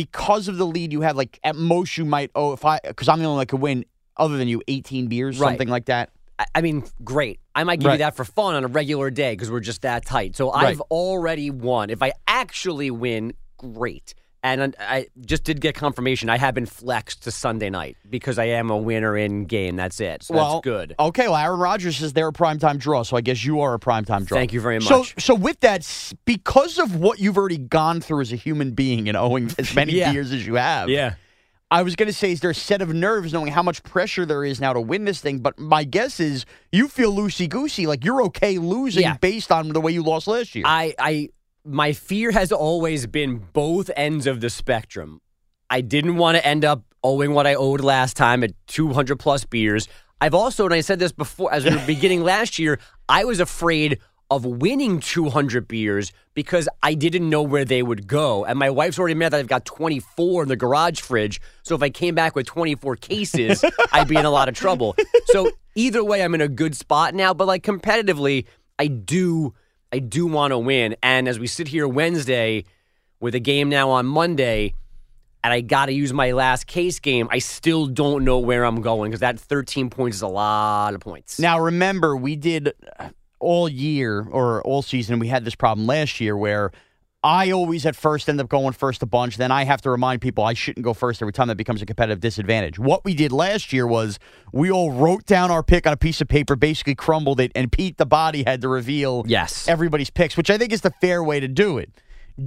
because 0.04 0.48
of 0.48 0.56
the 0.56 0.66
lead 0.66 0.92
you 0.92 1.02
have, 1.02 1.16
like 1.16 1.38
at 1.44 1.56
most 1.56 1.98
you 1.98 2.04
might 2.04 2.30
owe 2.34 2.52
if 2.52 2.64
I 2.64 2.80
because 2.82 3.08
I'm 3.08 3.18
the 3.18 3.26
only 3.26 3.36
one 3.36 3.40
that 3.42 3.46
could 3.48 3.60
win 3.60 3.84
other 4.16 4.36
than 4.38 4.48
you 4.48 4.62
18 4.68 5.08
beers, 5.08 5.38
Right. 5.38 5.48
something 5.50 5.68
like 5.68 5.86
that. 5.86 6.10
I- 6.38 6.46
I 6.54 6.60
mean, 6.62 6.84
great. 7.04 7.38
I 7.54 7.64
might 7.64 7.80
give 7.80 7.86
Right. 7.88 7.92
you 7.94 7.98
that 7.98 8.16
for 8.16 8.24
fun 8.24 8.54
on 8.54 8.64
a 8.64 8.68
regular 8.68 9.10
day 9.10 9.32
because 9.32 9.50
we're 9.50 9.60
just 9.60 9.82
that 9.82 10.06
tight. 10.06 10.36
So 10.36 10.50
Right. 10.52 10.68
I've 10.68 10.80
already 10.82 11.50
won. 11.50 11.90
If 11.90 12.02
I 12.02 12.12
actually 12.26 12.90
win, 12.90 13.34
great. 13.58 14.14
And 14.42 14.74
I 14.80 15.08
just 15.20 15.44
did 15.44 15.60
get 15.60 15.74
confirmation. 15.74 16.30
I 16.30 16.38
have 16.38 16.54
been 16.54 16.64
flexed 16.64 17.24
to 17.24 17.30
Sunday 17.30 17.68
night 17.68 17.98
because 18.08 18.38
I 18.38 18.46
am 18.46 18.70
a 18.70 18.76
winner 18.76 19.14
in 19.16 19.44
game. 19.44 19.76
That's 19.76 20.00
it. 20.00 20.22
So 20.22 20.34
well, 20.34 20.52
that's 20.54 20.64
good. 20.64 20.94
Okay, 20.98 21.28
well, 21.28 21.36
Aaron 21.36 21.60
Rodgers 21.60 21.98
says 21.98 22.14
they're 22.14 22.28
a 22.28 22.32
primetime 22.32 22.78
draw, 22.78 23.02
so 23.02 23.18
I 23.18 23.20
guess 23.20 23.44
you 23.44 23.60
are 23.60 23.74
a 23.74 23.78
primetime 23.78 24.24
draw. 24.24 24.38
Thank 24.38 24.54
you 24.54 24.60
very 24.62 24.78
much. 24.78 24.88
so 24.88 25.02
so 25.18 25.34
with 25.34 25.60
that, 25.60 25.86
because 26.24 26.78
of 26.78 26.96
what 26.96 27.18
you've 27.18 27.36
already 27.36 27.58
gone 27.58 28.00
through 28.00 28.22
as 28.22 28.32
a 28.32 28.36
human 28.36 28.70
being 28.70 29.08
and 29.08 29.16
owing 29.16 29.50
as 29.58 29.74
many 29.74 29.92
Yeah. 29.92 30.12
beers 30.12 30.32
as 30.32 30.46
you 30.46 30.54
have, 30.54 30.88
Yeah. 30.88 31.16
I 31.72 31.82
was 31.82 31.94
going 31.94 32.08
to 32.08 32.12
say, 32.12 32.32
is 32.32 32.40
there 32.40 32.50
a 32.50 32.54
set 32.54 32.82
of 32.82 32.92
nerves 32.92 33.32
knowing 33.32 33.52
how 33.52 33.62
much 33.62 33.84
pressure 33.84 34.26
there 34.26 34.44
is 34.44 34.58
now 34.60 34.72
to 34.72 34.80
win 34.80 35.04
this 35.04 35.20
thing? 35.20 35.38
But 35.38 35.56
my 35.56 35.84
guess 35.84 36.18
is 36.18 36.44
you 36.72 36.88
feel 36.88 37.14
loosey 37.14 37.48
goosey, 37.48 37.86
like 37.86 38.04
you're 38.04 38.22
okay 38.24 38.58
losing 38.58 39.02
Yeah. 39.02 39.18
based 39.18 39.52
on 39.52 39.68
the 39.68 39.80
way 39.80 39.92
you 39.92 40.02
lost 40.02 40.26
last 40.26 40.56
year. 40.56 40.64
I, 40.66 40.94
I, 40.98 41.28
my 41.64 41.92
fear 41.92 42.30
has 42.30 42.52
always 42.52 43.06
been 43.06 43.38
both 43.52 43.90
ends 43.96 44.26
of 44.26 44.40
the 44.40 44.50
spectrum. 44.50 45.20
I 45.68 45.80
didn't 45.80 46.16
want 46.16 46.36
to 46.36 46.46
end 46.46 46.64
up 46.64 46.82
owing 47.02 47.32
what 47.32 47.46
I 47.46 47.54
owed 47.54 47.80
last 47.80 48.16
time 48.16 48.42
at 48.42 48.52
200 48.66 49.18
plus 49.18 49.44
beers. 49.44 49.88
I've 50.20 50.34
also, 50.34 50.64
and 50.64 50.74
I 50.74 50.80
said 50.80 50.98
this 50.98 51.12
before, 51.12 51.52
as 51.52 51.64
we 51.64 51.74
were 51.74 51.82
beginning 51.86 52.22
last 52.22 52.58
year, 52.58 52.78
I 53.08 53.24
was 53.24 53.40
afraid 53.40 54.00
of 54.30 54.44
winning 54.44 55.00
200 55.00 55.66
beers 55.66 56.12
because 56.34 56.68
I 56.82 56.94
didn't 56.94 57.28
know 57.28 57.42
where 57.42 57.64
they 57.64 57.82
would 57.82 58.06
go. 58.06 58.44
And 58.44 58.58
my 58.58 58.70
wife's 58.70 58.98
already 58.98 59.12
admitted 59.12 59.32
that 59.32 59.40
I've 59.40 59.48
got 59.48 59.64
24 59.64 60.44
in 60.44 60.48
the 60.48 60.56
garage 60.56 61.00
fridge. 61.00 61.40
So 61.62 61.74
if 61.74 61.82
I 61.82 61.90
came 61.90 62.14
back 62.14 62.36
with 62.36 62.46
24 62.46 62.96
cases, 62.96 63.64
I'd 63.92 64.08
be 64.08 64.16
in 64.16 64.24
a 64.24 64.30
lot 64.30 64.48
of 64.48 64.54
trouble. 64.54 64.94
So 65.26 65.50
either 65.74 66.04
way, 66.04 66.22
I'm 66.22 66.34
in 66.34 66.40
a 66.40 66.48
good 66.48 66.76
spot 66.76 67.14
now. 67.14 67.34
But 67.34 67.48
like 67.48 67.64
competitively, 67.64 68.46
I 68.78 68.86
do, 68.86 69.52
I 69.92 69.98
do 69.98 70.26
want 70.26 70.52
to 70.52 70.58
win. 70.58 70.96
And 71.02 71.28
as 71.28 71.38
we 71.38 71.46
sit 71.46 71.68
here 71.68 71.86
Wednesday 71.88 72.64
with 73.20 73.34
a 73.34 73.40
game 73.40 73.68
now 73.68 73.90
on 73.90 74.06
Monday, 74.06 74.74
and 75.42 75.52
I 75.52 75.60
got 75.62 75.86
to 75.86 75.92
use 75.92 76.12
my 76.12 76.32
last 76.32 76.66
case 76.66 77.00
game, 77.00 77.28
I 77.30 77.38
still 77.38 77.86
don't 77.86 78.24
know 78.24 78.38
where 78.38 78.64
I'm 78.64 78.82
going 78.82 79.10
because 79.10 79.20
that 79.20 79.40
13 79.40 79.90
points 79.90 80.18
is 80.18 80.22
a 80.22 80.28
lot 80.28 80.94
of 80.94 81.00
points. 81.00 81.38
Now, 81.38 81.58
remember, 81.58 82.16
we 82.16 82.36
did 82.36 82.72
uh, 82.98 83.08
all 83.38 83.68
year 83.68 84.26
or 84.30 84.62
all 84.62 84.82
season, 84.82 85.18
we 85.18 85.28
had 85.28 85.44
this 85.44 85.54
problem 85.54 85.86
last 85.86 86.20
year 86.20 86.36
where 86.36 86.72
I 87.22 87.50
always 87.50 87.84
at 87.84 87.96
first 87.96 88.28
end 88.30 88.40
up 88.40 88.48
going 88.48 88.72
first 88.72 89.02
a 89.02 89.06
bunch. 89.06 89.36
Then 89.36 89.50
I 89.52 89.64
have 89.64 89.82
to 89.82 89.90
remind 89.90 90.22
people 90.22 90.42
I 90.42 90.54
shouldn't 90.54 90.84
go 90.84 90.94
first 90.94 91.20
every 91.20 91.32
time. 91.34 91.48
That 91.48 91.56
becomes 91.56 91.82
a 91.82 91.86
competitive 91.86 92.20
disadvantage. 92.20 92.78
What 92.78 93.04
we 93.04 93.12
did 93.14 93.30
last 93.30 93.74
year 93.74 93.86
was 93.86 94.18
we 94.52 94.70
all 94.70 94.90
wrote 94.90 95.26
down 95.26 95.50
our 95.50 95.62
pick 95.62 95.86
on 95.86 95.92
a 95.92 95.98
piece 95.98 96.22
of 96.22 96.28
paper, 96.28 96.56
basically 96.56 96.94
crumbled 96.94 97.38
it, 97.38 97.52
and 97.54 97.70
Pete 97.70 97.98
the 97.98 98.06
Body 98.06 98.42
had 98.44 98.62
to 98.62 98.68
reveal 98.68 99.24
Yes. 99.26 99.68
everybody's 99.68 100.08
picks, 100.08 100.36
which 100.36 100.48
I 100.48 100.56
think 100.56 100.72
is 100.72 100.80
the 100.80 100.92
fair 101.02 101.22
way 101.22 101.40
to 101.40 101.48
do 101.48 101.76
it. 101.76 101.90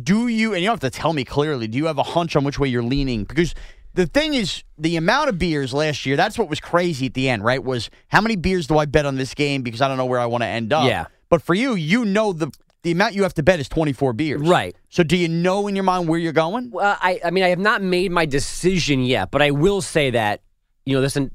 Do 0.03 0.27
you, 0.27 0.53
and 0.53 0.63
you 0.63 0.67
don't 0.69 0.81
have 0.81 0.91
to 0.91 0.97
tell 0.99 1.13
me 1.13 1.23
clearly, 1.23 1.67
do 1.67 1.77
you 1.77 1.85
have 1.85 1.99
a 1.99 2.03
hunch 2.03 2.35
on 2.35 2.43
which 2.43 2.57
way 2.57 2.67
you're 2.67 2.81
leaning? 2.81 3.25
Because 3.25 3.53
the 3.93 4.07
thing 4.07 4.33
is, 4.33 4.63
the 4.79 4.95
amount 4.95 5.29
of 5.29 5.37
beers 5.37 5.71
last 5.71 6.03
year, 6.07 6.15
that's 6.17 6.39
what 6.39 6.49
was 6.49 6.59
crazy 6.59 7.05
at 7.05 7.13
the 7.13 7.29
end, 7.29 7.43
right? 7.43 7.63
Was 7.63 7.91
how 8.07 8.21
many 8.21 8.35
beers 8.35 8.65
do 8.65 8.79
I 8.79 8.85
bet 8.85 9.05
on 9.05 9.17
this 9.17 9.35
game 9.35 9.61
because 9.61 9.81
I 9.81 9.87
don't 9.87 9.97
know 9.97 10.05
where 10.07 10.19
I 10.19 10.25
want 10.25 10.41
to 10.41 10.47
end 10.47 10.73
up? 10.73 10.87
Yeah. 10.87 11.05
But 11.29 11.43
for 11.43 11.53
you, 11.53 11.75
you 11.75 12.05
know 12.05 12.33
the 12.33 12.49
the 12.83 12.91
amount 12.91 13.15
you 13.15 13.23
have 13.23 13.33
to 13.35 13.43
bet 13.43 13.59
is 13.59 13.67
24 13.69 14.13
beers. 14.13 14.41
Right. 14.47 14.75
So 14.89 15.03
do 15.03 15.17
you 15.17 15.27
know 15.27 15.67
in 15.67 15.75
your 15.75 15.83
mind 15.83 16.07
where 16.07 16.19
you're 16.19 16.33
going? 16.33 16.69
Well, 16.71 16.97
I, 17.01 17.19
I 17.25 17.31
mean, 17.31 17.43
I 17.43 17.49
have 17.49 17.59
not 17.59 17.81
made 17.81 18.11
my 18.11 18.25
decision 18.25 19.01
yet, 19.01 19.31
but 19.31 19.41
I 19.41 19.51
will 19.51 19.81
say 19.81 20.11
that 20.11 20.41
you 20.85 20.95
know, 20.95 21.01
this 21.01 21.15
and 21.15 21.31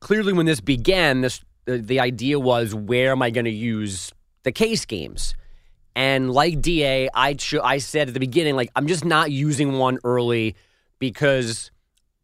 clearly 0.00 0.32
when 0.32 0.46
this 0.46 0.60
began, 0.60 1.20
this 1.20 1.40
the, 1.64 1.78
the 1.78 2.00
idea 2.00 2.38
was 2.38 2.74
where 2.74 3.12
am 3.12 3.22
I 3.22 3.30
going 3.30 3.44
to 3.44 3.50
use 3.50 4.12
the 4.42 4.52
case 4.52 4.84
games? 4.84 5.34
And 5.94 6.30
like 6.30 6.60
Da, 6.60 7.08
I 7.14 7.36
I 7.62 7.78
said 7.78 8.08
at 8.08 8.14
the 8.14 8.20
beginning, 8.20 8.56
like 8.56 8.70
I'm 8.76 8.86
just 8.86 9.04
not 9.04 9.30
using 9.30 9.78
one 9.78 9.98
early 10.04 10.54
because 10.98 11.70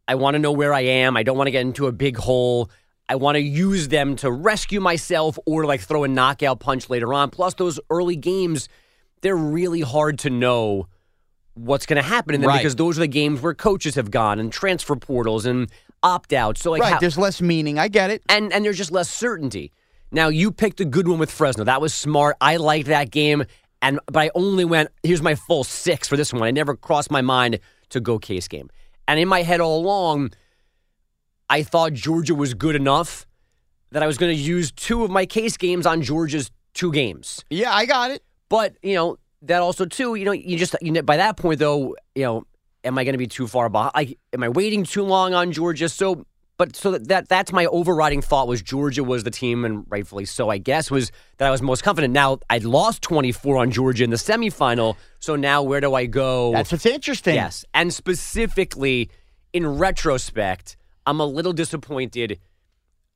I 0.07 0.15
want 0.15 0.35
to 0.35 0.39
know 0.39 0.53
where 0.53 0.75
I 0.75 0.83
am. 0.83 1.17
I 1.17 1.23
don't 1.23 1.37
want 1.37 1.47
to 1.47 1.53
get 1.53 1.63
into 1.63 1.87
a 1.87 1.93
big 1.93 2.17
hole. 2.17 2.71
I 3.09 3.17
want 3.17 3.37
to 3.37 3.41
use 3.43 3.89
them 3.89 4.17
to 4.17 4.31
rescue 4.31 4.81
myself 4.81 5.39
or 5.47 5.65
like 5.67 5.81
throw 5.81 6.05
a 6.05 6.09
knockout 6.09 6.61
punch 6.61 6.89
later 6.89 7.13
on. 7.13 7.31
Plus, 7.31 7.55
those 7.55 7.79
early 7.91 8.17
games, 8.17 8.69
they're 9.21 9.37
really 9.37 9.81
hard 9.81 10.19
to 10.21 10.31
know 10.31 10.87
what's 11.55 11.85
going 11.85 12.03
to 12.03 12.09
happen 12.09 12.35
in 12.35 12.41
them 12.41 12.49
Right. 12.49 12.59
because 12.59 12.77
those 12.77 12.97
are 12.97 13.01
the 13.03 13.07
games 13.09 13.43
where 13.43 13.53
coaches 13.55 13.97
have 13.97 14.11
gone 14.11 14.39
and 14.39 14.51
transfer 14.53 14.97
portals 14.97 15.45
and 15.45 15.71
opt 16.03 16.33
outs. 16.33 16.63
So 16.63 16.71
like 16.71 16.81
right. 16.83 16.95
how- 16.95 16.99
there's 17.01 17.19
less 17.19 17.43
meaning. 17.43 17.79
I 17.79 17.89
get 17.89 18.11
it. 18.11 18.23
and 18.29 18.53
and 18.53 18.65
there's 18.65 18.79
just 18.79 18.91
less 18.93 19.11
certainty. 19.11 19.73
Now 20.11 20.29
you 20.29 20.51
picked 20.53 20.81
a 20.81 20.85
good 20.85 21.09
one 21.09 21.19
with 21.19 21.31
Fresno. 21.31 21.65
That 21.65 21.81
was 21.81 21.93
smart. 21.93 22.37
I 22.41 22.57
liked 22.57 22.89
that 22.89 23.11
game, 23.11 23.45
and 23.83 23.99
but 24.07 24.21
I 24.21 24.31
only 24.35 24.65
went. 24.65 24.91
Here's 25.03 25.23
my 25.23 25.35
full 25.35 25.65
six 25.65 26.09
for 26.09 26.17
this 26.17 26.33
one. 26.33 26.43
I 26.43 26.51
never 26.51 26.75
crossed 26.77 27.11
my 27.11 27.21
mind 27.23 27.59
to 27.91 28.01
go 28.01 28.19
case 28.19 28.49
game, 28.49 28.69
and 29.09 29.19
in 29.21 29.29
my 29.29 29.43
head 29.43 29.61
all 29.61 29.79
along, 29.81 30.33
I 31.53 31.63
thought 31.63 31.93
Georgia 31.93 32.35
was 32.35 32.55
good 32.55 32.75
enough 32.75 33.27
that 33.91 34.03
I 34.03 34.07
was 34.07 34.17
going 34.17 34.35
to 34.35 34.43
use 34.43 34.73
two 34.73 35.05
of 35.05 35.11
my 35.11 35.27
case 35.27 35.59
games 35.59 35.85
on 35.85 36.01
Georgia's 36.01 36.51
two 36.73 36.91
games. 36.91 37.45
Yeah, 37.51 37.75
I 37.75 37.85
got 37.85 38.11
it. 38.11 38.23
But 38.49 38.77
you 38.83 38.95
know 38.95 39.19
that 39.43 39.61
also 39.61 39.85
too. 39.85 40.15
You 40.15 40.25
know, 40.25 40.33
you 40.33 40.57
just 40.57 40.75
you 40.81 40.91
know, 40.93 41.03
by 41.03 41.19
that 41.19 41.37
point 41.37 41.59
though, 41.59 41.95
you 42.15 42.23
know, 42.23 42.45
am 42.85 42.97
I 42.97 43.05
going 43.05 43.13
to 43.13 43.19
be 43.19 43.27
too 43.27 43.47
far 43.47 43.69
behind? 43.69 43.93
Like, 43.95 44.19
am 44.33 44.43
I 44.43 44.49
waiting 44.49 44.85
too 44.85 45.03
long 45.03 45.35
on 45.35 45.53
Georgia? 45.53 45.91
So, 45.91 46.25
but 46.57 46.75
so 46.75 46.93
that, 46.93 47.09
that 47.09 47.29
that's 47.29 47.53
my 47.53 47.67
overriding 47.67 48.23
thought 48.23 48.49
was 48.49 48.63
Georgia 48.63 49.05
was 49.05 49.25
the 49.25 49.31
team, 49.31 49.67
and 49.67 49.85
rightfully 49.91 50.25
so, 50.25 50.49
I 50.49 50.57
guess, 50.57 50.91
was 50.91 51.13
that 51.37 51.47
I 51.49 51.51
was 51.51 51.61
most 51.61 51.85
confident. 51.85 52.15
Now 52.15 52.39
I'd 52.49 52.65
lost 52.65 53.03
twenty 53.03 53.31
four 53.33 53.59
on 53.59 53.71
Georgia 53.71 54.05
in 54.05 54.11
the 54.11 54.17
semifinal, 54.17 54.97
so 55.21 55.37
now 55.37 55.63
where 55.63 55.83
do 55.83 55.95
I 55.95 56.07
go? 56.07 56.53
That's 56.53 56.73
what's 56.73 56.87
interesting. 56.87 57.35
Yes, 57.35 57.67
and 57.75 57.93
specifically 57.93 59.11
in 59.53 59.67
retrospect, 59.67 60.79
I'm 61.07 61.21
a 61.21 61.27
little 61.27 61.53
disappointed. 61.53 62.39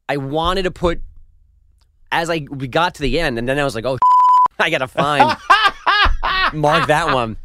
I 0.09 0.17
wanted 0.17 0.65
to 0.65 0.71
put 0.71 1.01
as 2.13 2.31
I 2.31 2.47
we 2.51 2.69
got 2.69 2.95
to 2.97 3.03
the 3.03 3.21
end, 3.21 3.39
and 3.39 3.49
then 3.49 3.59
I 3.59 3.65
was 3.65 3.75
like, 3.75 3.85
oh, 3.85 3.99
I 4.59 4.71
gotta 4.71 4.89
find 4.89 5.37
mark 6.53 6.89
that 6.89 7.13
one. 7.15 7.37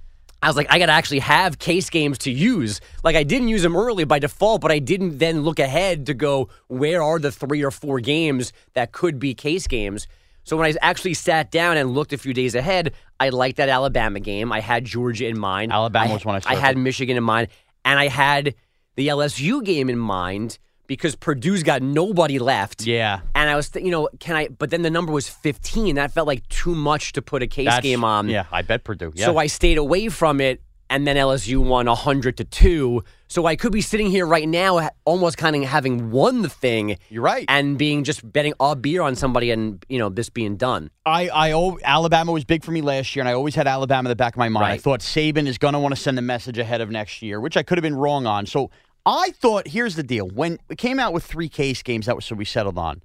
I 0.43 0.47
was 0.47 0.55
like, 0.55 0.67
I 0.71 0.79
gotta 0.79 0.93
actually 0.93 1.19
have 1.19 1.59
case 1.59 1.89
games 1.89 2.17
to 2.19 2.31
use. 2.31 2.81
Like 3.03 3.15
I 3.15 3.23
didn't 3.23 3.49
use 3.49 3.61
them 3.61 3.75
early 3.75 4.05
by 4.05 4.19
default, 4.19 4.61
but 4.61 4.71
I 4.71 4.79
didn't 4.79 5.19
then 5.19 5.41
look 5.43 5.59
ahead 5.59 6.07
to 6.07 6.13
go 6.13 6.49
where 6.67 7.03
are 7.03 7.19
the 7.19 7.31
three 7.31 7.63
or 7.63 7.71
four 7.71 7.99
games 7.99 8.53
that 8.73 8.91
could 8.91 9.19
be 9.19 9.33
case 9.33 9.67
games. 9.67 10.07
So 10.43 10.57
when 10.57 10.65
I 10.65 10.75
actually 10.81 11.13
sat 11.13 11.51
down 11.51 11.77
and 11.77 11.91
looked 11.91 12.13
a 12.13 12.17
few 12.17 12.33
days 12.33 12.55
ahead, 12.55 12.93
I 13.19 13.29
liked 13.29 13.57
that 13.57 13.69
Alabama 13.69 14.19
game. 14.19 14.51
I 14.51 14.59
had 14.59 14.85
Georgia 14.85 15.27
in 15.27 15.37
mind. 15.37 15.71
Alabama 15.71 16.09
I, 16.09 16.13
was 16.13 16.25
one 16.25 16.41
I 16.45 16.53
I 16.53 16.55
had. 16.55 16.77
Michigan 16.77 17.15
in 17.15 17.23
mind, 17.23 17.49
and 17.85 17.99
I 17.99 18.07
had 18.07 18.55
the 18.95 19.07
LSU 19.07 19.63
game 19.63 19.89
in 19.89 19.97
mind 19.97 20.59
because 20.87 21.15
Purdue's 21.15 21.63
got 21.63 21.81
nobody 21.81 22.37
left. 22.39 22.85
Yeah. 22.85 23.21
And 23.33 23.49
I 23.49 23.55
was, 23.55 23.69
th- 23.69 23.83
you 23.85 23.91
know, 23.91 24.09
can 24.19 24.35
I? 24.35 24.49
But 24.49 24.71
then 24.71 24.81
the 24.81 24.89
number 24.89 25.11
was 25.13 25.29
15. 25.29 25.95
That 25.95 26.11
felt 26.11 26.27
like 26.27 26.47
too 26.49 26.75
much 26.75 27.13
to 27.13 27.21
put 27.21 27.41
a 27.41 27.47
case 27.47 27.65
That's- 27.67 27.83
game 27.83 28.03
on. 28.03 28.27
Yeah, 28.29 28.45
I 28.51 28.61
bet 28.61 28.83
Purdue. 28.83 29.13
Yeah. 29.15 29.25
So 29.27 29.37
I 29.37 29.47
stayed 29.47 29.77
away 29.77 30.09
from 30.09 30.41
it, 30.41 30.61
and 30.91 31.07
then 31.07 31.15
LSU 31.15 31.57
won 31.57 31.87
100 31.87 32.37
to 32.37 32.43
2. 32.43 33.03
So 33.29 33.45
I 33.45 33.55
could 33.55 33.71
be 33.71 33.79
sitting 33.79 34.11
here 34.11 34.27
right 34.27 34.47
now 34.47 34.89
almost 35.05 35.37
kind 35.37 35.55
of 35.55 35.63
having 35.63 36.11
won 36.11 36.41
the 36.41 36.49
thing. 36.49 36.97
You're 37.09 37.23
right. 37.23 37.45
And 37.47 37.77
being 37.77 38.03
just 38.03 38.29
betting 38.29 38.53
a 38.59 38.75
beer 38.75 39.01
on 39.01 39.15
somebody 39.15 39.51
and, 39.51 39.83
you 39.87 39.97
know, 39.97 40.09
this 40.09 40.29
being 40.29 40.57
done. 40.57 40.91
I, 41.05 41.29
I 41.29 41.51
al- 41.51 41.79
Alabama 41.81 42.33
was 42.33 42.43
big 42.43 42.65
for 42.65 42.71
me 42.71 42.81
last 42.81 43.15
year, 43.15 43.21
and 43.21 43.29
I 43.29 43.33
always 43.33 43.55
had 43.55 43.67
Alabama 43.67 44.09
in 44.09 44.11
the 44.11 44.17
back 44.17 44.33
of 44.33 44.37
my 44.37 44.49
mind. 44.49 44.65
I 44.65 44.77
thought 44.77 44.99
Saban 44.99 45.47
is 45.47 45.57
going 45.57 45.73
to 45.73 45.79
want 45.79 45.95
to 45.95 46.01
send 46.01 46.19
a 46.19 46.21
message 46.21 46.57
ahead 46.57 46.81
of 46.81 46.91
next 46.91 47.21
year, 47.21 47.39
which 47.39 47.55
I 47.55 47.63
could 47.63 47.77
have 47.77 47.83
been 47.83 47.95
wrong 47.95 48.25
on. 48.25 48.45
So 48.45 48.69
I 49.05 49.31
thought, 49.31 49.69
here's 49.69 49.95
the 49.95 50.03
deal: 50.03 50.27
when 50.27 50.59
we 50.67 50.75
came 50.75 50.99
out 50.99 51.13
with 51.13 51.23
three 51.23 51.49
case 51.49 51.81
games, 51.81 52.07
that 52.07 52.15
was 52.15 52.25
so 52.25 52.35
we 52.35 52.45
settled 52.45 52.77
on. 52.77 53.01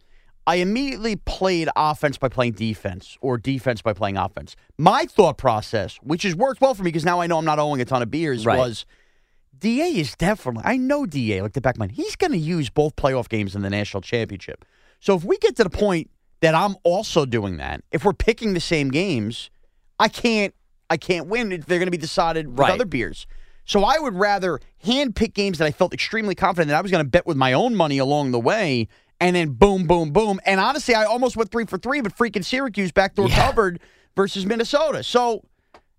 I 0.46 0.56
immediately 0.56 1.16
played 1.16 1.68
offense 1.74 2.18
by 2.18 2.28
playing 2.28 2.52
defense, 2.52 3.18
or 3.20 3.36
defense 3.36 3.82
by 3.82 3.92
playing 3.92 4.16
offense. 4.16 4.54
My 4.78 5.04
thought 5.06 5.38
process, 5.38 5.96
which 6.02 6.22
has 6.22 6.36
worked 6.36 6.60
well 6.60 6.74
for 6.74 6.82
me 6.84 6.88
because 6.88 7.04
now 7.04 7.20
I 7.20 7.26
know 7.26 7.38
I'm 7.38 7.44
not 7.44 7.58
owing 7.58 7.80
a 7.80 7.84
ton 7.84 8.00
of 8.02 8.10
beers, 8.10 8.46
Right. 8.46 8.56
was 8.58 8.86
Da 9.58 9.80
is 9.82 10.14
definitely. 10.16 10.62
I 10.64 10.76
know 10.76 11.06
Da 11.06 11.40
like 11.42 11.54
the 11.54 11.60
back 11.60 11.74
of 11.76 11.78
my 11.78 11.86
mind. 11.86 11.96
He's 11.96 12.14
going 12.14 12.32
to 12.32 12.38
use 12.38 12.68
both 12.70 12.94
playoff 12.96 13.28
games 13.28 13.56
in 13.56 13.62
the 13.62 13.70
national 13.70 14.02
championship. 14.02 14.64
So 15.00 15.16
if 15.16 15.24
we 15.24 15.38
get 15.38 15.56
to 15.56 15.64
the 15.64 15.70
point 15.70 16.10
that 16.40 16.54
I'm 16.54 16.76
also 16.84 17.24
doing 17.26 17.56
that, 17.56 17.82
if 17.90 18.04
we're 18.04 18.12
picking 18.12 18.54
the 18.54 18.60
same 18.60 18.90
games, 18.90 19.50
I 19.98 20.08
can't. 20.08 20.54
I 20.88 20.96
can't 20.96 21.26
win. 21.26 21.50
if 21.52 21.66
They're 21.66 21.78
going 21.78 21.86
to 21.88 21.90
be 21.90 21.96
decided 21.96 22.46
with 22.48 22.60
Right. 22.60 22.72
other 22.72 22.84
beers. 22.84 23.26
So 23.64 23.82
I 23.82 23.98
would 23.98 24.14
rather 24.14 24.60
hand 24.84 25.16
pick 25.16 25.34
games 25.34 25.58
that 25.58 25.64
I 25.66 25.72
felt 25.72 25.92
extremely 25.92 26.36
confident 26.36 26.68
that 26.68 26.76
I 26.78 26.80
was 26.82 26.92
going 26.92 27.04
to 27.04 27.10
bet 27.10 27.26
with 27.26 27.36
my 27.36 27.52
own 27.52 27.74
money 27.74 27.98
along 27.98 28.30
the 28.30 28.38
way, 28.38 28.86
and 29.20 29.34
then 29.36 29.50
boom, 29.50 29.86
boom, 29.86 30.10
boom. 30.12 30.40
And 30.44 30.60
honestly, 30.60 30.94
I 30.94 31.04
almost 31.04 31.36
went 31.36 31.50
three 31.50 31.64
for 31.66 31.78
three, 31.78 32.00
but 32.00 32.16
freaking 32.16 32.44
Syracuse 32.44 32.92
backdoor 32.92 33.28
Yeah. 33.28 33.46
covered 33.46 33.80
versus 34.16 34.46
Minnesota. 34.46 35.02
So. 35.02 35.42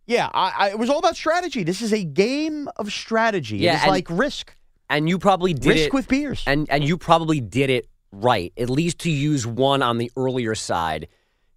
Yeah, 0.09 0.29
I, 0.33 0.53
I, 0.57 0.69
it 0.69 0.79
was 0.79 0.89
all 0.89 0.99
about 0.99 1.17
strategy. 1.17 1.63
This 1.63 1.81
is 1.81 1.91
a 1.91 2.01
game 2.05 2.69
of 2.77 2.93
strategy. 2.93 3.57
Yeah, 3.57 3.73
it 3.73 3.81
is 3.83 3.87
like 3.89 4.07
risk. 4.09 4.55
And 4.89 5.09
you 5.09 5.19
probably 5.19 5.53
did 5.53 5.65
risk 5.67 5.87
it. 5.87 5.93
with 5.93 6.07
beers. 6.07 6.43
and 6.47 6.65
and 6.69 6.81
you 6.81 6.97
probably 6.97 7.41
did 7.41 7.69
it 7.69 7.87
right 8.13 8.53
at 8.57 8.69
least 8.69 8.99
to 8.99 9.11
use 9.11 9.45
one 9.45 9.81
on 9.83 9.97
the 9.97 10.09
earlier 10.15 10.55
side 10.55 11.09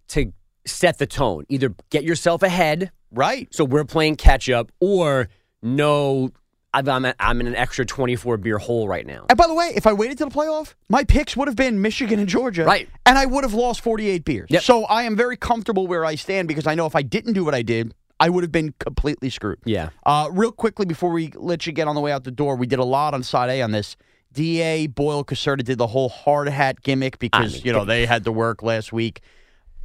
to 0.09 0.33
set 0.65 0.97
the 0.97 1.07
tone 1.07 1.45
either 1.47 1.73
get 1.91 2.03
yourself 2.03 2.43
ahead 2.43 2.91
right. 3.09 3.47
so 3.53 3.63
we're 3.63 3.85
playing 3.85 4.17
catch 4.17 4.49
up 4.49 4.69
or 4.81 5.29
no 5.63 6.29
I'm, 6.73 6.87
I'm, 6.87 7.13
I'm 7.19 7.41
in 7.41 7.47
an 7.47 7.55
extra 7.55 7.85
24 7.85 8.37
beer 8.37 8.57
hole 8.57 8.87
right 8.87 9.05
now 9.05 9.25
And 9.29 9.37
by 9.37 9.47
the 9.47 9.53
way, 9.53 9.73
if 9.75 9.85
I 9.85 9.93
waited 9.93 10.17
to 10.19 10.25
the 10.25 10.31
playoff, 10.31 10.73
my 10.89 11.03
picks 11.03 11.35
would 11.35 11.47
have 11.47 11.57
been 11.57 11.81
Michigan 11.81 12.19
and 12.19 12.29
Georgia. 12.29 12.63
Right. 12.65 12.87
And 13.05 13.17
I 13.17 13.25
would 13.25 13.43
have 13.43 13.53
lost 13.53 13.81
48 13.81 14.23
beers. 14.23 14.47
Yep. 14.49 14.63
So 14.63 14.85
I 14.85 15.03
am 15.03 15.15
very 15.15 15.35
comfortable 15.37 15.87
where 15.87 16.05
I 16.05 16.15
stand 16.15 16.47
because 16.47 16.67
I 16.67 16.75
know 16.75 16.85
if 16.85 16.95
I 16.95 17.01
didn't 17.01 17.33
do 17.33 17.43
what 17.43 17.53
I 17.53 17.61
did, 17.61 17.93
I 18.19 18.29
would 18.29 18.43
have 18.43 18.51
been 18.51 18.73
completely 18.79 19.29
screwed. 19.29 19.59
yeah 19.65 19.89
Uh, 20.05 20.29
real 20.31 20.51
quickly 20.51 20.85
before 20.85 21.11
we 21.11 21.31
let 21.35 21.65
you 21.65 21.73
get 21.73 21.87
on 21.87 21.95
the 21.95 22.01
way 22.01 22.11
out 22.11 22.23
the 22.23 22.31
door, 22.31 22.55
we 22.55 22.67
did 22.67 22.79
a 22.79 22.85
lot 22.85 23.13
on 23.13 23.23
side 23.23 23.49
A 23.49 23.61
on 23.61 23.71
this. 23.71 23.97
Da 24.33 24.87
Boyle 24.87 25.25
Caserta 25.25 25.63
did 25.63 25.77
the 25.77 25.87
whole 25.87 26.07
hard 26.07 26.47
hat 26.47 26.81
gimmick 26.81 27.19
because 27.19 27.55
mean, 27.55 27.63
you 27.65 27.73
know 27.73 27.83
they 27.83 28.05
had 28.05 28.23
to 28.23 28.31
work 28.31 28.63
last 28.63 28.93
week. 28.93 29.19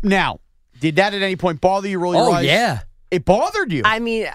Now, 0.05 0.38
did 0.79 0.96
that 0.96 1.14
at 1.14 1.22
any 1.22 1.35
point 1.35 1.61
bother 1.61 1.88
you? 1.88 1.99
Roll 1.99 2.14
your 2.14 2.29
oh 2.29 2.33
eyes? 2.33 2.44
yeah 2.46 2.83
it 3.11 3.25
bothered 3.25 3.72
you. 3.72 3.83
I 3.85 3.99
mean, 3.99 4.29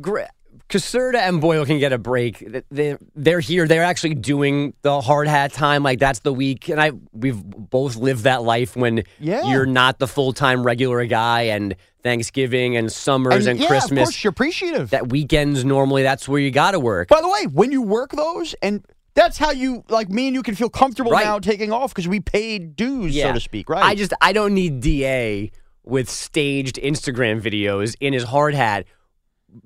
gr- 0.00 0.20
Caserta 0.68 1.16
and 1.18 1.40
Boyle 1.40 1.64
can 1.64 1.78
get 1.78 1.92
a 1.92 1.98
break. 1.98 2.38
Th- 2.38 2.64
They, 2.70 2.96
they're 3.14 3.38
here. 3.40 3.68
They're 3.68 3.84
actually 3.84 4.14
doing 4.14 4.74
the 4.82 5.00
hard 5.00 5.28
hat 5.28 5.52
time. 5.52 5.82
Like 5.84 5.98
that's 6.00 6.18
the 6.20 6.32
week, 6.32 6.68
and 6.68 6.80
I 6.80 6.90
we've 7.12 7.40
both 7.42 7.94
lived 7.96 8.24
that 8.24 8.42
life 8.42 8.74
when 8.74 9.04
Yeah. 9.20 9.48
you're 9.50 9.66
not 9.66 9.98
the 10.00 10.08
full 10.08 10.32
time 10.32 10.64
regular 10.64 11.04
guy, 11.06 11.42
and 11.42 11.76
Thanksgiving 12.02 12.76
and 12.76 12.90
summers 12.90 13.46
and, 13.46 13.58
yeah, 13.58 13.64
of 13.64 13.68
Christmas. 13.68 14.04
course, 14.08 14.24
you're 14.24 14.30
appreciative. 14.30 14.90
that 14.90 15.08
weekends 15.10 15.64
normally 15.64 16.02
that's 16.02 16.28
where 16.28 16.40
you 16.40 16.50
got 16.50 16.72
to 16.72 16.80
work. 16.80 17.08
By 17.08 17.20
the 17.20 17.28
way, 17.28 17.46
when 17.52 17.70
you 17.72 17.82
work 17.82 18.10
those, 18.12 18.54
and 18.62 18.84
that's 19.14 19.38
how 19.38 19.50
you 19.52 19.84
like 19.88 20.08
me 20.10 20.26
and 20.28 20.34
you 20.34 20.42
can 20.42 20.54
feel 20.54 20.68
comfortable 20.68 21.12
Right. 21.12 21.24
now 21.24 21.38
taking 21.38 21.72
off 21.72 21.92
because 21.94 22.06
we 22.08 22.20
paid 22.20 22.76
dues, 22.76 23.14
so 23.20 23.32
to 23.32 23.40
speak, 23.40 23.68
right? 23.68 23.84
I 23.84 23.94
just 23.94 24.12
I 24.20 24.32
don't 24.32 24.52
need 24.54 24.80
Da 24.80 25.50
with 25.84 26.10
staged 26.10 26.76
Instagram 26.76 27.40
videos 27.40 27.94
in 28.00 28.12
his 28.12 28.24
hard 28.24 28.54
hat 28.54 28.84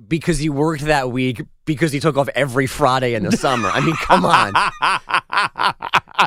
because 0.08 0.38
he 0.38 0.48
worked 0.48 0.82
that 0.84 1.10
week 1.10 1.42
because 1.64 1.92
he 1.92 2.00
took 2.00 2.16
off 2.16 2.28
every 2.34 2.66
Friday 2.66 3.14
in 3.14 3.22
the 3.22 3.32
summer. 3.32 3.68
I 3.68 3.80
mean, 3.80 3.94
come 3.96 4.24
on. 4.24 4.52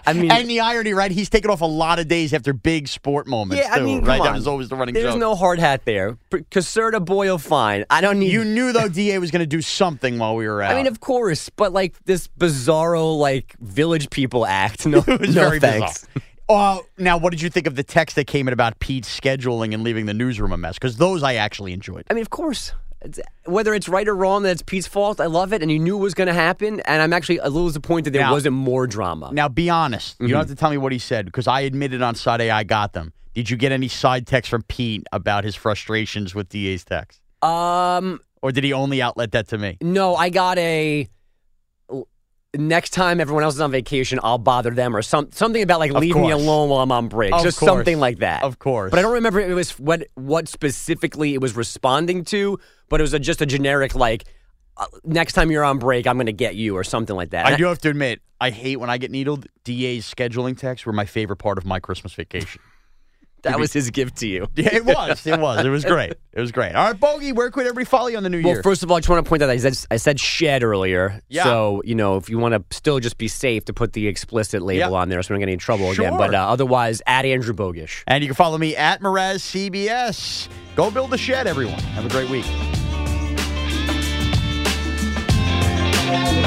I 0.06 0.14
mean, 0.14 0.32
and 0.32 0.50
the 0.50 0.62
irony, 0.62 0.94
right? 0.94 1.12
He's 1.12 1.30
taken 1.30 1.52
off 1.52 1.62
a 1.62 1.66
lot 1.66 2.00
of 2.00 2.08
days 2.08 2.34
after 2.34 2.54
big 2.54 2.88
sport 2.88 3.28
moments. 3.28 3.64
yeah, 3.64 3.74
I 3.74 3.80
mean, 3.80 4.00
come 4.00 4.08
right? 4.08 4.24
That 4.24 4.30
on. 4.30 4.36
was 4.36 4.48
always 4.48 4.70
the 4.70 4.76
running 4.76 4.94
There's 4.94 5.14
joke. 5.14 5.20
no 5.20 5.36
hard 5.36 5.60
hat 5.60 5.86
there. 5.86 6.18
Caserta, 6.32 7.04
Boyle, 7.04 7.38
fine. 7.38 7.86
I 7.90 8.02
don't 8.02 8.20
need. 8.20 8.32
you 8.32 8.44
knew 8.44 8.72
though, 8.74 8.88
Da 8.88 9.18
was 9.20 9.32
going 9.32 9.42
to 9.42 9.46
do 9.46 9.62
something 9.62 10.18
while 10.18 10.36
we 10.36 10.48
were 10.48 10.62
out. 10.62 10.72
I 10.72 10.76
mean, 10.76 10.88
of 10.88 11.00
course, 11.00 11.50
but 11.50 11.74
like 11.74 11.96
this 12.06 12.28
bizarro 12.28 13.18
like 13.18 13.56
village 13.60 14.10
people 14.10 14.46
act. 14.46 14.86
No, 14.86 15.00
it 15.08 15.20
was 15.20 15.36
no 15.36 15.50
very 15.50 15.60
thanks. 15.60 16.06
bizarre. 16.06 16.24
Uh, 16.50 16.80
now, 16.98 17.18
what 17.18 17.32
did 17.32 17.42
you 17.42 17.50
think 17.50 17.68
of 17.68 17.76
the 17.76 17.84
text 17.84 18.16
that 18.18 18.28
came 18.28 18.48
in 18.48 18.54
about 18.54 18.78
Pete 18.80 19.06
scheduling 19.06 19.74
and 19.74 19.82
leaving 19.84 20.06
the 20.08 20.14
newsroom 20.14 20.52
a 20.52 20.58
mess? 20.58 20.76
Because 20.76 20.98
those 20.98 21.24
I 21.24 21.36
actually 21.36 21.72
enjoyed. 21.72 22.04
I 22.10 22.14
mean, 22.14 22.22
of 22.22 22.30
course. 22.32 22.74
Whether 23.46 23.74
it's 23.74 23.90
right 23.90 24.08
or 24.08 24.16
wrong, 24.16 24.44
that 24.44 24.52
it's 24.52 24.62
Pete's 24.62 24.88
fault. 24.88 25.20
I 25.20 25.26
love 25.26 25.52
it, 25.54 25.62
and 25.62 25.72
you 25.72 25.80
knew 25.80 25.98
it 25.98 26.02
was 26.02 26.14
going 26.14 26.28
to 26.28 26.34
happen. 26.34 26.80
And 26.82 27.02
I'm 27.02 27.12
actually 27.14 27.38
a 27.40 27.50
little 27.50 27.68
disappointed 27.68 28.14
there 28.14 28.22
Now- 28.22 28.32
wasn't 28.32 28.56
more 28.56 28.88
drama. 28.88 29.30
Now, 29.34 29.50
be 29.50 29.70
honest. 29.70 30.16
You 30.20 30.30
don't 30.30 30.38
have 30.40 30.48
to 30.48 30.56
tell 30.56 30.70
me 30.70 30.78
what 30.78 30.92
he 30.92 31.00
said 31.00 31.26
because 31.26 31.48
I 31.48 31.62
admitted 31.62 32.02
on 32.02 32.16
A 32.28 32.50
I 32.52 32.64
got 32.64 32.94
them. 32.94 33.14
Did 33.34 33.50
you 33.50 33.58
get 33.58 33.72
any 33.72 33.88
side 33.88 34.28
text 34.28 34.50
from 34.50 34.62
Pete 34.64 35.06
about 35.12 35.44
his 35.44 35.56
frustrations 35.56 36.36
with 36.36 36.50
DA's 36.50 36.84
text? 36.86 37.20
Um, 37.42 38.20
Or 38.42 38.52
did 38.52 38.64
he 38.64 38.72
only 38.74 39.02
outlet 39.02 39.32
that 39.32 39.48
to 39.50 39.58
me? 39.58 39.78
no, 39.82 40.16
I 40.16 40.30
got 40.30 40.58
a. 40.58 41.08
next 42.56 42.92
time 42.92 43.20
everyone 43.20 43.44
else 43.44 43.56
is 43.56 43.62
on 43.62 43.72
vacation, 43.72 44.20
I'll 44.22 44.38
bother 44.38 44.70
them 44.70 44.96
or 44.96 45.02
some 45.02 45.32
something 45.32 45.64
about 45.64 45.80
like 45.80 45.90
Of 45.92 45.98
leave 45.98 46.16
me 46.16 46.30
alone 46.30 46.70
while 46.70 46.82
I'm 46.82 46.92
on 46.92 47.08
break. 47.08 47.34
Of 47.34 47.42
Just 47.42 47.60
course. 47.60 47.72
something 47.72 48.00
like 48.00 48.20
that. 48.20 48.44
Of 48.44 48.60
course. 48.60 48.92
But 48.92 49.00
I 49.00 49.02
don't 49.02 49.14
remember 49.14 49.40
it 49.40 49.52
was 49.54 49.72
what 49.80 50.08
what 50.14 50.48
specifically 50.48 51.34
it 51.34 51.42
was 51.42 51.56
responding 51.56 52.24
to, 52.26 52.60
but 52.94 53.02
it 53.02 53.06
was 53.06 53.16
a, 53.16 53.20
just 53.20 53.42
a 53.42 53.48
generic 53.48 53.96
like 53.96 54.26
uh, 54.78 54.86
next 55.04 55.34
time 55.34 55.50
you're 55.50 55.64
on 55.64 55.80
break, 55.80 56.06
I'm 56.06 56.16
going 56.16 56.28
to 56.28 56.32
get 56.32 56.54
you 56.54 56.78
or 56.78 56.84
something 56.84 57.16
like 57.16 57.32
that. 57.32 57.48
I 57.48 57.56
do 57.56 57.66
have 57.66 57.80
to 57.80 57.90
admit, 57.90 58.22
I 58.40 58.52
hate 58.52 58.78
when 58.80 58.92
I 58.92 59.00
get 59.00 59.10
needled. 59.10 59.48
DA's 59.64 60.06
scheduling 60.06 60.56
texts 60.56 60.86
were 60.86 60.94
my 60.94 61.06
favorite 61.06 61.38
part 61.38 61.58
of 61.58 61.66
my 61.66 61.80
Christmas 61.80 62.14
vacation. 62.14 62.62
that 63.42 63.60
was 63.60 63.74
his 63.74 63.90
gift 63.90 64.18
to 64.18 64.28
you. 64.28 64.48
Yeah, 64.56 64.76
it 64.76 64.86
was. 64.86 65.26
It 65.26 65.40
was. 65.40 65.66
It 65.66 65.70
was 65.70 65.84
great. 65.86 66.14
It 66.34 66.40
was 66.40 66.52
great. 66.52 66.76
All 66.76 66.86
right, 66.86 67.00
Bogey, 67.00 67.32
where 67.32 67.50
could 67.50 67.64
everybody 67.66 67.86
follow 67.86 68.10
you 68.10 68.18
on 68.18 68.22
the 68.22 68.30
new 68.30 68.38
year? 68.38 68.54
Well, 68.54 68.62
first 68.62 68.84
of 68.84 68.92
all, 68.92 68.98
I 68.98 69.00
just 69.00 69.10
want 69.10 69.26
to 69.26 69.28
point 69.28 69.42
out 69.42 69.50
I 69.50 69.58
said 69.58 69.76
I 69.90 69.98
said 69.98 70.20
shed 70.20 70.62
earlier. 70.64 71.20
Yeah. 71.30 71.46
So 71.46 71.82
you 71.84 71.96
know, 71.96 72.18
if 72.18 72.30
you 72.30 72.38
want 72.38 72.54
to 72.54 72.76
still 72.78 73.00
just 73.00 73.18
be 73.18 73.28
safe, 73.28 73.66
to 73.66 73.74
put 73.74 73.94
the 73.94 74.08
explicit 74.08 74.62
label 74.62 74.92
Yeah. 74.92 75.00
on 75.00 75.10
there, 75.10 75.22
so 75.24 75.34
we 75.34 75.36
don't 75.36 75.40
get 75.42 75.50
any 75.50 75.58
trouble 75.58 75.90
again. 75.90 76.16
But 76.16 76.36
uh, 76.36 76.48
otherwise, 76.48 77.02
at 77.08 77.26
Andrew 77.26 77.56
Bogusch. 77.56 78.04
and 78.06 78.24
you 78.24 78.30
can 78.30 78.36
follow 78.36 78.58
me 78.60 78.76
at 78.76 79.02
Mraz 79.02 79.70
CBS. 79.72 80.48
Go 80.76 80.90
build 80.92 81.14
a 81.14 81.18
shed, 81.18 81.48
everyone. 81.48 81.80
Have 81.80 82.06
a 82.06 82.10
great 82.10 82.30
week. 82.30 82.46